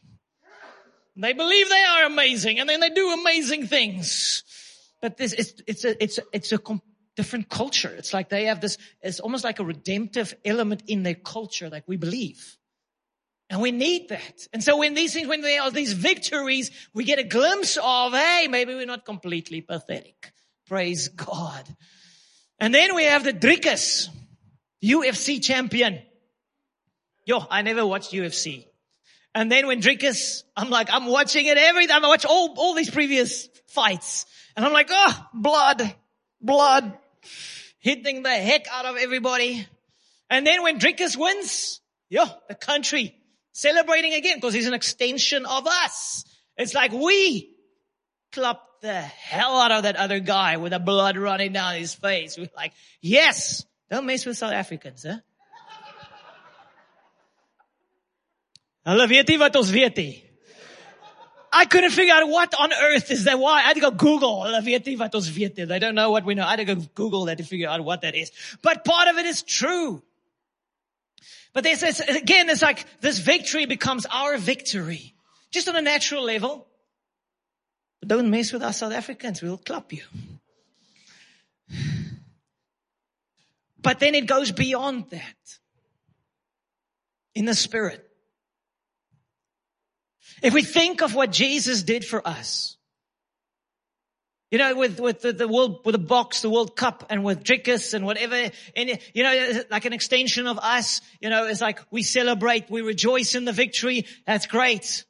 They 1.17 1.33
believe 1.33 1.69
they 1.69 1.83
are 1.83 2.05
amazing 2.05 2.59
and 2.59 2.69
then 2.69 2.81
they 2.81 2.91
do 2.91 3.13
amazing 3.13 3.69
things. 3.69 4.43
But 5.01 5.17
this, 5.17 5.33
it's, 5.33 5.55
it's 5.67 5.85
a, 5.85 6.03
it's 6.03 6.19
a, 6.19 6.23
it's 6.33 6.53
a 6.53 6.59
different 7.17 7.49
culture. 7.49 7.93
It's 7.97 8.13
like 8.13 8.29
they 8.29 8.45
have 8.45 8.61
this, 8.61 8.79
it's 9.03 9.21
almost 9.21 9.43
like 9.43 9.59
a 9.59 9.65
redemptive 9.65 10.35
element 10.45 10.85
in 10.87 11.03
their 11.03 11.15
culture, 11.15 11.69
like 11.69 11.85
we 11.87 11.97
believe. 11.97 12.57
And 13.49 13.61
we 13.61 13.71
need 13.71 14.09
that. 14.09 14.47
And 14.53 14.63
so 14.63 14.77
when 14.77 14.95
these 14.95 15.15
things, 15.15 15.29
when 15.29 15.41
there 15.41 15.63
are 15.63 15.71
these 15.71 15.93
victories, 15.93 16.71
we 16.93 17.05
get 17.05 17.19
a 17.19 17.25
glimpse 17.25 17.79
of, 17.81 18.13
hey, 18.13 18.49
maybe 18.51 18.75
we're 18.75 18.87
not 18.87 19.05
completely 19.05 19.61
pathetic. 19.61 20.33
Praise 20.67 21.09
God. 21.09 21.65
And 22.59 22.75
then 22.75 22.95
we 22.95 23.05
have 23.05 23.25
the 23.25 23.33
Dricus, 23.33 24.09
UFC 24.83 25.43
champion. 25.43 26.01
Yo, 27.25 27.45
I 27.51 27.63
never 27.63 27.87
watched 27.87 28.13
UFC. 28.13 28.67
And 29.35 29.53
then 29.53 29.67
when 29.67 29.81
Dricus, 29.81 30.43
I'm 30.57 30.71
like, 30.71 30.89
I'm 30.91 31.07
watching 31.07 31.47
it 31.47 31.59
every 31.59 31.87
time. 31.87 32.05
I 32.05 32.09
watch 32.09 32.25
all, 32.25 32.55
all 32.57 32.75
these 32.75 32.91
previous 32.91 33.49
fights. 33.69 34.27
And 34.57 34.65
I'm 34.65 34.73
like, 34.73 34.89
oh, 34.91 35.27
blood, 35.35 35.95
blood, 36.41 36.99
hitting 37.79 38.23
the 38.23 38.31
heck 38.31 38.67
out 38.69 38.87
of 38.87 38.97
everybody. 38.97 39.67
And 40.31 40.47
then 40.47 40.63
when 40.63 40.79
Dricus 40.79 41.17
wins, 41.17 41.81
yo, 42.09 42.25
the 42.49 42.55
country 42.55 43.15
celebrating 43.53 44.15
again 44.15 44.37
because 44.37 44.55
he's 44.55 44.67
an 44.67 44.75
extension 44.75 45.47
of 45.47 45.67
us. 45.67 46.25
It's 46.57 46.75
like 46.75 46.93
we 46.93 47.55
clap 48.33 48.61
the 48.83 49.01
hell 49.01 49.57
out 49.59 49.73
of 49.73 49.83
that 49.85 49.97
other 49.97 50.21
guy 50.21 50.59
with 50.59 50.73
the 50.73 50.79
blood 50.79 51.17
running 51.17 51.53
down 51.53 51.75
his 51.77 51.95
face. 51.95 52.37
We're 52.37 52.49
like, 52.57 52.73
yes, 53.01 53.65
don't 53.91 54.07
mess 54.07 54.27
with 54.27 54.37
South 54.37 54.53
Africans, 54.53 55.05
huh? 55.07 55.19
Hulle 58.87 59.09
weet 59.09 59.27
nie 59.27 59.39
wat 59.39 59.57
ons 59.59 59.73
weet 59.75 59.97
nie. 59.99 60.26
I 61.57 61.65
couldn't 61.65 61.93
figure 61.93 62.13
out 62.13 62.29
what 62.29 62.55
on 62.61 62.71
earth 62.71 63.11
is 63.11 63.25
that. 63.25 63.39
Why? 63.39 63.61
I 63.61 63.63
had 63.63 63.75
to 63.77 63.81
go 63.81 63.91
Google. 63.91 64.43
They 64.43 65.79
don't 65.79 65.95
know 65.95 66.11
what 66.11 66.27
we 66.27 66.35
know. 66.35 66.45
I 66.45 66.51
had 66.51 66.57
to 66.57 66.67
go 66.67 66.75
Google 66.95 67.25
that 67.25 67.39
to 67.39 67.45
figure 67.45 67.67
out 67.67 67.83
what 67.83 68.03
that 68.03 68.15
is. 68.15 68.31
But 68.61 68.85
part 68.85 69.09
of 69.09 69.17
it 69.17 69.25
is 69.25 69.43
true. 69.43 70.03
But 71.55 71.65
this 71.65 71.83
is, 71.83 72.01
again, 72.01 72.51
it's 72.51 72.61
like 72.61 72.85
this 73.01 73.19
victory 73.21 73.65
becomes 73.65 74.05
our 74.05 74.37
victory. 74.37 75.15
Just 75.51 75.67
on 75.67 75.77
a 75.77 75.81
natural 75.81 76.25
level. 76.25 76.67
But 78.01 78.11
don't 78.11 78.29
mess 78.29 78.53
with 78.53 78.61
us 78.61 78.81
South 78.81 78.93
Africans. 78.93 79.41
We'll 79.41 79.57
clap 79.57 79.95
you. 79.95 80.03
But 83.79 84.01
then 84.01 84.17
it 84.17 84.27
goes 84.27 84.51
beyond 84.51 85.11
that. 85.11 85.59
In 87.37 87.45
the 87.45 87.55
spirit. 87.55 88.07
If 90.43 90.53
we 90.55 90.63
think 90.63 91.03
of 91.03 91.15
what 91.15 91.33
Jesus 91.33 91.83
did 91.83 92.05
for 92.05 92.27
us, 92.27 92.77
you 94.51 94.59
know, 94.59 94.77
with, 94.77 95.01
with 95.01 95.23
the, 95.23 95.33
the 95.33 95.49
world, 95.49 95.81
with 95.85 95.95
the 95.95 95.99
Boks, 95.99 96.41
the 96.41 96.51
World 96.51 96.77
Cup 96.77 97.07
and 97.11 97.25
with 97.25 97.43
Dricus 97.43 97.95
and 97.95 98.07
whatever, 98.07 98.51
and, 98.77 98.99
you 99.13 99.23
know, 99.23 99.63
like 99.71 99.87
an 99.87 99.93
extension 99.93 100.47
of 100.47 100.59
us, 100.59 101.01
you 101.21 101.31
know, 101.31 101.47
it's 101.47 101.61
like 101.61 101.81
we 101.91 102.03
celebrate, 102.03 102.71
we 102.71 102.83
rejoice 102.83 103.35
in 103.35 103.45
the 103.45 103.53
victory. 103.53 104.07
That's 104.27 104.47
great. 104.47 105.05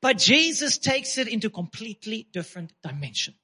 But 0.00 0.18
Jesus 0.18 0.78
takes 0.78 1.16
it 1.16 1.28
into 1.28 1.48
completely 1.48 2.26
different 2.32 2.72
dimension. 2.82 3.34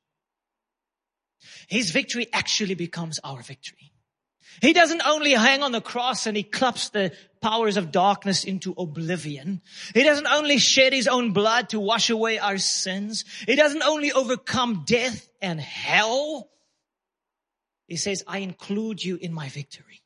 His 1.69 1.91
victory 1.91 2.27
actually 2.33 2.75
becomes 2.75 3.21
our 3.23 3.41
victory. 3.41 3.93
He 4.61 4.73
doesn't 4.73 5.03
only 5.07 5.33
hang 5.33 5.63
on 5.63 5.73
the 5.73 5.81
cross 5.81 6.27
and 6.27 6.37
he 6.37 6.43
claps 6.43 6.91
the 6.91 7.13
powers 7.41 7.77
of 7.77 7.93
darkness 7.93 8.45
into 8.45 8.75
oblivion. 8.77 9.61
He 9.95 10.03
doesn't 10.03 10.27
only 10.27 10.59
shed 10.59 10.93
his 10.93 11.09
own 11.09 11.33
blood 11.33 11.71
to 11.71 11.81
wash 11.81 12.11
away 12.11 12.39
our 12.39 12.59
sins. 12.59 13.25
He 13.47 13.55
doesn't 13.55 13.83
only 13.83 14.13
overcome 14.13 14.85
death 14.87 15.29
and 15.41 15.61
hell. 15.61 16.51
He 17.87 17.97
says, 17.97 18.25
I 18.27 18.39
include 18.39 19.05
you 19.05 19.17
in 19.17 19.33
my 19.33 19.49
victory. 19.49 20.03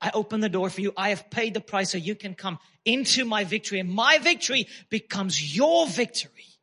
I 0.00 0.10
open 0.14 0.40
the 0.40 0.48
door 0.48 0.70
for 0.70 0.80
you. 0.80 0.92
I 0.96 1.10
have 1.10 1.30
paid 1.30 1.54
the 1.54 1.60
price 1.60 1.92
so 1.92 1.98
you 1.98 2.14
can 2.14 2.34
come 2.34 2.58
into 2.84 3.24
my 3.24 3.44
victory 3.44 3.80
and 3.80 3.90
my 3.90 4.18
victory 4.18 4.68
becomes 4.90 5.56
your 5.56 5.86
victory. 5.86 6.53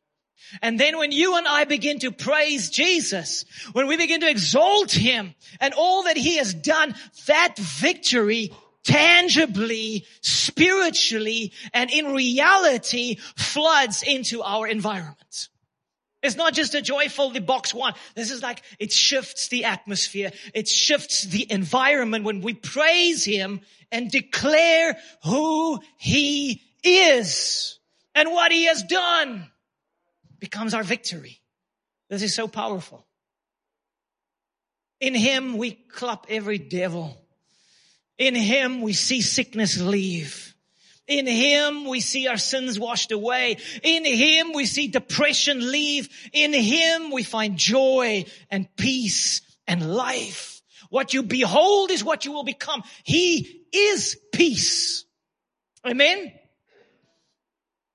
And 0.60 0.78
then 0.78 0.98
when 0.98 1.12
you 1.12 1.36
and 1.36 1.46
I 1.46 1.64
begin 1.64 1.98
to 2.00 2.12
praise 2.12 2.70
Jesus, 2.70 3.44
when 3.72 3.86
we 3.86 3.96
begin 3.96 4.20
to 4.20 4.30
exalt 4.30 4.92
him 4.92 5.34
and 5.60 5.74
all 5.74 6.04
that 6.04 6.16
he 6.16 6.36
has 6.36 6.52
done, 6.52 6.94
that 7.26 7.56
victory 7.58 8.52
tangibly, 8.84 10.04
spiritually, 10.20 11.52
and 11.72 11.90
in 11.90 12.12
reality 12.12 13.16
floods 13.36 14.02
into 14.02 14.42
our 14.42 14.66
environment. 14.66 15.48
It's 16.22 16.36
not 16.36 16.54
just 16.54 16.74
a 16.74 16.82
joyful, 16.82 17.30
the 17.30 17.40
Boks 17.40 17.74
one. 17.74 17.94
This 18.14 18.30
is 18.30 18.42
like, 18.42 18.62
it 18.78 18.92
shifts 18.92 19.48
the 19.48 19.64
atmosphere. 19.64 20.30
It 20.54 20.68
shifts 20.68 21.22
the 21.22 21.50
environment 21.50 22.24
when 22.24 22.40
we 22.42 22.54
praise 22.54 23.24
Him 23.24 23.60
and 23.90 24.10
declare 24.10 24.96
who 25.24 25.80
He 25.96 26.62
is 26.84 27.78
and 28.14 28.30
what 28.30 28.52
He 28.52 28.66
has 28.66 28.84
done 28.84 29.50
becomes 30.42 30.74
our 30.74 30.82
victory. 30.82 31.40
This 32.10 32.22
is 32.22 32.34
so 32.34 32.46
powerful. 32.46 33.06
In 35.00 35.14
Him 35.14 35.56
we 35.56 35.70
clap 35.70 36.26
every 36.28 36.58
devil 36.58 37.16
in 38.22 38.36
Him 38.36 38.82
we 38.82 38.92
see 38.92 39.20
sickness 39.20 39.80
leave. 39.80 40.54
In 41.08 41.26
Him 41.26 41.86
we 41.86 42.00
see 42.00 42.28
our 42.28 42.36
sins 42.36 42.78
washed 42.78 43.10
away. 43.10 43.56
In 43.82 44.04
Him 44.04 44.52
we 44.52 44.64
see 44.64 44.86
depression 44.86 45.72
leave. 45.72 46.08
In 46.32 46.52
Him 46.52 47.10
we 47.10 47.24
find 47.24 47.56
joy 47.56 48.24
and 48.48 48.68
peace 48.76 49.40
and 49.66 49.94
life. 49.94 50.62
What 50.88 51.14
you 51.14 51.24
behold 51.24 51.90
is 51.90 52.04
what 52.04 52.24
you 52.24 52.32
will 52.32 52.44
become. 52.44 52.84
He 53.02 53.64
is 53.72 54.16
peace. 54.32 55.04
Amen. 55.84 56.32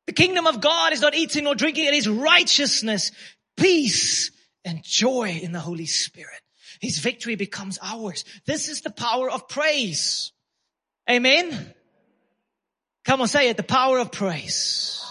The 0.08 0.14
kingdom 0.14 0.48
of 0.48 0.62
God 0.62 0.94
is 0.94 1.02
not 1.02 1.16
eating 1.16 1.46
or 1.46 1.54
drinking. 1.54 1.86
It 1.86 1.94
is 1.94 2.08
righteousness, 2.08 3.12
peace, 3.58 4.32
and 4.66 4.82
joy 4.84 5.40
in 5.44 5.52
the 5.52 5.60
Holy 5.60 5.86
Spirit. 5.86 6.42
His 6.80 7.00
victory 7.00 7.36
becomes 7.36 7.78
ours. 7.82 8.24
This 8.46 8.70
is 8.70 8.82
the 8.82 8.90
power 8.90 9.30
of 9.30 9.48
praise. 9.48 10.32
Amen. 11.10 11.74
Come 13.06 13.22
on, 13.22 13.28
say 13.28 13.50
it. 13.50 13.58
The 13.58 13.64
power 13.64 14.00
of 14.00 14.12
praise. 14.12 15.04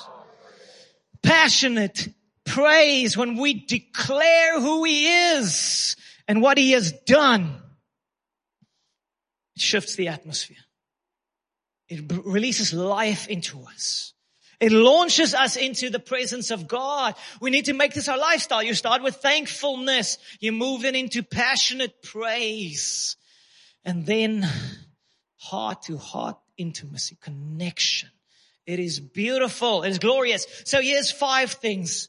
passionate 1.22 2.08
praise, 2.44 3.16
when 3.16 3.36
we 3.36 3.52
declare 3.66 4.60
who 4.60 4.84
he 4.84 5.08
is 5.08 5.96
and 6.28 6.40
what 6.40 6.56
he 6.56 6.70
has 6.72 6.92
done, 6.92 7.60
it 9.56 9.62
shifts 9.62 9.96
the 9.96 10.08
atmosphere. 10.08 10.56
It 11.88 12.10
releases 12.24 12.72
life 12.72 13.28
into 13.28 13.62
us. 13.62 14.12
It 14.58 14.72
launches 14.72 15.34
us 15.34 15.56
into 15.56 15.90
the 15.90 15.98
presence 15.98 16.50
of 16.50 16.66
God. 16.66 17.14
We 17.40 17.50
need 17.50 17.66
to 17.66 17.74
make 17.74 17.92
this 17.92 18.08
our 18.08 18.16
lifestyle. 18.16 18.62
You 18.62 18.72
start 18.72 19.02
with 19.02 19.16
thankfulness. 19.16 20.18
You 20.40 20.52
move 20.52 20.82
then 20.82 20.94
into 20.94 21.22
passionate 21.22 22.02
praise. 22.02 23.16
And 23.84 24.06
then 24.06 24.48
heart 25.36 25.82
to 25.82 25.98
heart 25.98 26.38
intimacy, 26.56 27.18
connection. 27.20 28.08
It 28.64 28.80
is 28.80 28.98
beautiful. 28.98 29.82
It 29.82 29.90
is 29.90 29.98
glorious. 29.98 30.46
So 30.64 30.80
here's 30.80 31.10
five 31.10 31.52
things. 31.52 32.08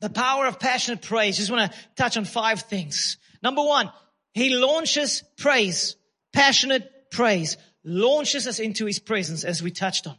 The 0.00 0.10
power 0.10 0.46
of 0.46 0.58
passionate 0.58 1.02
praise. 1.02 1.36
Just 1.36 1.50
want 1.50 1.70
to 1.70 1.78
touch 1.96 2.16
on 2.16 2.24
five 2.24 2.62
things. 2.62 3.18
Number 3.42 3.62
one, 3.62 3.90
he 4.32 4.54
launches 4.54 5.22
praise, 5.36 5.96
passionate 6.32 7.10
praise, 7.10 7.58
launches 7.84 8.46
us 8.46 8.58
into 8.58 8.86
his 8.86 8.98
presence 8.98 9.44
as 9.44 9.62
we 9.62 9.70
touched 9.70 10.06
on. 10.06 10.16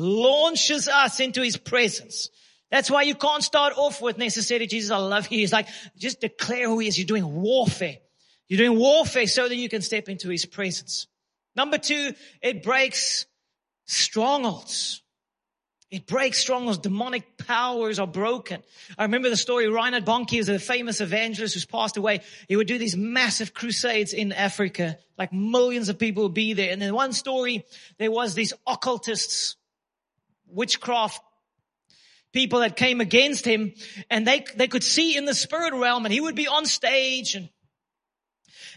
Launches 0.00 0.88
us 0.88 1.20
into 1.20 1.42
his 1.42 1.56
presence. 1.56 2.30
That's 2.70 2.90
why 2.90 3.02
you 3.02 3.14
can't 3.14 3.42
start 3.42 3.74
off 3.76 4.00
with 4.00 4.16
necessarily, 4.16 4.66
Jesus, 4.66 4.90
I 4.90 4.96
love 4.96 5.28
you. 5.30 5.38
He's 5.38 5.52
like, 5.52 5.68
just 5.98 6.20
declare 6.20 6.68
who 6.68 6.78
he 6.78 6.88
is. 6.88 6.98
You're 6.98 7.06
doing 7.06 7.30
warfare. 7.30 7.98
You're 8.48 8.58
doing 8.66 8.78
warfare 8.78 9.26
so 9.26 9.48
that 9.48 9.56
you 9.56 9.68
can 9.68 9.82
step 9.82 10.08
into 10.08 10.28
his 10.28 10.46
presence. 10.46 11.06
Number 11.54 11.78
two, 11.78 12.14
it 12.40 12.62
breaks 12.62 13.26
strongholds. 13.86 15.02
It 15.90 16.06
breaks 16.06 16.38
strongholds. 16.38 16.78
Demonic 16.78 17.36
powers 17.36 17.98
are 17.98 18.06
broken. 18.06 18.62
I 18.96 19.02
remember 19.02 19.28
the 19.28 19.36
story. 19.36 19.68
Reinhard 19.68 20.04
Bonnke 20.04 20.38
was 20.38 20.48
a 20.48 20.60
famous 20.60 21.00
evangelist 21.00 21.54
who's 21.54 21.66
passed 21.66 21.96
away. 21.96 22.20
He 22.48 22.54
would 22.54 22.68
do 22.68 22.78
these 22.78 22.96
massive 22.96 23.52
crusades 23.52 24.12
in 24.12 24.32
Africa. 24.32 24.98
Like 25.18 25.32
millions 25.32 25.88
of 25.88 25.98
people 25.98 26.22
would 26.24 26.34
be 26.34 26.52
there. 26.52 26.70
And 26.70 26.80
in 26.80 26.94
one 26.94 27.12
story, 27.12 27.66
there 27.98 28.12
was 28.12 28.34
these 28.34 28.52
occultists, 28.68 29.56
witchcraft 30.52 31.20
people 32.32 32.60
that 32.60 32.76
came 32.76 33.00
against 33.00 33.44
him 33.44 33.72
and 34.08 34.26
they, 34.26 34.44
they 34.56 34.68
could 34.68 34.84
see 34.84 35.16
in 35.16 35.24
the 35.24 35.34
spirit 35.34 35.74
realm 35.74 36.04
and 36.04 36.12
he 36.12 36.20
would 36.20 36.36
be 36.36 36.46
on 36.46 36.64
stage 36.64 37.34
and 37.34 37.48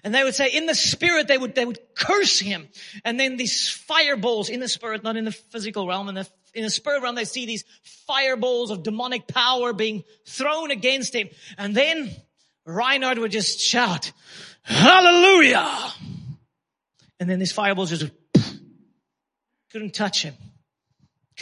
and 0.03 0.13
they 0.13 0.23
would 0.23 0.35
say 0.35 0.49
in 0.49 0.65
the 0.65 0.75
spirit, 0.75 1.27
they 1.27 1.37
would, 1.37 1.55
they 1.55 1.65
would 1.65 1.79
curse 1.95 2.37
him. 2.37 2.67
And 3.05 3.17
then 3.17 3.37
these 3.37 3.69
fireballs 3.69 4.49
in 4.49 4.59
the 4.59 4.67
spirit, 4.67 5.01
not 5.01 5.15
in 5.15 5.23
the 5.23 5.31
physical 5.31 5.87
realm, 5.87 6.09
in 6.09 6.15
the, 6.15 6.29
in 6.53 6.63
the 6.63 6.69
spirit 6.69 7.01
realm, 7.01 7.15
they 7.15 7.23
see 7.23 7.45
these 7.45 7.63
fireballs 8.05 8.69
of 8.69 8.83
demonic 8.83 9.27
power 9.27 9.71
being 9.71 10.03
thrown 10.27 10.71
against 10.71 11.15
him. 11.15 11.29
And 11.57 11.73
then 11.73 12.11
Reinhard 12.65 13.17
would 13.17 13.31
just 13.31 13.61
shout, 13.61 14.11
hallelujah. 14.63 15.93
And 17.19 17.29
then 17.29 17.39
these 17.39 17.53
fireballs 17.53 17.89
just 17.89 18.11
couldn't 19.71 19.93
touch 19.93 20.21
him, 20.21 20.35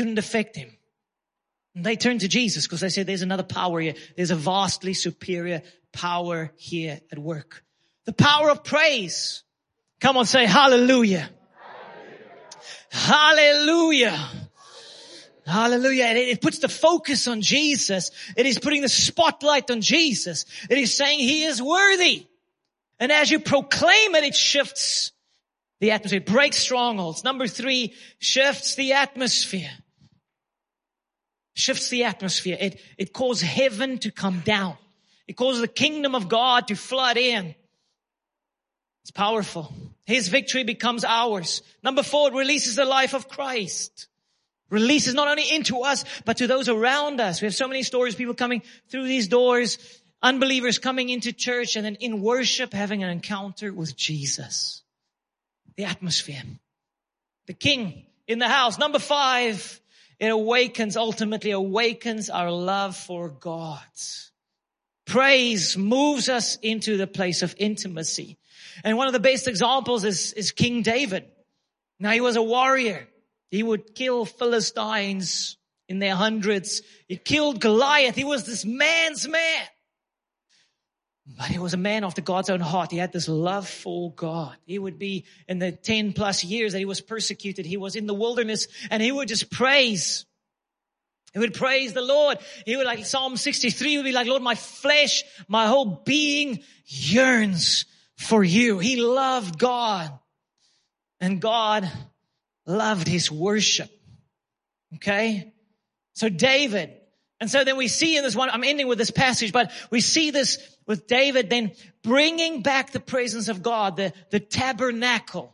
couldn't 0.02 0.18
affect 0.18 0.56
him. 0.56 0.76
And 1.76 1.86
they 1.86 1.96
turned 1.96 2.22
to 2.22 2.28
Jesus 2.28 2.66
because 2.66 2.80
they 2.80 2.90
said, 2.90 3.06
there's 3.06 3.22
another 3.22 3.44
power 3.44 3.80
here. 3.80 3.94
There's 4.16 4.32
a 4.32 4.36
vastly 4.36 4.96
superior 4.96 5.62
power 5.92 6.52
here 6.58 7.00
at 7.12 7.20
work. 7.20 7.64
The 8.06 8.14
power 8.14 8.50
of 8.50 8.64
praise. 8.64 9.44
Come 10.00 10.18
on, 10.18 10.26
say 10.26 10.48
hallelujah. 10.48 11.30
Hallelujah. 12.90 14.20
Hallelujah. 15.46 16.06
And 16.06 16.18
it 16.18 16.42
puts 16.42 16.58
the 16.58 16.68
focus 16.68 17.28
on 17.28 17.42
Jesus. 17.42 18.10
It 18.36 18.48
is 18.48 18.58
putting 18.58 18.82
the 18.82 18.90
spotlight 18.90 19.70
on 19.70 19.82
Jesus. 19.82 20.46
It 20.68 20.80
is 20.80 20.98
saying 20.98 21.20
he 21.20 21.44
is 21.44 21.62
worthy. 21.62 22.26
And 23.00 23.12
as 23.12 23.30
you 23.30 23.40
proclaim 23.40 24.16
it, 24.16 24.24
it 24.24 24.36
shifts 24.36 25.12
the 25.80 25.92
atmosphere, 25.92 26.22
it 26.22 26.26
breaks 26.26 26.58
strongholds. 26.58 27.24
Number 27.24 27.46
three, 27.46 27.94
shifts 28.18 28.74
the 28.74 28.94
atmosphere. 28.94 29.72
Shifts 31.54 31.90
the 31.90 32.06
atmosphere. 32.06 32.58
It, 32.60 32.82
it 32.98 33.14
causes 33.14 33.48
heaven 33.48 33.98
to 34.00 34.12
come 34.12 34.42
down. 34.46 34.78
It 35.28 35.34
causes 35.34 35.62
the 35.62 35.68
kingdom 35.68 36.16
of 36.16 36.30
God 36.30 36.68
to 36.68 36.76
flood 36.76 37.18
in. 37.18 37.56
It's 39.04 39.12
powerful. 39.12 39.74
His 40.06 40.28
victory 40.28 40.64
becomes 40.64 41.04
ours. 41.04 41.62
Number 41.84 42.04
four, 42.04 42.30
it 42.30 42.34
releases 42.34 42.76
the 42.76 42.86
life 42.86 43.14
of 43.14 43.28
Christ. 43.28 44.08
Releases 44.70 45.14
not 45.14 45.28
only 45.28 45.50
into 45.54 45.82
us, 45.82 46.06
but 46.26 46.38
to 46.38 46.48
those 46.48 46.70
around 46.70 47.20
us. 47.20 47.42
We 47.42 47.46
have 47.46 47.56
so 47.56 47.68
many 47.68 47.84
stories, 47.84 48.16
people 48.16 48.34
coming 48.34 48.62
through 48.90 49.06
these 49.06 49.28
doors, 49.28 49.78
unbelievers 50.22 50.80
coming 50.80 51.10
into 51.10 51.34
church 51.34 51.76
and 51.76 51.86
then 51.86 51.96
in 51.96 52.22
worship 52.22 52.74
having 52.74 53.04
an 53.04 53.10
encounter 53.10 53.74
with 53.74 53.98
Jesus. 53.98 54.82
The 55.76 55.86
atmosphere. 55.86 56.44
The 57.48 57.54
king 57.54 58.06
in 58.28 58.40
the 58.40 58.48
house. 58.48 58.78
Number 58.78 59.00
five, 59.00 59.82
it 60.22 60.30
awakens, 60.30 60.96
ultimately 60.96 61.50
awakens 61.50 62.30
our 62.30 62.52
love 62.52 62.96
for 62.96 63.28
God. 63.28 63.80
Praise 65.08 65.76
moves 65.76 66.30
us 66.30 66.58
into 66.62 66.96
the 66.96 67.08
place 67.08 67.42
of 67.42 67.56
intimacy. 67.58 68.38
And 68.84 68.98
one 68.98 69.08
of 69.08 69.14
the 69.14 69.20
best 69.20 69.48
examples 69.48 70.04
is, 70.04 70.32
is 70.34 70.52
King 70.52 70.84
David. 70.84 71.26
Now 72.00 72.12
he 72.12 72.22
was 72.22 72.36
a 72.36 72.44
warrior. 72.44 73.08
He 73.50 73.64
would 73.64 73.96
kill 73.96 74.26
Philistines 74.26 75.58
in 75.90 75.98
their 75.98 76.16
hundreds. 76.16 76.84
He 77.08 77.18
killed 77.18 77.60
Goliath. 77.60 78.16
He 78.16 78.24
was 78.24 78.46
this 78.46 78.64
man's 78.64 79.28
man. 79.28 79.64
But 81.26 81.48
he 81.48 81.60
was 81.60 81.74
a 81.74 81.78
man 81.78 82.04
after 82.04 82.22
God's 82.22 82.50
own 82.50 82.60
heart. 82.60 82.92
He 82.92 82.98
had 82.98 83.14
this 83.14 83.28
love 83.28 83.70
for 83.70 84.12
God. 84.12 84.56
He 84.66 84.80
would 84.80 84.98
be 84.98 85.26
in 85.48 85.60
the 85.60 85.72
10 85.72 86.14
plus 86.14 86.44
years 86.44 86.74
that 86.74 86.80
he 86.80 86.86
was 86.86 87.00
persecuted. 87.00 87.66
He 87.66 87.78
was 87.78 87.96
in 87.96 88.08
the 88.08 88.14
wilderness 88.14 88.68
and 88.90 89.04
he 89.04 89.12
would 89.12 89.28
just 89.28 89.52
praise. 89.52 90.26
He 91.34 91.40
would 91.40 91.54
praise 91.54 91.94
the 91.94 92.02
Lord. 92.02 92.40
He 92.66 92.76
would 92.76 92.86
like 92.86 93.06
Psalm 93.06 93.38
63 93.38 93.98
would 93.98 94.04
be 94.04 94.12
like, 94.12 94.28
Lord, 94.28 94.42
my 94.42 94.56
flesh, 94.56 95.24
my 95.48 95.68
whole 95.68 96.02
being 96.06 96.64
yearns 96.86 97.86
for 98.18 98.44
you. 98.44 98.80
He 98.80 99.02
loved 99.02 99.58
God 99.60 100.12
and 101.20 101.40
God 101.40 101.90
loved 102.66 103.08
his 103.08 103.32
worship. 103.32 103.90
Okay. 104.96 105.54
So 106.14 106.30
David, 106.30 107.01
and 107.42 107.50
so 107.50 107.64
then 107.64 107.76
we 107.76 107.88
see 107.88 108.16
in 108.16 108.24
this 108.24 108.36
one, 108.36 108.52
I'm 108.52 108.64
ending 108.64 108.88
with 108.88 109.00
this 109.00 109.10
passage, 109.10 109.52
but 109.52 109.72
we 109.90 110.00
see 110.00 110.30
this 110.30 110.60
with 110.86 111.08
David 111.08 111.50
then 111.50 111.72
bringing 112.04 112.62
back 112.62 112.92
the 112.92 113.00
presence 113.00 113.48
of 113.48 113.64
God, 113.64 113.98
the, 113.98 114.14
the 114.30 114.40
tabernacle. 114.40 115.52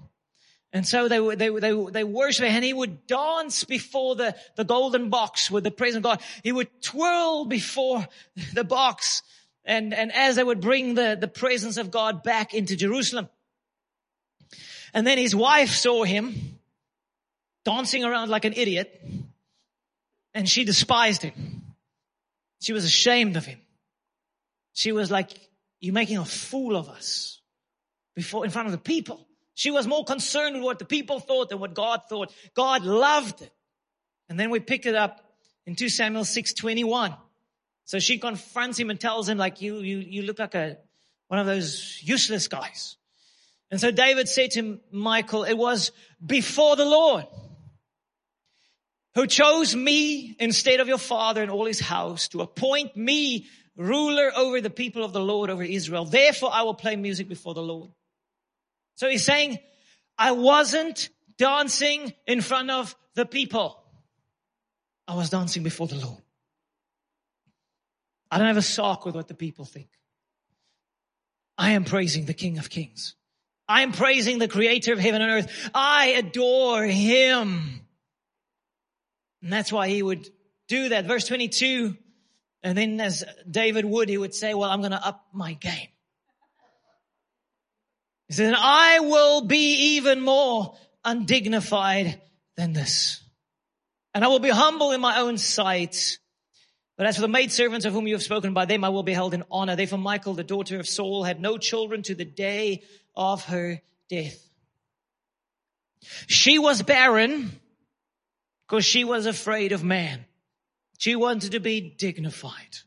And 0.73 0.85
so 0.85 1.07
they, 1.07 1.17
they, 1.35 1.47
they, 1.47 1.85
they 1.91 2.03
worship 2.03 2.43
and 2.43 2.65
he 2.65 2.73
would 2.73 3.07
dance 3.07 3.63
before 3.63 4.17
the, 4.17 4.35
the 4.57 4.65
golden 4.65 5.09
box 5.09 5.49
with 5.49 5.63
the 5.63 5.71
presence 5.71 5.99
of 5.99 6.03
God. 6.03 6.21
He 6.43 6.51
would 6.51 6.67
twirl 6.81 7.45
before 7.45 8.05
the 8.53 8.65
box 8.65 9.23
and, 9.63 9.93
and 9.93 10.11
as 10.11 10.35
they 10.35 10.43
would 10.43 10.59
bring 10.59 10.95
the, 10.95 11.17
the 11.17 11.29
presence 11.29 11.77
of 11.77 11.89
God 11.89 12.21
back 12.21 12.53
into 12.53 12.75
Jerusalem. 12.75 13.29
And 14.93 15.07
then 15.07 15.17
his 15.17 15.33
wife 15.33 15.69
saw 15.69 16.03
him 16.03 16.59
dancing 17.63 18.03
around 18.03 18.29
like 18.29 18.43
an 18.43 18.53
idiot 18.57 19.01
and 20.33 20.49
she 20.49 20.65
despised 20.65 21.23
him. 21.23 21.63
She 22.59 22.73
was 22.73 22.85
ashamed 22.85 23.37
of 23.37 23.45
him. 23.45 23.59
She 24.73 24.91
was 24.91 25.09
like, 25.11 25.31
you're 25.79 25.93
making 25.93 26.17
a 26.17 26.25
fool 26.25 26.75
of 26.75 26.89
us 26.89 27.41
before, 28.15 28.45
in 28.45 28.51
front 28.51 28.67
of 28.67 28.71
the 28.71 28.77
people. 28.77 29.27
She 29.53 29.71
was 29.71 29.87
more 29.87 30.03
concerned 30.03 30.55
with 30.55 30.63
what 30.63 30.79
the 30.79 30.85
people 30.85 31.19
thought 31.19 31.49
than 31.49 31.59
what 31.59 31.73
God 31.73 32.01
thought. 32.09 32.31
God 32.55 32.83
loved 32.83 33.41
it. 33.41 33.51
And 34.29 34.39
then 34.39 34.49
we 34.49 34.59
pick 34.59 34.85
it 34.85 34.95
up 34.95 35.21
in 35.65 35.75
2 35.75 35.89
Samuel 35.89 36.25
6, 36.25 36.53
21. 36.53 37.15
So 37.85 37.99
she 37.99 38.19
confronts 38.19 38.77
him 38.77 38.89
and 38.89 38.99
tells 38.99 39.29
him 39.29 39.37
like, 39.37 39.61
you, 39.61 39.77
you, 39.79 39.99
you 39.99 40.21
look 40.23 40.39
like 40.39 40.55
a, 40.55 40.77
one 41.27 41.39
of 41.39 41.45
those 41.45 41.99
useless 42.03 42.47
guys. 42.47 42.97
And 43.71 43.79
so 43.79 43.91
David 43.91 44.29
said 44.29 44.51
to 44.51 44.79
Michal, 44.91 45.43
it 45.43 45.57
was 45.57 45.91
before 46.25 46.75
the 46.75 46.85
Lord 46.85 47.25
who 49.17 49.25
chose 49.25 49.75
me 49.75 50.35
instead 50.39 50.79
of 50.79 50.87
your 50.87 50.99
father 50.99 51.41
and 51.41 51.49
all 51.49 51.65
his 51.65 51.79
house 51.79 52.27
to 52.27 52.41
appoint 52.41 52.95
me 52.95 53.47
ruler 53.75 54.31
over 54.35 54.61
the 54.61 54.69
people 54.69 55.03
of 55.03 55.11
the 55.11 55.19
Lord 55.19 55.49
over 55.49 55.63
Israel. 55.63 56.05
Therefore 56.05 56.51
I 56.53 56.61
will 56.61 56.75
play 56.75 56.95
music 56.95 57.27
before 57.27 57.55
the 57.55 57.63
Lord. 57.63 57.89
So 58.93 59.09
he's 59.09 59.25
saying, 59.25 59.57
I 60.19 60.33
wasn't 60.33 61.09
dancing 61.39 62.13
in 62.27 62.41
front 62.41 62.69
of 62.69 62.95
the 63.15 63.25
people. 63.25 63.81
I 65.07 65.15
was 65.15 65.31
dancing 65.31 65.63
before 65.63 65.87
the 65.87 65.95
Lord. 65.95 66.21
I 68.29 68.37
don't 68.37 68.45
have 68.45 68.57
a 68.57 68.61
sock 68.61 69.03
with 69.03 69.15
what 69.15 69.27
the 69.27 69.33
people 69.33 69.65
think. 69.65 69.89
I 71.57 71.71
am 71.71 71.85
praising 71.85 72.25
the 72.25 72.35
King 72.35 72.59
of 72.59 72.69
Kings. 72.69 73.15
I 73.67 73.81
am 73.81 73.93
praising 73.93 74.37
the 74.37 74.47
creator 74.47 74.93
of 74.93 74.99
heaven 74.99 75.23
and 75.23 75.31
earth. 75.31 75.69
I 75.73 76.09
adore 76.09 76.83
him. 76.83 77.81
And 79.41 79.53
that's 79.53 79.71
why 79.71 79.87
he 79.89 80.01
would 80.01 80.27
do 80.67 80.89
that. 80.89 81.05
Verse 81.05 81.27
22. 81.27 81.95
And 82.63 82.77
then 82.77 82.99
as 82.99 83.23
David 83.49 83.85
would, 83.85 84.09
he 84.09 84.17
would 84.17 84.33
say, 84.33 84.53
well, 84.53 84.69
I'm 84.69 84.81
going 84.81 84.91
to 84.91 85.05
up 85.05 85.25
my 85.33 85.53
game. 85.53 85.87
He 88.27 88.33
said, 88.33 88.53
I 88.57 88.99
will 88.99 89.41
be 89.41 89.95
even 89.95 90.21
more 90.21 90.75
undignified 91.05 92.19
than 92.57 92.73
this. 92.73 93.21
And 94.13 94.25
I 94.25 94.27
will 94.27 94.39
be 94.39 94.49
humble 94.49 94.91
in 94.91 94.99
my 94.99 95.19
own 95.19 95.37
sight. 95.37 96.17
But 96.97 97.05
as 97.05 97.15
for 97.15 97.21
the 97.21 97.27
maidservants 97.27 97.85
of 97.85 97.93
whom 97.93 98.07
you 98.07 98.15
have 98.15 98.23
spoken, 98.23 98.53
by 98.53 98.65
them 98.65 98.83
I 98.83 98.89
will 98.89 99.03
be 99.03 99.13
held 99.13 99.33
in 99.33 99.43
honor. 99.51 99.75
They 99.75 99.85
for 99.85 99.97
Michal, 99.97 100.33
the 100.33 100.43
daughter 100.43 100.79
of 100.79 100.87
Saul, 100.87 101.23
had 101.23 101.39
no 101.39 101.57
children 101.57 102.01
to 102.03 102.15
the 102.15 102.25
day 102.25 102.83
of 103.15 103.45
her 103.45 103.81
death. 104.09 104.43
She 106.25 106.57
was 106.59 106.81
barren 106.81 107.59
because 108.67 108.85
she 108.85 109.03
was 109.03 109.25
afraid 109.25 109.71
of 109.71 109.83
man. 109.83 110.25
She 110.97 111.15
wanted 111.15 111.51
to 111.51 111.59
be 111.59 111.79
dignified. 111.81 112.77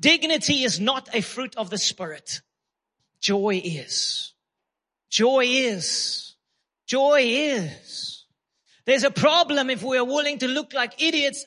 Dignity 0.00 0.64
is 0.64 0.80
not 0.80 1.08
a 1.14 1.20
fruit 1.20 1.56
of 1.56 1.70
the 1.70 1.78
spirit. 1.78 2.40
Joy 3.20 3.60
is. 3.64 4.32
Joy 5.10 5.44
is. 5.46 6.34
Joy 6.86 7.20
is. 7.22 8.24
There's 8.84 9.04
a 9.04 9.10
problem 9.10 9.70
if 9.70 9.82
we 9.82 9.98
are 9.98 10.04
willing 10.04 10.38
to 10.38 10.48
look 10.48 10.72
like 10.72 11.02
idiots 11.02 11.44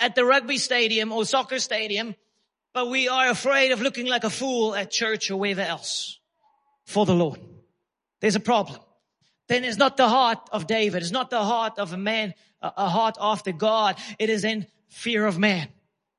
at 0.00 0.14
the 0.14 0.24
rugby 0.24 0.58
stadium 0.58 1.12
or 1.12 1.24
soccer 1.24 1.58
stadium, 1.58 2.16
but 2.74 2.90
we 2.90 3.08
are 3.08 3.28
afraid 3.28 3.70
of 3.70 3.80
looking 3.80 4.06
like 4.06 4.24
a 4.24 4.30
fool 4.30 4.74
at 4.74 4.90
church 4.90 5.30
or 5.30 5.36
wherever 5.36 5.60
else 5.60 6.18
for 6.84 7.06
the 7.06 7.14
Lord. 7.14 7.38
There's 8.20 8.36
a 8.36 8.40
problem. 8.40 8.80
Then 9.52 9.64
it's 9.64 9.76
not 9.76 9.98
the 9.98 10.08
heart 10.08 10.48
of 10.50 10.66
David. 10.66 11.02
It's 11.02 11.10
not 11.10 11.28
the 11.28 11.44
heart 11.44 11.78
of 11.78 11.92
a 11.92 11.98
man, 11.98 12.32
a 12.62 12.88
heart 12.88 13.18
after 13.20 13.52
God. 13.52 13.98
It 14.18 14.30
is 14.30 14.44
in 14.44 14.66
fear 14.88 15.26
of 15.26 15.38
man. 15.38 15.68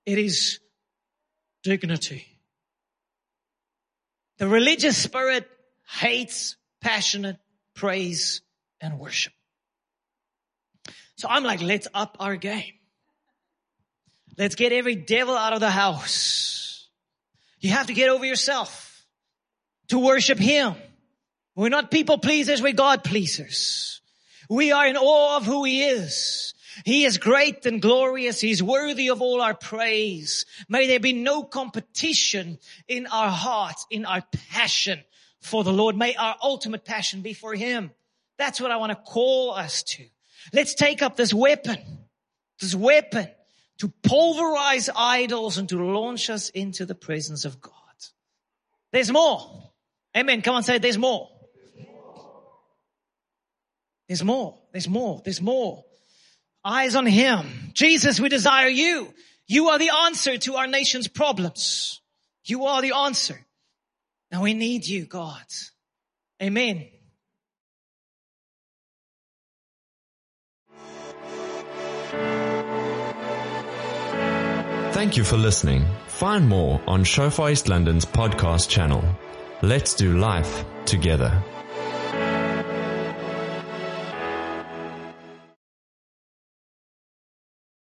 It 0.06 0.20
is 0.20 0.60
dignity. 1.64 2.28
The 4.38 4.48
religious 4.48 4.96
spirit 4.96 5.50
hates 6.00 6.58
passionate 6.80 7.38
praise 7.74 8.44
and 8.80 9.00
worship. 9.00 9.34
So 11.16 11.28
I'm 11.28 11.44
like, 11.44 11.60
let's 11.60 11.88
up 11.92 12.18
our 12.20 12.36
game. 12.36 12.74
Let's 14.38 14.54
get 14.54 14.72
every 14.74 14.94
devil 14.94 15.36
out 15.36 15.54
of 15.54 15.60
the 15.60 15.72
house. 15.72 16.88
You 17.60 17.72
have 17.72 17.88
to 17.88 17.96
get 17.96 18.10
over 18.10 18.26
yourself 18.26 19.08
to 19.88 19.98
worship 19.98 20.38
Him. 20.38 20.76
We're 21.56 21.70
not 21.70 21.92
people 21.92 22.18
pleasers, 22.18 22.62
we're 22.62 22.74
God 22.74 23.04
pleasers. 23.04 24.02
We 24.50 24.72
are 24.72 24.88
in 24.88 24.98
awe 24.98 25.38
of 25.38 25.46
who 25.46 25.64
He 25.64 25.84
is. 25.84 26.54
He 26.86 27.06
is 27.06 27.18
great 27.18 27.66
and 27.66 27.82
glorious. 27.82 28.42
He's 28.42 28.64
worthy 28.64 29.10
of 29.10 29.22
all 29.22 29.42
our 29.42 29.54
praise. 29.54 30.46
May 30.68 30.88
there 30.88 31.00
be 31.00 31.14
no 31.14 31.44
competition 31.44 32.58
in 32.88 33.06
our 33.08 33.30
hearts, 33.30 33.86
in 33.92 34.06
our 34.06 34.24
passion 34.50 35.04
for 35.40 35.64
the 35.64 35.72
Lord. 35.72 35.96
May 35.96 36.16
our 36.16 36.36
ultimate 36.42 36.84
passion 36.84 37.22
be 37.22 37.34
for 37.34 37.54
Him. 37.54 37.92
That's 38.38 38.60
what 38.60 38.72
I 38.72 38.78
want 38.78 38.92
to 38.92 38.96
call 38.96 39.52
us 39.52 39.84
to. 39.84 40.06
Let's 40.52 40.74
take 40.74 41.02
up 41.02 41.16
this 41.16 41.34
weapon, 41.34 41.78
this 42.60 42.74
weapon 42.74 43.28
to 43.80 43.90
pulverize 44.02 44.90
idols 44.96 45.58
and 45.58 45.70
to 45.70 45.78
launch 45.78 46.30
us 46.30 46.50
into 46.50 46.86
the 46.86 46.96
presence 46.96 47.46
of 47.46 47.62
God. 47.62 47.74
There's 48.92 49.12
more. 49.12 49.72
Amen. 50.16 50.42
Come 50.42 50.56
on, 50.56 50.64
say. 50.64 50.78
There's 50.78 50.98
more. 50.98 51.30
There's 54.14 54.24
more. 54.24 54.60
There's 54.72 54.88
more. 54.88 55.22
There's 55.26 55.42
more. 55.42 55.86
Eyes 56.64 56.94
on 56.94 57.08
Him. 57.08 57.72
Jesus, 57.74 58.20
we 58.20 58.30
desire 58.30 58.68
you. 58.68 59.12
You 59.48 59.70
are 59.70 59.80
the 59.80 59.90
answer 59.90 60.38
to 60.38 60.54
our 60.54 60.68
nation's 60.68 61.08
problems. 61.08 62.00
You 62.46 62.66
are 62.66 62.84
the 62.84 62.96
answer. 62.96 63.44
Now 64.32 64.44
we 64.44 64.54
need 64.54 64.86
you, 64.86 65.08
God. 65.08 65.44
Amen. 66.44 66.90
Thank 74.92 75.18
you 75.18 75.24
for 75.24 75.38
listening. 75.38 75.88
Find 76.06 76.48
more 76.48 76.80
on 76.86 77.04
Shofar 77.04 77.50
East 77.50 77.68
London's 77.68 78.06
podcast 78.06 78.70
channel. 78.70 79.04
Let's 79.64 79.96
do 79.96 80.20
life 80.20 80.64
together. 80.86 81.44